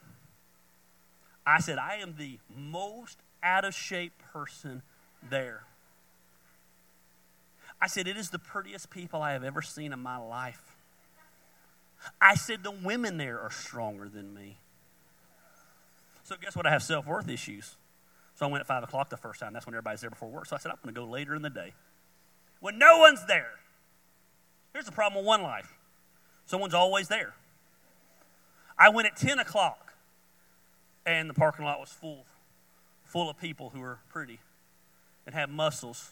I 1.47 1.61
said, 1.61 1.77
I 1.77 1.97
am 1.97 2.15
the 2.17 2.39
most 2.57 3.19
out 3.43 3.67
of 3.67 3.75
shape 3.75 4.15
person 4.33 4.81
there. 5.29 5.65
I 7.83 7.87
said, 7.87 8.09
It 8.09 8.17
is 8.17 8.31
the 8.31 8.39
prettiest 8.39 8.89
people 8.89 9.21
I 9.21 9.33
have 9.33 9.45
ever 9.45 9.61
seen 9.61 9.93
in 9.93 10.01
my 10.01 10.17
life. 10.17 10.63
I 12.23 12.35
said, 12.35 12.65
The 12.65 12.71
women 12.71 13.19
there 13.19 13.39
are 13.41 13.51
stronger 13.51 14.09
than 14.09 14.33
me. 14.33 14.57
So, 16.23 16.35
guess 16.41 16.57
what? 16.57 16.67
I 16.67 16.71
have 16.71 16.83
self 16.83 17.07
worth 17.07 17.29
issues. 17.29 17.77
So, 18.37 18.47
I 18.47 18.49
went 18.49 18.63
at 18.63 18.67
5 18.67 18.85
o'clock 18.85 19.11
the 19.11 19.19
first 19.19 19.39
time. 19.39 19.53
That's 19.53 19.67
when 19.67 19.75
everybody's 19.75 20.01
there 20.01 20.09
before 20.09 20.31
work. 20.31 20.47
So, 20.47 20.57
I 20.57 20.59
said, 20.59 20.73
I'm 20.73 20.79
going 20.83 20.95
to 20.95 20.99
go 20.99 21.07
later 21.07 21.35
in 21.35 21.43
the 21.43 21.51
day 21.51 21.75
when 22.61 22.79
no 22.79 22.99
one's 22.99 23.27
there. 23.27 23.53
Here's 24.73 24.87
the 24.87 24.93
problem 24.93 25.23
with 25.23 25.27
one 25.27 25.43
life 25.43 25.73
someone's 26.47 26.75
always 26.75 27.09
there. 27.09 27.35
I 28.79 28.89
went 28.91 29.09
at 29.09 29.17
10 29.17 29.39
o'clock, 29.39 29.95
and 31.05 31.29
the 31.29 31.35
parking 31.35 31.65
lot 31.65 31.81
was 31.81 31.91
full, 31.91 32.25
full 33.05 33.29
of 33.29 33.39
people 33.39 33.71
who 33.71 33.83
are 33.83 33.99
pretty 34.09 34.39
and 35.27 35.35
have 35.35 35.51
muscles 35.51 36.11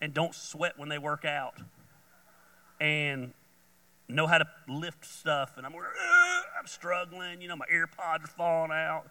and 0.00 0.12
don't 0.12 0.34
sweat 0.34 0.78
when 0.78 0.88
they 0.88 0.98
work 0.98 1.24
out 1.24 1.54
and 2.80 3.32
know 4.08 4.26
how 4.26 4.38
to 4.38 4.46
lift 4.68 5.04
stuff. 5.04 5.56
And 5.56 5.66
I'm, 5.66 5.74
I'm 5.74 6.66
struggling. 6.66 7.40
You 7.40 7.48
know, 7.48 7.56
my 7.56 7.66
ear 7.70 7.86
pods 7.86 8.24
are 8.24 8.28
falling 8.28 8.72
out. 8.72 9.04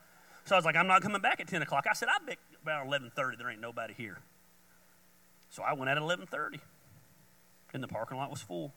So 0.45 0.55
I 0.55 0.57
was 0.57 0.65
like, 0.65 0.75
I'm 0.75 0.87
not 0.87 1.01
coming 1.01 1.21
back 1.21 1.39
at 1.39 1.47
10 1.47 1.61
o'clock. 1.61 1.85
I 1.89 1.93
said, 1.93 2.09
I 2.09 2.23
bet 2.25 2.37
about 2.61 2.87
11.30 2.87 3.37
there 3.37 3.49
ain't 3.49 3.61
nobody 3.61 3.93
here. 3.95 4.19
So 5.49 5.63
I 5.63 5.73
went 5.73 5.89
at 5.89 5.97
11.30, 5.97 6.59
and 7.73 7.83
the 7.83 7.87
parking 7.87 8.17
lot 8.17 8.29
was 8.29 8.41
full, 8.41 8.73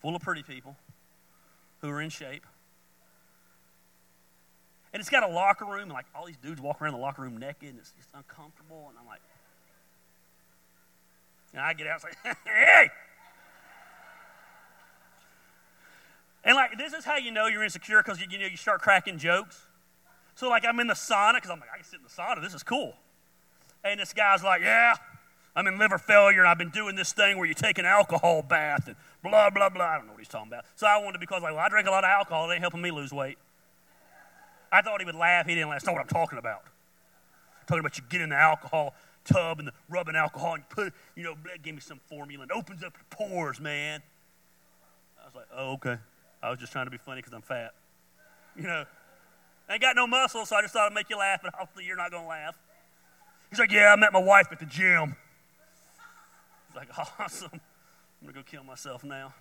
full 0.00 0.14
of 0.14 0.22
pretty 0.22 0.42
people 0.42 0.76
who 1.80 1.88
are 1.90 2.00
in 2.00 2.10
shape. 2.10 2.44
And 4.92 5.00
it's 5.00 5.10
got 5.10 5.28
a 5.28 5.28
locker 5.28 5.64
room, 5.64 5.82
and 5.82 5.92
like 5.92 6.06
all 6.14 6.26
these 6.26 6.36
dudes 6.36 6.60
walk 6.60 6.80
around 6.80 6.92
the 6.92 6.98
locker 6.98 7.22
room 7.22 7.36
naked, 7.36 7.70
and 7.70 7.78
it's 7.78 7.92
just 7.92 8.10
uncomfortable. 8.14 8.86
And 8.88 8.98
I'm 8.98 9.06
like, 9.06 9.20
and 11.52 11.60
I 11.60 11.72
get 11.72 11.86
out 11.86 12.02
and 12.04 12.14
say, 12.24 12.40
hey! 12.44 12.88
And 16.44 16.56
like, 16.56 16.76
this 16.76 16.92
is 16.92 17.04
how 17.04 17.16
you 17.16 17.30
know 17.30 17.46
you're 17.46 17.64
insecure 17.64 18.02
because 18.02 18.20
you, 18.20 18.26
you, 18.30 18.38
know, 18.38 18.46
you 18.46 18.56
start 18.56 18.80
cracking 18.82 19.18
jokes. 19.18 19.66
So 20.34 20.48
like, 20.48 20.64
I'm 20.64 20.78
in 20.80 20.88
the 20.88 20.94
sauna 20.94 21.36
because 21.36 21.50
I'm 21.50 21.60
like, 21.60 21.70
I 21.72 21.76
can 21.76 21.84
sit 21.84 22.00
in 22.00 22.04
the 22.04 22.10
sauna. 22.10 22.42
This 22.42 22.54
is 22.54 22.62
cool. 22.62 22.94
And 23.82 24.00
this 24.00 24.12
guy's 24.12 24.42
like, 24.42 24.60
yeah, 24.62 24.94
I'm 25.56 25.66
in 25.66 25.78
liver 25.78 25.98
failure 25.98 26.40
and 26.40 26.48
I've 26.48 26.58
been 26.58 26.70
doing 26.70 26.96
this 26.96 27.12
thing 27.12 27.36
where 27.36 27.46
you 27.46 27.54
take 27.54 27.78
an 27.78 27.86
alcohol 27.86 28.42
bath 28.42 28.88
and 28.88 28.96
blah, 29.22 29.50
blah, 29.50 29.68
blah. 29.68 29.84
I 29.84 29.96
don't 29.96 30.06
know 30.06 30.12
what 30.12 30.20
he's 30.20 30.28
talking 30.28 30.48
about. 30.48 30.64
So 30.74 30.86
I 30.86 30.98
wanted 30.98 31.14
to, 31.14 31.18
because 31.20 31.42
like, 31.42 31.54
well, 31.54 31.64
I 31.64 31.68
drink 31.68 31.86
a 31.86 31.90
lot 31.90 32.04
of 32.04 32.08
alcohol. 32.08 32.50
It 32.50 32.54
ain't 32.54 32.60
helping 32.60 32.82
me 32.82 32.90
lose 32.90 33.12
weight. 33.12 33.38
I 34.72 34.82
thought 34.82 35.00
he 35.00 35.04
would 35.04 35.14
laugh. 35.14 35.46
He 35.46 35.54
didn't 35.54 35.68
laugh. 35.68 35.76
That's 35.76 35.86
not 35.86 35.94
what 35.94 36.02
I'm 36.02 36.08
talking 36.08 36.38
about. 36.38 36.62
I'm 37.60 37.66
talking 37.66 37.80
about 37.80 37.96
you 37.96 38.04
get 38.08 38.20
in 38.20 38.30
the 38.30 38.36
alcohol 38.36 38.94
tub 39.24 39.58
and 39.58 39.68
the 39.68 39.72
rubbing 39.88 40.16
alcohol 40.16 40.54
and 40.54 40.68
put, 40.68 40.92
you 41.14 41.22
know, 41.22 41.34
give 41.62 41.74
me 41.74 41.80
some 41.80 42.00
formula 42.08 42.42
and 42.42 42.52
opens 42.52 42.82
up 42.82 42.92
your 42.94 43.28
pores, 43.28 43.60
man. 43.60 44.02
I 45.20 45.26
was 45.26 45.34
like, 45.34 45.46
oh, 45.54 45.72
okay. 45.74 45.96
I 46.42 46.50
was 46.50 46.58
just 46.58 46.72
trying 46.72 46.84
to 46.86 46.90
be 46.90 46.98
funny 46.98 47.20
because 47.20 47.32
I'm 47.32 47.42
fat. 47.42 47.72
You 48.56 48.62
know, 48.62 48.84
I 49.68 49.72
ain't 49.72 49.82
got 49.82 49.96
no 49.96 50.06
muscle, 50.06 50.46
so 50.46 50.54
I 50.54 50.62
just 50.62 50.72
thought 50.72 50.86
I'd 50.86 50.94
make 50.94 51.10
you 51.10 51.18
laugh, 51.18 51.40
but 51.42 51.52
hopefully 51.56 51.86
you're 51.86 51.96
not 51.96 52.12
going 52.12 52.22
to 52.22 52.28
laugh. 52.28 52.56
He's 53.50 53.58
like, 53.58 53.72
yeah, 53.72 53.92
I 53.92 53.96
met 53.96 54.12
my 54.12 54.22
wife 54.22 54.46
at 54.52 54.60
the 54.60 54.66
gym. 54.66 55.16
He's 56.74 56.88
like, 56.88 56.98
awesome. 57.20 57.50
I'm 57.52 57.60
going 58.22 58.34
to 58.34 58.40
go 58.40 58.42
kill 58.42 58.64
myself 58.64 59.04
now. 59.04 59.32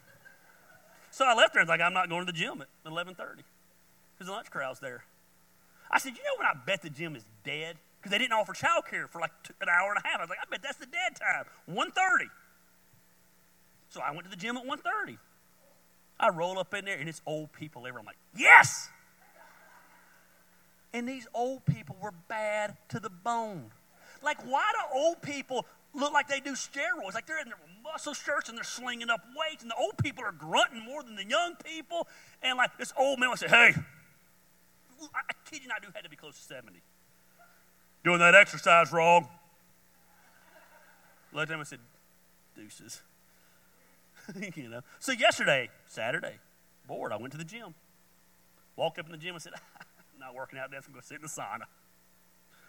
So 1.12 1.26
I 1.26 1.34
left 1.34 1.54
there 1.54 1.62
and 1.62 1.68
was 1.68 1.74
like, 1.74 1.82
I'm 1.82 1.94
not 1.94 2.10
going 2.10 2.26
to 2.26 2.32
the 2.32 2.38
gym 2.38 2.62
at 2.62 2.68
11.30 2.86 3.16
because 3.16 4.28
the 4.28 4.32
lunch 4.32 4.50
crowd's 4.50 4.80
there. 4.80 5.04
I 5.92 6.00
said, 6.00 6.14
you 6.14 6.24
know 6.24 6.38
when 6.40 6.48
I 6.48 6.54
bet 6.66 6.82
the 6.82 6.90
gym 6.90 7.16
is 7.16 7.26
dead? 7.44 7.78
because 8.04 8.12
they 8.12 8.18
didn't 8.18 8.34
offer 8.34 8.52
childcare 8.52 9.08
for 9.10 9.22
like 9.22 9.32
an 9.62 9.70
hour 9.70 9.94
and 9.96 10.04
a 10.04 10.08
half. 10.08 10.20
I 10.20 10.24
was 10.24 10.30
like, 10.30 10.40
I 10.42 10.50
bet 10.52 10.62
that's 10.62 10.78
the 10.78 10.86
dead 10.86 11.16
time, 11.16 11.46
1.30. 11.70 12.28
So 13.88 14.02
I 14.02 14.12
went 14.12 14.26
to 14.26 14.30
the 14.30 14.36
gym 14.36 14.58
at 14.58 14.66
1.30. 14.66 15.18
I 16.20 16.30
roll 16.30 16.60
up 16.60 16.74
in 16.74 16.84
there, 16.84 16.98
and 16.98 17.08
it's 17.08 17.22
old 17.26 17.54
people 17.54 17.84
everywhere. 17.84 18.02
I'm 18.02 18.06
like, 18.06 18.18
yes! 18.36 18.90
And 20.94 21.08
these 21.08 21.28
old 21.34 21.66
people 21.66 21.96
were 22.02 22.14
bad 22.28 22.76
to 22.90 23.00
the 23.00 23.10
bone. 23.10 23.72
Like, 24.22 24.44
why 24.46 24.70
do 24.74 25.00
old 25.00 25.22
people 25.22 25.66
look 25.94 26.14
like 26.14 26.28
they 26.28 26.40
do 26.40 26.54
steroids? 26.54 27.14
Like 27.14 27.28
they're 27.28 27.40
in 27.40 27.48
their 27.48 27.58
muscle 27.84 28.14
shirts 28.14 28.50
and 28.50 28.58
they're 28.58 28.64
slinging 28.64 29.10
up 29.10 29.22
weights, 29.36 29.62
and 29.62 29.72
the 29.72 29.76
old 29.76 29.98
people 30.02 30.24
are 30.24 30.32
grunting 30.32 30.84
more 30.84 31.04
than 31.04 31.16
the 31.16 31.26
young 31.26 31.56
people. 31.64 32.08
And 32.42 32.58
like 32.58 32.78
this 32.78 32.94
old 32.98 33.20
man 33.20 33.30
would 33.30 33.40
say, 33.40 33.48
hey, 33.48 33.74
I 35.14 35.34
kid 35.50 35.62
you 35.62 35.68
not, 35.68 35.82
dude 35.82 35.92
had 35.94 36.04
to 36.04 36.10
be 36.10 36.16
close 36.16 36.38
to 36.38 36.44
70 36.44 36.82
doing 38.04 38.20
that 38.20 38.36
exercise 38.36 38.92
wrong. 38.92 39.28
Let 41.32 41.48
them 41.48 41.62
I 41.62 41.64
said, 41.64 41.80
deuces. 42.56 43.02
you 44.56 44.70
know. 44.70 44.82
So 45.00 45.12
yesterday, 45.12 45.70
Saturday, 45.88 46.36
bored, 46.88 47.12
I 47.12 47.18
went 47.18 47.32
to 47.32 47.38
the 47.38 47.46
gym. 47.46 47.74
Walked 48.76 49.00
up 49.00 49.06
in 49.06 49.12
the 49.12 49.18
gym 49.18 49.36
and 49.36 49.42
said, 49.42 49.54
I'm 49.80 50.20
not 50.20 50.36
working 50.36 50.60
out 50.60 50.72
today, 50.72 50.78
I'm 50.86 50.94
to 50.94 51.06
sit 51.06 51.18
in 51.18 51.22
the 51.22 51.28
sauna. 51.28 51.66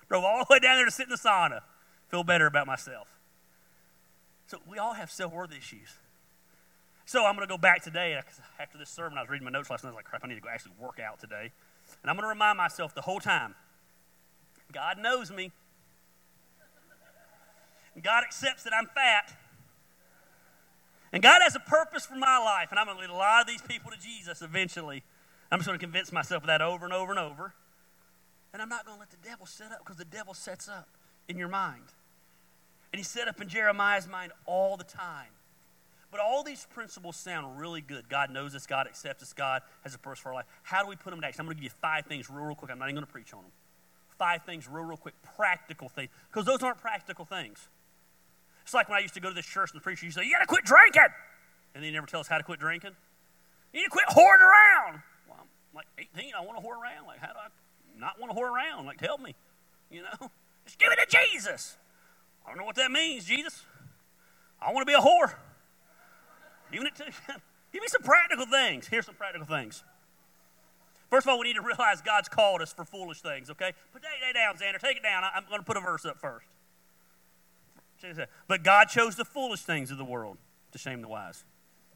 Drove 0.09 0.25
all 0.25 0.39
the 0.39 0.47
way 0.51 0.59
down 0.59 0.77
there 0.77 0.85
to 0.85 0.91
sit 0.91 1.07
in 1.07 1.11
the 1.11 1.17
sauna. 1.17 1.61
Feel 2.09 2.25
better 2.25 2.47
about 2.47 2.67
myself. 2.67 3.09
So 4.47 4.59
we 4.69 4.79
all 4.79 4.95
have 4.95 5.11
self-worth 5.11 5.53
issues. 5.57 5.95
So 7.07 7.25
I'm 7.25 7.35
going 7.35 7.47
to 7.47 7.53
go 7.53 7.59
back 7.59 7.83
today. 7.83 8.19
After 8.59 8.79
this 8.79 8.91
sermon, 8.91 9.19
I 9.19 9.23
was 9.23 9.31
reading 9.31 9.45
my 9.45 9.51
notes 9.51 9.71
last 9.71 9.85
night. 9.85 9.89
I 9.89 9.93
was 9.93 9.97
like, 9.97 10.05
crap, 10.05 10.23
I 10.25 10.29
need 10.29 10.37
to 10.37 10.41
go 10.41 10.49
actually 10.49 10.73
work 10.79 11.01
out 11.01 11.19
today. 11.21 11.51
And 12.03 12.11
I'm 12.11 12.17
going 12.17 12.25
to 12.25 12.29
remind 12.29 12.57
myself 12.57 12.95
the 12.95 13.03
whole 13.03 13.21
time 13.21 13.55
God 14.73 14.99
knows 14.99 15.31
me. 15.31 15.53
God 18.03 18.25
accepts 18.25 18.65
that 18.65 18.73
I'm 18.73 18.87
fat. 18.87 19.37
And 21.13 21.23
God 21.23 21.43
has 21.43 21.55
a 21.55 21.61
purpose 21.61 22.05
for 22.05 22.17
my 22.17 22.39
life, 22.39 22.69
and 22.71 22.79
I'm 22.79 22.87
going 22.87 22.97
to 22.97 23.03
lead 23.03 23.11
a 23.11 23.15
lot 23.15 23.43
of 23.43 23.47
these 23.47 23.63
people 23.63 23.93
to 23.93 23.99
Jesus 23.99 24.43
eventually. 24.43 25.05
I'm 25.53 25.61
just 25.61 25.69
going 25.69 25.79
to 25.79 25.85
convince 25.85 26.11
myself 26.11 26.43
of 26.43 26.47
that 26.49 26.61
over 26.61 26.85
and 26.85 26.93
over 26.93 27.13
and 27.13 27.21
over. 27.21 27.55
And 28.53 28.61
I'm 28.61 28.69
not 28.69 28.85
going 28.85 28.97
to 28.97 29.01
let 29.01 29.11
the 29.11 29.29
devil 29.29 29.47
set 29.47 29.71
up 29.71 29.79
because 29.79 29.97
the 29.97 30.05
devil 30.05 30.35
sets 30.35 30.69
up 30.69 30.89
in 31.29 31.39
your 31.39 31.49
mind. 31.49 31.85
And 32.93 32.99
he 32.99 33.05
set 33.05 33.29
up 33.29 33.41
in 33.41 33.49
Jeremiah's 33.49 34.09
mind 34.09 34.33
all 34.47 34.77
the 34.77 34.85
time. 34.85 35.31
But 36.11 36.21
all 36.21 36.45
these 36.45 36.67
principles 36.73 37.17
sound 37.17 37.59
really 37.59 37.81
good. 37.81 38.09
God 38.09 38.31
knows 38.31 38.55
us, 38.55 38.67
God 38.67 38.87
accepts 38.87 39.23
us, 39.23 39.33
God 39.33 39.63
has 39.83 39.95
a 39.95 39.99
purpose 39.99 40.21
for 40.21 40.29
our 40.29 40.35
life. 40.37 40.47
How 40.63 40.83
do 40.83 40.89
we 40.89 40.95
put 40.95 41.11
them 41.11 41.15
into 41.15 41.27
action? 41.27 41.41
I'm 41.41 41.47
going 41.47 41.57
to 41.57 41.63
give 41.63 41.73
you 41.73 41.77
five 41.81 42.07
things 42.07 42.31
real, 42.31 42.45
real 42.45 42.55
quick. 42.55 42.71
I'm 42.71 42.79
not 42.79 42.87
even 42.87 42.95
going 42.95 43.07
to 43.07 43.13
preach 43.13 43.33
on 43.33 43.43
them 43.43 43.51
five 44.19 44.43
things 44.45 44.69
real, 44.69 44.85
real 44.85 44.97
quick. 44.97 45.15
Practical 45.37 45.89
things. 45.89 46.11
Because 46.31 46.47
those 46.47 46.63
aren't 46.63 46.79
practical 46.79 47.25
things. 47.25 47.69
It's 48.63 48.75
like 48.75 48.89
when 48.89 48.99
I 48.99 49.03
used 49.03 49.15
to 49.15 49.21
go 49.21 49.29
to 49.29 49.35
this 49.35 49.47
church 49.47 49.71
and 49.73 49.81
the 49.81 49.83
preacher 49.83 50.07
used 50.07 50.17
to 50.17 50.23
say, 50.23 50.27
You 50.27 50.33
got 50.35 50.41
to 50.41 50.47
quit 50.47 50.65
drinking. 50.65 51.03
And 51.75 51.83
then 51.83 51.85
he 51.85 51.91
never 51.91 52.07
tell 52.07 52.21
us 52.21 52.29
how 52.29 52.39
to 52.39 52.45
quit 52.45 52.61
drinking. 52.61 52.93
You 53.73 53.81
need 53.81 53.85
to 53.85 53.91
quit 53.91 54.07
whoring 54.09 54.41
around. 54.41 55.03
Well, 55.29 55.39
I'm 55.41 55.49
like 55.75 55.87
18, 55.99 56.33
I 56.39 56.45
want 56.45 56.59
to 56.59 56.65
whore 56.65 56.81
around. 56.81 57.07
Like, 57.07 57.19
how 57.19 57.33
do 57.33 57.39
I 57.39 57.49
not 57.99 58.21
want 58.21 58.33
to 58.33 58.39
whore 58.39 58.51
around? 58.51 58.87
Like, 58.87 58.99
tell 58.99 59.19
me. 59.19 59.35
You 59.91 60.03
know? 60.03 60.31
Just 60.65 60.79
give 60.79 60.91
it 60.91 61.11
to 61.11 61.19
Jesus. 61.31 61.77
I 62.45 62.51
don't 62.51 62.59
know 62.59 62.65
what 62.65 62.77
that 62.77 62.91
means, 62.91 63.25
Jesus. 63.25 63.65
I 64.61 64.73
want 64.73 64.87
to 64.87 64.91
be 64.91 64.95
a 64.95 65.01
whore. 65.01 65.35
It 66.73 66.95
to 66.97 67.05
Give 67.73 67.83
me 67.83 67.89
some 67.89 68.03
practical 68.03 68.47
things. 68.47 68.87
Here's 68.87 69.07
some 69.07 69.15
practical 69.15 69.47
things. 69.47 69.83
First 71.11 71.27
of 71.27 71.31
all, 71.31 71.39
we 71.39 71.49
need 71.49 71.57
to 71.57 71.63
realize 71.63 72.01
God's 72.01 72.29
called 72.29 72.63
us 72.63 72.73
for 72.73 72.85
foolish 72.85 73.21
things, 73.21 73.51
okay? 73.51 73.73
Put 73.93 74.03
that 74.03 74.35
down, 74.35 74.55
Xander. 74.55 74.81
Take 74.81 74.97
it 74.97 75.03
down. 75.03 75.23
I'm 75.25 75.45
going 75.49 75.61
to 75.61 75.65
put 75.65 75.77
a 75.77 75.81
verse 75.81 76.05
up 76.05 76.19
first. 76.19 76.47
But 78.49 78.63
God 78.63 78.87
chose 78.87 79.17
the 79.17 79.25
foolish 79.25 79.63
things 79.63 79.91
of 79.91 79.99
the 79.99 80.05
world 80.05 80.39
to 80.73 80.79
shame 80.79 81.01
the 81.03 81.09
wise. 81.09 81.45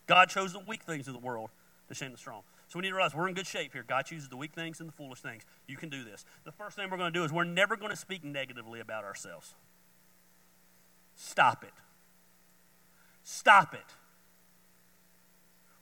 God 0.06 0.28
chose 0.28 0.52
the 0.52 0.60
weak 0.60 0.82
things 0.82 1.06
of 1.06 1.14
the 1.14 1.20
world 1.20 1.50
to 1.88 1.94
shame 1.94 2.12
the 2.12 2.18
strong. 2.18 2.42
So 2.68 2.78
we 2.78 2.82
need 2.82 2.90
to 2.90 2.94
realize 2.94 3.14
we're 3.14 3.28
in 3.28 3.34
good 3.34 3.46
shape 3.46 3.72
here. 3.72 3.82
God 3.86 4.02
chooses 4.02 4.28
the 4.28 4.36
weak 4.36 4.52
things 4.54 4.80
and 4.80 4.88
the 4.88 4.92
foolish 4.92 5.20
things. 5.20 5.42
You 5.66 5.76
can 5.76 5.88
do 5.88 6.04
this. 6.04 6.26
The 6.44 6.52
first 6.52 6.76
thing 6.76 6.90
we're 6.90 6.98
going 6.98 7.12
to 7.12 7.18
do 7.18 7.24
is 7.24 7.32
we're 7.32 7.44
never 7.44 7.76
going 7.76 7.90
to 7.90 7.96
speak 7.96 8.22
negatively 8.22 8.78
about 8.78 9.04
ourselves. 9.04 9.54
Stop 11.14 11.64
it. 11.64 11.72
Stop 13.22 13.74
it. 13.74 13.94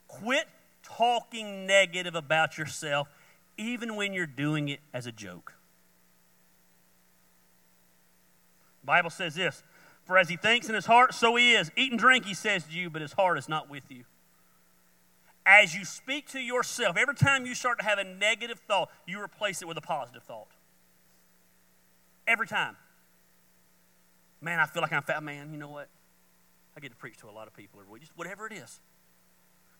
Quit 0.06 0.46
talking 0.84 1.66
negative 1.66 2.14
about 2.14 2.56
yourself 2.56 3.08
even 3.58 3.96
when 3.96 4.12
you're 4.12 4.26
doing 4.26 4.68
it 4.68 4.80
as 4.94 5.06
a 5.06 5.12
joke. 5.12 5.54
The 8.82 8.86
Bible 8.86 9.10
says 9.10 9.34
this 9.34 9.64
For 10.04 10.16
as 10.18 10.28
he 10.28 10.36
thinks 10.36 10.68
in 10.68 10.74
his 10.76 10.86
heart, 10.86 11.14
so 11.14 11.34
he 11.34 11.54
is. 11.54 11.72
Eat 11.76 11.90
and 11.90 11.98
drink, 11.98 12.24
he 12.24 12.34
says 12.34 12.64
to 12.64 12.72
you, 12.72 12.90
but 12.90 13.02
his 13.02 13.14
heart 13.14 13.38
is 13.38 13.48
not 13.48 13.68
with 13.68 13.90
you. 13.90 14.04
As 15.46 15.76
you 15.76 15.84
speak 15.84 16.26
to 16.32 16.40
yourself, 16.40 16.96
every 16.96 17.14
time 17.14 17.46
you 17.46 17.54
start 17.54 17.78
to 17.78 17.84
have 17.84 17.98
a 17.98 18.04
negative 18.04 18.58
thought, 18.66 18.90
you 19.06 19.22
replace 19.22 19.62
it 19.62 19.68
with 19.68 19.78
a 19.78 19.80
positive 19.80 20.24
thought. 20.24 20.48
Every 22.26 22.48
time. 22.48 22.76
Man, 24.40 24.58
I 24.58 24.66
feel 24.66 24.82
like 24.82 24.92
I'm 24.92 25.04
fat. 25.04 25.22
Man, 25.22 25.52
you 25.52 25.58
know 25.58 25.68
what? 25.68 25.88
I 26.76 26.80
get 26.80 26.90
to 26.90 26.96
preach 26.96 27.16
to 27.18 27.28
a 27.28 27.30
lot 27.30 27.46
of 27.46 27.54
people 27.54 27.80
every 27.80 27.92
week. 27.92 28.02
Just 28.02 28.16
whatever 28.16 28.46
it 28.48 28.52
is. 28.52 28.80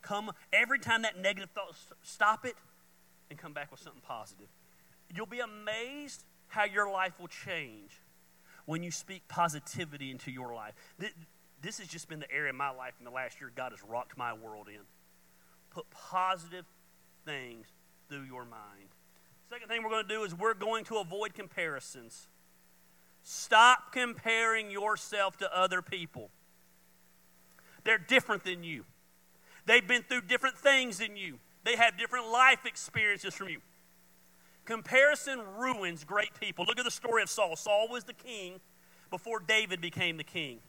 Come 0.02 0.30
every 0.52 0.78
time 0.78 1.02
that 1.02 1.18
negative 1.18 1.50
thought, 1.50 1.74
stop 2.02 2.46
it 2.46 2.54
and 3.28 3.36
come 3.36 3.52
back 3.52 3.72
with 3.72 3.80
something 3.80 4.02
positive. 4.06 4.46
You'll 5.12 5.26
be 5.26 5.40
amazed 5.40 6.24
how 6.46 6.64
your 6.64 6.90
life 6.90 7.14
will 7.18 7.28
change 7.28 7.90
when 8.66 8.84
you 8.84 8.92
speak 8.92 9.26
positivity 9.26 10.12
into 10.12 10.30
your 10.30 10.54
life. 10.54 10.74
this 11.60 11.78
has 11.78 11.88
just 11.88 12.08
been 12.08 12.20
the 12.20 12.30
area 12.30 12.50
of 12.50 12.56
my 12.56 12.70
life 12.70 12.94
in 13.00 13.04
the 13.04 13.10
last 13.10 13.40
year 13.40 13.50
God 13.54 13.72
has 13.72 13.82
rocked 13.82 14.16
my 14.16 14.32
world 14.32 14.68
in. 14.68 14.80
Put 15.76 15.90
positive 15.90 16.64
things 17.26 17.66
through 18.08 18.22
your 18.22 18.46
mind. 18.46 18.88
Second 19.50 19.68
thing 19.68 19.82
we're 19.82 19.90
going 19.90 20.08
to 20.08 20.08
do 20.08 20.22
is 20.22 20.34
we're 20.34 20.54
going 20.54 20.84
to 20.84 20.96
avoid 20.96 21.34
comparisons. 21.34 22.28
Stop 23.20 23.92
comparing 23.92 24.70
yourself 24.70 25.36
to 25.36 25.54
other 25.54 25.82
people. 25.82 26.30
They're 27.84 27.98
different 27.98 28.42
than 28.42 28.64
you. 28.64 28.86
They've 29.66 29.86
been 29.86 30.02
through 30.02 30.22
different 30.22 30.56
things 30.56 30.96
than 30.96 31.14
you. 31.14 31.40
They 31.62 31.76
have 31.76 31.98
different 31.98 32.28
life 32.32 32.64
experiences 32.64 33.34
from 33.34 33.50
you. 33.50 33.60
Comparison 34.64 35.40
ruins 35.58 36.04
great 36.04 36.40
people. 36.40 36.64
Look 36.64 36.78
at 36.78 36.86
the 36.86 36.90
story 36.90 37.22
of 37.22 37.28
Saul. 37.28 37.54
Saul 37.54 37.88
was 37.90 38.04
the 38.04 38.14
king 38.14 38.60
before 39.10 39.40
David 39.40 39.82
became 39.82 40.16
the 40.16 40.24
king. 40.24 40.60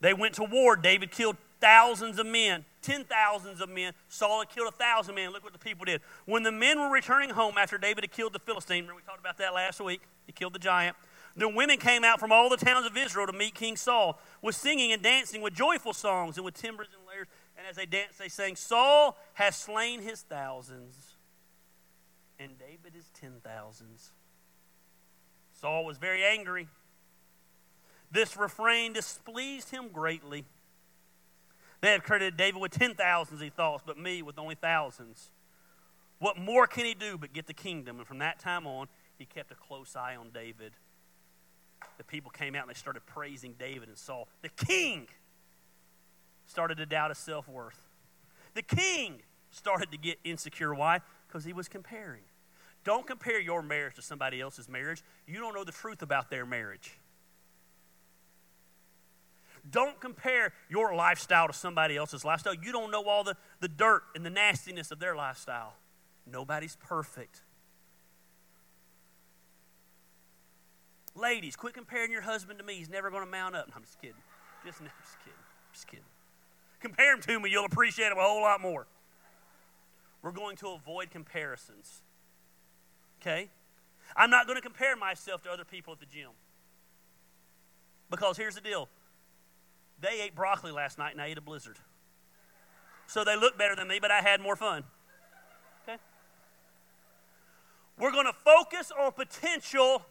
They 0.00 0.14
went 0.14 0.34
to 0.34 0.42
war. 0.42 0.74
David 0.74 1.12
killed 1.12 1.36
thousands 1.64 2.18
of 2.18 2.26
men, 2.26 2.62
ten 2.82 3.04
thousands 3.04 3.62
of 3.62 3.70
men. 3.70 3.94
Saul 4.08 4.40
had 4.40 4.50
killed 4.50 4.68
a 4.68 4.76
thousand 4.76 5.14
men. 5.14 5.32
Look 5.32 5.42
what 5.42 5.54
the 5.54 5.58
people 5.58 5.86
did. 5.86 6.02
When 6.26 6.42
the 6.42 6.52
men 6.52 6.78
were 6.78 6.90
returning 6.90 7.30
home 7.30 7.54
after 7.56 7.78
David 7.78 8.04
had 8.04 8.12
killed 8.12 8.34
the 8.34 8.38
Philistine, 8.38 8.82
remember 8.82 8.96
we 8.96 9.02
talked 9.02 9.20
about 9.20 9.38
that 9.38 9.54
last 9.54 9.80
week? 9.80 10.02
He 10.26 10.32
killed 10.32 10.52
the 10.52 10.58
giant. 10.58 10.94
The 11.36 11.48
women 11.48 11.78
came 11.78 12.04
out 12.04 12.20
from 12.20 12.32
all 12.32 12.50
the 12.50 12.58
towns 12.58 12.84
of 12.86 12.96
Israel 12.98 13.26
to 13.26 13.32
meet 13.32 13.54
King 13.54 13.76
Saul 13.76 14.20
with 14.42 14.54
singing 14.54 14.92
and 14.92 15.02
dancing 15.02 15.40
with 15.40 15.54
joyful 15.54 15.94
songs 15.94 16.36
and 16.36 16.44
with 16.44 16.54
timbrels 16.54 16.90
and 16.94 17.06
lyres. 17.06 17.28
And 17.56 17.66
as 17.66 17.76
they 17.76 17.86
danced, 17.86 18.18
they 18.18 18.28
sang, 18.28 18.56
Saul 18.56 19.16
has 19.32 19.56
slain 19.56 20.02
his 20.02 20.20
thousands, 20.20 21.14
and 22.38 22.58
David 22.58 22.92
his 22.94 23.08
ten 23.18 23.40
thousands. 23.42 24.12
Saul 25.60 25.86
was 25.86 25.96
very 25.96 26.22
angry. 26.22 26.68
This 28.10 28.36
refrain 28.36 28.92
displeased 28.92 29.70
him 29.70 29.88
greatly. 29.88 30.44
They 31.84 31.92
have 31.92 32.02
credited 32.02 32.38
David 32.38 32.62
with 32.62 32.70
ten 32.70 32.94
thousands, 32.94 33.42
he 33.42 33.50
thought, 33.50 33.82
but 33.84 33.98
me 33.98 34.22
with 34.22 34.38
only 34.38 34.54
thousands. 34.54 35.28
What 36.18 36.38
more 36.38 36.66
can 36.66 36.86
he 36.86 36.94
do 36.94 37.18
but 37.18 37.34
get 37.34 37.46
the 37.46 37.52
kingdom? 37.52 37.98
And 37.98 38.06
from 38.06 38.20
that 38.20 38.38
time 38.38 38.66
on, 38.66 38.86
he 39.18 39.26
kept 39.26 39.52
a 39.52 39.54
close 39.54 39.94
eye 39.94 40.16
on 40.16 40.30
David. 40.30 40.72
The 41.98 42.04
people 42.04 42.30
came 42.30 42.54
out 42.54 42.62
and 42.62 42.70
they 42.70 42.78
started 42.78 43.04
praising 43.04 43.54
David 43.58 43.90
and 43.90 43.98
Saul. 43.98 44.28
The 44.40 44.48
king 44.48 45.08
started 46.46 46.78
to 46.78 46.86
doubt 46.86 47.10
his 47.10 47.18
self 47.18 47.46
worth. 47.50 47.90
The 48.54 48.62
king 48.62 49.20
started 49.50 49.90
to 49.90 49.98
get 49.98 50.18
insecure. 50.24 50.72
Why? 50.74 51.00
Because 51.28 51.44
he 51.44 51.52
was 51.52 51.68
comparing. 51.68 52.22
Don't 52.84 53.06
compare 53.06 53.38
your 53.38 53.60
marriage 53.60 53.96
to 53.96 54.02
somebody 54.02 54.40
else's 54.40 54.70
marriage. 54.70 55.02
You 55.26 55.38
don't 55.38 55.54
know 55.54 55.64
the 55.64 55.72
truth 55.72 56.00
about 56.00 56.30
their 56.30 56.46
marriage. 56.46 56.98
Don't 59.70 59.98
compare 60.00 60.52
your 60.68 60.94
lifestyle 60.94 61.46
to 61.46 61.52
somebody 61.52 61.96
else's 61.96 62.24
lifestyle. 62.24 62.54
You 62.54 62.72
don't 62.72 62.90
know 62.90 63.04
all 63.04 63.24
the, 63.24 63.36
the 63.60 63.68
dirt 63.68 64.02
and 64.14 64.24
the 64.24 64.30
nastiness 64.30 64.90
of 64.90 64.98
their 64.98 65.16
lifestyle. 65.16 65.74
Nobody's 66.30 66.76
perfect. 66.76 67.42
Ladies, 71.16 71.56
quit 71.56 71.74
comparing 71.74 72.10
your 72.10 72.22
husband 72.22 72.58
to 72.58 72.64
me. 72.64 72.74
He's 72.74 72.90
never 72.90 73.10
going 73.10 73.24
to 73.24 73.30
mount 73.30 73.54
up. 73.54 73.68
No, 73.68 73.74
I'm 73.76 73.82
just 73.82 74.00
kidding. 74.00 74.16
Just, 74.64 74.78
just 74.78 75.18
kidding. 75.20 75.32
Just 75.72 75.86
kidding. 75.86 76.04
Compare 76.80 77.14
him 77.14 77.20
to 77.22 77.40
me. 77.40 77.50
You'll 77.50 77.64
appreciate 77.64 78.10
him 78.10 78.18
a 78.18 78.22
whole 78.22 78.42
lot 78.42 78.60
more. 78.60 78.86
We're 80.22 80.32
going 80.32 80.56
to 80.56 80.68
avoid 80.68 81.10
comparisons. 81.10 82.02
Okay? 83.20 83.48
I'm 84.16 84.30
not 84.30 84.46
going 84.46 84.56
to 84.56 84.62
compare 84.62 84.96
myself 84.96 85.42
to 85.42 85.50
other 85.50 85.64
people 85.64 85.92
at 85.92 86.00
the 86.00 86.06
gym. 86.06 86.30
Because 88.10 88.36
here's 88.36 88.54
the 88.54 88.60
deal 88.60 88.88
they 90.04 90.20
ate 90.22 90.34
broccoli 90.34 90.70
last 90.72 90.98
night 90.98 91.12
and 91.12 91.20
I 91.20 91.26
ate 91.26 91.38
a 91.38 91.40
blizzard. 91.40 91.78
So 93.06 93.24
they 93.24 93.36
look 93.36 93.58
better 93.58 93.74
than 93.74 93.88
me, 93.88 93.98
but 94.00 94.10
I 94.10 94.20
had 94.20 94.40
more 94.40 94.56
fun. 94.56 94.84
Okay? 95.82 95.98
We're 97.98 98.12
going 98.12 98.26
to 98.26 98.32
focus 98.32 98.92
on 98.98 99.12
potential, 99.12 100.02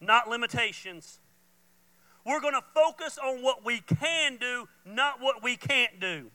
not 0.00 0.28
limitations. 0.28 1.20
We're 2.24 2.40
going 2.40 2.54
to 2.54 2.64
focus 2.74 3.18
on 3.18 3.42
what 3.42 3.64
we 3.64 3.80
can 3.80 4.36
do, 4.36 4.68
not 4.84 5.20
what 5.20 5.42
we 5.42 5.56
can't 5.56 5.98
do. 6.00 6.30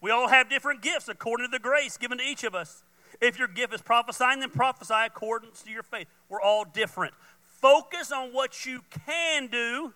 We 0.00 0.10
all 0.10 0.28
have 0.28 0.50
different 0.50 0.82
gifts 0.82 1.08
according 1.08 1.46
to 1.46 1.50
the 1.50 1.58
grace 1.58 1.96
given 1.96 2.18
to 2.18 2.24
each 2.24 2.44
of 2.44 2.54
us. 2.54 2.84
If 3.20 3.38
your 3.38 3.48
gift 3.48 3.72
is 3.72 3.80
prophesying, 3.80 4.40
then 4.40 4.50
prophesy 4.50 4.94
according 5.06 5.50
to 5.64 5.70
your 5.70 5.82
faith. 5.82 6.06
We're 6.28 6.42
all 6.42 6.64
different. 6.64 7.14
Focus 7.40 8.12
on 8.12 8.32
what 8.32 8.66
you 8.66 8.82
can 9.06 9.46
do 9.46 9.94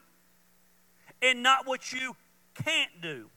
and 1.22 1.42
not 1.42 1.66
what 1.66 1.92
you 1.92 2.16
can't 2.54 3.00
do. 3.00 3.30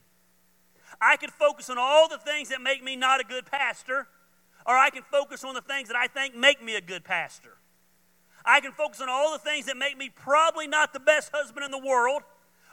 I 1.00 1.16
can 1.16 1.30
focus 1.30 1.70
on 1.70 1.76
all 1.78 2.08
the 2.08 2.18
things 2.18 2.48
that 2.48 2.60
make 2.60 2.82
me 2.82 2.96
not 2.96 3.20
a 3.20 3.24
good 3.24 3.46
pastor, 3.46 4.06
or 4.66 4.76
I 4.76 4.90
can 4.90 5.02
focus 5.02 5.44
on 5.44 5.54
the 5.54 5.60
things 5.60 5.88
that 5.88 5.96
I 5.96 6.06
think 6.06 6.36
make 6.36 6.62
me 6.62 6.76
a 6.76 6.80
good 6.80 7.04
pastor. 7.04 7.58
I 8.44 8.60
can 8.60 8.72
focus 8.72 9.00
on 9.00 9.08
all 9.08 9.32
the 9.32 9.38
things 9.38 9.66
that 9.66 9.76
make 9.76 9.96
me 9.96 10.10
probably 10.10 10.66
not 10.66 10.92
the 10.92 11.00
best 11.00 11.30
husband 11.32 11.64
in 11.64 11.70
the 11.70 11.78
world, 11.78 12.22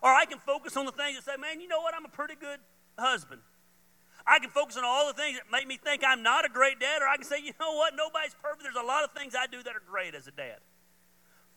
or 0.03 0.09
I 0.11 0.25
can 0.25 0.39
focus 0.39 0.75
on 0.75 0.85
the 0.85 0.91
things 0.91 1.15
that 1.15 1.25
say, 1.25 1.37
man, 1.39 1.61
you 1.61 1.67
know 1.67 1.81
what, 1.81 1.93
I'm 1.95 2.05
a 2.05 2.09
pretty 2.09 2.35
good 2.35 2.59
husband. 2.97 3.41
I 4.25 4.39
can 4.39 4.49
focus 4.49 4.77
on 4.77 4.83
all 4.85 5.07
the 5.07 5.13
things 5.13 5.37
that 5.37 5.45
make 5.51 5.67
me 5.67 5.77
think 5.77 6.03
I'm 6.05 6.21
not 6.21 6.45
a 6.45 6.49
great 6.49 6.79
dad, 6.79 7.01
or 7.01 7.07
I 7.07 7.15
can 7.15 7.25
say, 7.25 7.37
you 7.43 7.53
know 7.59 7.73
what, 7.73 7.93
nobody's 7.95 8.35
perfect. 8.41 8.63
There's 8.63 8.75
a 8.75 8.85
lot 8.85 9.03
of 9.03 9.11
things 9.11 9.33
I 9.35 9.47
do 9.47 9.63
that 9.63 9.75
are 9.75 9.81
great 9.85 10.13
as 10.13 10.27
a 10.27 10.31
dad. 10.31 10.59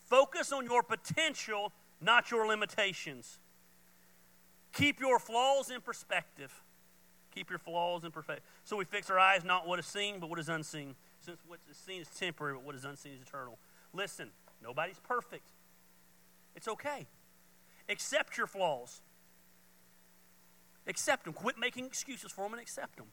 Focus 0.05 0.53
on 0.53 0.65
your 0.65 0.83
potential, 0.83 1.73
not 2.01 2.31
your 2.31 2.47
limitations. 2.47 3.39
Keep 4.75 5.01
your 5.01 5.19
flaws 5.19 5.71
in 5.71 5.81
perspective. 5.81 6.53
Keep 7.35 7.51
your 7.51 7.59
flaws 7.59 8.05
in 8.05 8.11
perspective. 8.11 8.45
So 8.65 8.77
we 8.77 8.85
fix 8.85 9.09
our 9.11 9.19
eyes 9.19 9.45
not 9.45 9.67
what 9.67 9.79
is 9.79 9.87
seen, 9.87 10.21
but 10.21 10.29
what 10.29 10.39
is 10.39 10.49
unseen. 10.49 10.95
Since 11.21 11.39
what 11.47 11.61
is 11.71 11.77
seen 11.77 12.03
is 12.03 12.09
temporary, 12.09 12.55
but 12.55 12.65
what 12.65 12.75
is 12.75 12.85
unseen 12.85 13.13
is 13.15 13.23
eternal. 13.27 13.59
Listen, 13.93 14.31
nobody's 14.63 14.99
perfect. 14.99 15.47
It's 16.55 16.69
okay. 16.69 17.07
Accept 17.89 18.37
your 18.37 18.47
flaws. 18.47 19.01
Accept 20.87 21.25
them. 21.25 21.33
Quit 21.33 21.59
making 21.59 21.87
excuses 21.87 22.31
for 22.31 22.43
them 22.45 22.53
and 22.55 22.63
accept 22.63 22.97
them. 22.97 23.07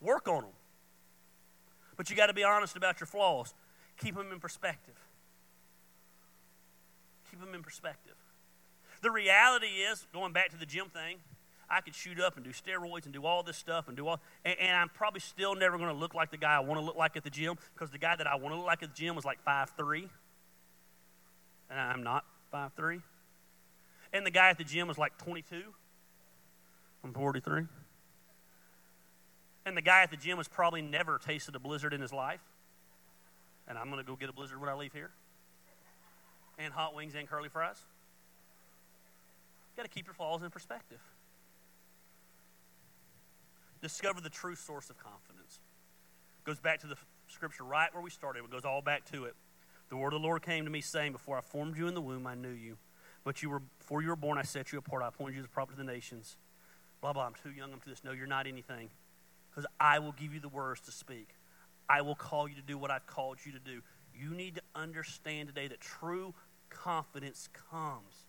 Work 0.00 0.26
on 0.26 0.42
them. 0.42 0.52
But 1.96 2.10
you 2.10 2.16
got 2.16 2.26
to 2.26 2.34
be 2.34 2.44
honest 2.44 2.76
about 2.76 2.98
your 3.00 3.06
flaws. 3.06 3.54
Keep 3.98 4.16
them 4.16 4.32
in 4.32 4.40
perspective. 4.40 4.98
Keep 7.30 7.40
them 7.40 7.54
in 7.54 7.62
perspective. 7.62 8.14
The 9.02 9.10
reality 9.10 9.66
is, 9.66 10.06
going 10.12 10.32
back 10.32 10.50
to 10.50 10.56
the 10.56 10.66
gym 10.66 10.86
thing, 10.86 11.18
I 11.68 11.80
could 11.80 11.94
shoot 11.94 12.20
up 12.20 12.36
and 12.36 12.44
do 12.44 12.50
steroids 12.50 13.04
and 13.04 13.12
do 13.12 13.26
all 13.26 13.42
this 13.42 13.56
stuff 13.56 13.88
and 13.88 13.96
do 13.96 14.06
all, 14.06 14.20
and, 14.44 14.58
and 14.58 14.76
I'm 14.76 14.88
probably 14.88 15.20
still 15.20 15.54
never 15.54 15.76
going 15.76 15.90
to 15.90 15.96
look 15.96 16.14
like 16.14 16.30
the 16.30 16.36
guy 16.36 16.54
I 16.54 16.60
want 16.60 16.80
to 16.80 16.84
look 16.84 16.96
like 16.96 17.16
at 17.16 17.24
the 17.24 17.30
gym 17.30 17.56
because 17.74 17.90
the 17.90 17.98
guy 17.98 18.14
that 18.14 18.26
I 18.26 18.36
want 18.36 18.54
to 18.54 18.56
look 18.58 18.66
like 18.66 18.82
at 18.82 18.94
the 18.94 18.94
gym 18.94 19.16
was 19.16 19.24
like 19.24 19.42
five 19.42 19.70
three, 19.76 20.08
and 21.68 21.80
I'm 21.80 22.02
not 22.02 22.24
five 22.50 22.72
three, 22.74 23.00
and 24.12 24.24
the 24.24 24.30
guy 24.30 24.50
at 24.50 24.58
the 24.58 24.64
gym 24.64 24.86
was 24.86 24.98
like 24.98 25.18
22. 25.18 25.62
I'm 27.04 27.12
43. 27.12 27.64
And 29.64 29.76
the 29.76 29.82
guy 29.82 30.02
at 30.02 30.10
the 30.10 30.16
gym 30.16 30.36
has 30.36 30.48
probably 30.48 30.82
never 30.82 31.18
tasted 31.18 31.54
a 31.56 31.58
blizzard 31.58 31.92
in 31.92 32.00
his 32.00 32.12
life. 32.12 32.40
And 33.66 33.78
I'm 33.78 33.86
going 33.86 33.98
to 33.98 34.04
go 34.04 34.16
get 34.16 34.28
a 34.28 34.32
blizzard 34.32 34.60
when 34.60 34.68
I 34.68 34.74
leave 34.74 34.92
here. 34.92 35.10
And 36.58 36.72
hot 36.72 36.94
wings 36.94 37.14
and 37.14 37.28
curly 37.28 37.48
fries. 37.48 37.80
You've 39.72 39.84
got 39.84 39.90
to 39.90 39.94
keep 39.94 40.06
your 40.06 40.14
flaws 40.14 40.42
in 40.42 40.50
perspective. 40.50 41.00
Discover 43.80 44.20
the 44.20 44.28
true 44.28 44.54
source 44.54 44.90
of 44.90 44.98
confidence. 44.98 45.60
Goes 46.44 46.60
back 46.60 46.80
to 46.80 46.86
the 46.86 46.96
scripture 47.26 47.64
right 47.64 47.88
where 47.94 48.02
we 48.02 48.10
started. 48.10 48.44
It 48.44 48.50
goes 48.50 48.66
all 48.66 48.82
back 48.82 49.10
to 49.12 49.24
it. 49.24 49.34
The 49.88 49.96
word 49.96 50.12
of 50.12 50.20
the 50.20 50.26
Lord 50.26 50.42
came 50.42 50.66
to 50.66 50.70
me 50.70 50.82
saying, 50.82 51.12
Before 51.12 51.38
I 51.38 51.40
formed 51.40 51.78
you 51.78 51.88
in 51.88 51.94
the 51.94 52.02
womb, 52.02 52.26
I 52.26 52.34
knew 52.34 52.50
you. 52.50 52.76
But 53.24 53.42
you 53.42 53.48
were 53.48 53.62
before 53.78 54.02
you 54.02 54.08
were 54.08 54.16
born, 54.16 54.36
I 54.36 54.42
set 54.42 54.72
you 54.72 54.78
apart. 54.78 55.02
I 55.02 55.08
appointed 55.08 55.34
you 55.36 55.40
as 55.40 55.46
a 55.46 55.48
prophet 55.48 55.72
to 55.72 55.78
the 55.78 55.90
nations. 55.90 56.36
Blah, 57.00 57.14
blah. 57.14 57.26
I'm 57.26 57.34
too 57.42 57.50
young. 57.50 57.72
I'm 57.72 57.80
to 57.80 57.88
this. 57.88 58.04
No, 58.04 58.12
you're 58.12 58.26
not 58.26 58.46
anything. 58.46 58.90
Because 59.50 59.66
I 59.80 60.00
will 60.00 60.12
give 60.12 60.34
you 60.34 60.40
the 60.40 60.48
words 60.48 60.82
to 60.82 60.92
speak. 60.92 61.28
I 61.88 62.02
will 62.02 62.14
call 62.14 62.46
you 62.46 62.54
to 62.56 62.62
do 62.62 62.76
what 62.76 62.90
I've 62.90 63.06
called 63.06 63.38
you 63.44 63.52
to 63.52 63.58
do. 63.58 63.80
You 64.14 64.34
need 64.34 64.56
to 64.56 64.62
understand 64.74 65.48
today 65.48 65.68
that 65.68 65.80
true 65.80 66.34
confidence 66.68 67.48
comes 67.70 68.28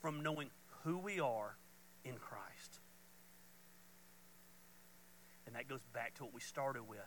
from 0.00 0.22
knowing 0.22 0.48
who 0.84 0.98
we 0.98 1.20
are 1.20 1.56
in 2.04 2.14
Christ. 2.14 2.80
And 5.46 5.54
that 5.54 5.68
goes 5.68 5.82
back 5.92 6.14
to 6.14 6.24
what 6.24 6.34
we 6.34 6.40
started 6.40 6.88
with. 6.88 6.98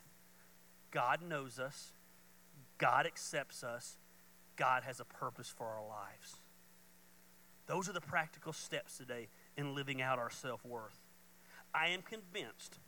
God 0.92 1.22
knows 1.22 1.60
us, 1.60 1.94
God 2.78 3.06
accepts 3.06 3.64
us, 3.64 3.98
God 4.56 4.84
has 4.84 5.00
a 5.00 5.06
purpose 5.06 5.54
for 5.56 5.66
our 5.66 5.88
lives. 5.88 6.38
Those 7.66 7.90
are 7.90 7.94
the 7.94 8.02
practical 8.02 8.54
steps 8.54 8.98
today 8.98 9.30
in 9.58 9.74
living 9.74 10.02
out 10.02 10.20
our 10.20 10.30
self 10.30 10.64
worth. 10.66 11.00
I 11.74 11.88
am 11.88 12.02
convinced. 12.02 12.80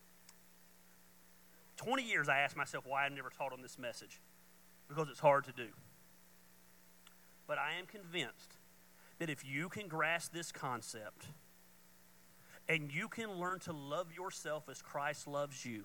20 1.78 2.04
years 2.04 2.30
I 2.30 2.40
asked 2.40 2.56
myself 2.56 2.86
why 2.86 3.06
I 3.06 3.10
never 3.10 3.30
taught 3.30 3.52
on 3.52 3.62
this 3.62 3.78
message 3.80 4.22
because 4.88 5.10
it's 5.10 5.20
hard 5.20 5.46
to 5.46 5.52
do. 5.52 5.68
But 7.48 7.58
I 7.58 7.80
am 7.80 7.86
convinced 7.86 8.55
that 9.20 9.30
if 9.30 9.46
you 9.46 9.70
can 9.70 9.88
grasp 9.88 10.34
this 10.34 10.52
concept 10.52 11.28
and 12.68 12.92
you 12.94 13.08
can 13.08 13.32
learn 13.40 13.60
to 13.60 13.74
love 13.74 14.08
yourself 14.16 14.68
as 14.70 14.82
Christ 14.82 15.28
loves 15.28 15.66
you, 15.66 15.84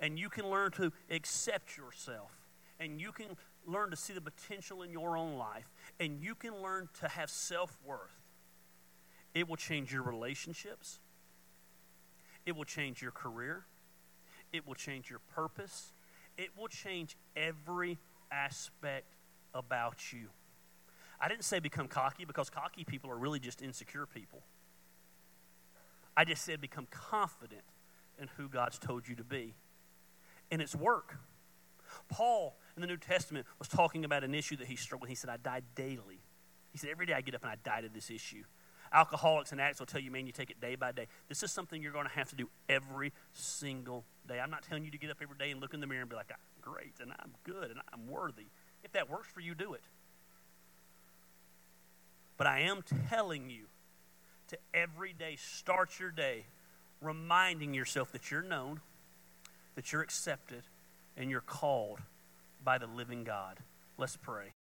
and 0.00 0.18
you 0.18 0.28
can 0.28 0.48
learn 0.48 0.70
to 0.72 0.92
accept 1.10 1.76
yourself, 1.76 2.30
and 2.78 3.00
you 3.00 3.10
can 3.10 3.26
learn 3.66 3.90
to 3.90 3.96
see 3.96 4.12
the 4.12 4.20
potential 4.20 4.82
in 4.82 4.92
your 4.92 5.16
own 5.16 5.36
life, 5.36 5.68
and 5.98 6.22
you 6.22 6.34
can 6.34 6.62
learn 6.62 6.88
to 7.00 7.08
have 7.08 7.30
self 7.30 7.76
worth, 7.84 8.22
it 9.34 9.48
will 9.48 9.56
change 9.56 9.92
your 9.92 10.02
relationships, 10.02 11.00
it 12.46 12.56
will 12.56 12.64
change 12.64 13.02
your 13.02 13.10
career, 13.10 13.64
it 14.52 14.66
will 14.66 14.74
change 14.74 15.10
your 15.10 15.20
purpose, 15.34 15.92
it 16.36 16.50
will 16.56 16.68
change 16.68 17.16
every 17.36 17.98
aspect 18.30 19.16
about 19.52 20.12
you. 20.12 20.28
I 21.20 21.28
didn't 21.28 21.44
say 21.44 21.58
become 21.58 21.88
cocky 21.88 22.24
because 22.24 22.48
cocky 22.48 22.84
people 22.84 23.10
are 23.10 23.18
really 23.18 23.40
just 23.40 23.60
insecure 23.62 24.06
people. 24.06 24.42
I 26.16 26.24
just 26.24 26.44
said 26.44 26.60
become 26.60 26.86
confident 26.90 27.62
in 28.20 28.28
who 28.36 28.48
God's 28.48 28.78
told 28.78 29.08
you 29.08 29.14
to 29.16 29.24
be. 29.24 29.54
And 30.50 30.60
it's 30.60 30.74
work. 30.74 31.18
Paul 32.08 32.56
in 32.76 32.80
the 32.80 32.86
New 32.86 32.96
Testament 32.96 33.46
was 33.58 33.68
talking 33.68 34.04
about 34.04 34.24
an 34.24 34.34
issue 34.34 34.56
that 34.56 34.66
he 34.66 34.76
struggled 34.76 35.02
with. 35.02 35.10
He 35.10 35.14
said, 35.14 35.30
I 35.30 35.36
die 35.36 35.62
daily. 35.74 36.22
He 36.72 36.78
said, 36.78 36.90
Every 36.90 37.06
day 37.06 37.12
I 37.12 37.20
get 37.20 37.34
up 37.34 37.42
and 37.42 37.50
I 37.50 37.56
die 37.62 37.82
to 37.82 37.88
this 37.88 38.10
issue. 38.10 38.44
Alcoholics 38.92 39.52
and 39.52 39.60
addicts 39.60 39.80
will 39.80 39.86
tell 39.86 40.00
you, 40.00 40.10
man, 40.10 40.26
you 40.26 40.32
take 40.32 40.50
it 40.50 40.60
day 40.60 40.74
by 40.74 40.92
day. 40.92 41.08
This 41.28 41.42
is 41.42 41.52
something 41.52 41.82
you're 41.82 41.92
going 41.92 42.06
to 42.06 42.12
have 42.12 42.30
to 42.30 42.36
do 42.36 42.48
every 42.68 43.12
single 43.32 44.04
day. 44.26 44.40
I'm 44.40 44.50
not 44.50 44.62
telling 44.62 44.84
you 44.84 44.90
to 44.90 44.98
get 44.98 45.10
up 45.10 45.18
every 45.22 45.36
day 45.36 45.50
and 45.50 45.60
look 45.60 45.74
in 45.74 45.80
the 45.80 45.86
mirror 45.86 46.00
and 46.00 46.08
be 46.08 46.16
like, 46.16 46.30
I'm 46.30 46.62
great 46.62 46.94
and 47.00 47.12
I'm 47.18 47.32
good 47.44 47.70
and 47.70 47.80
I'm 47.92 48.08
worthy. 48.08 48.46
If 48.82 48.92
that 48.92 49.10
works 49.10 49.28
for 49.28 49.40
you, 49.40 49.54
do 49.54 49.74
it. 49.74 49.82
But 52.38 52.46
I 52.46 52.60
am 52.60 52.82
telling 53.10 53.50
you 53.50 53.64
to 54.48 54.58
every 54.72 55.12
day 55.12 55.36
start 55.36 55.98
your 56.00 56.10
day 56.10 56.44
reminding 57.02 57.74
yourself 57.74 58.12
that 58.12 58.30
you're 58.30 58.42
known, 58.42 58.80
that 59.74 59.92
you're 59.92 60.02
accepted, 60.02 60.62
and 61.16 61.30
you're 61.30 61.40
called 61.40 61.98
by 62.64 62.78
the 62.78 62.86
living 62.86 63.24
God. 63.24 63.58
Let's 63.98 64.16
pray. 64.16 64.52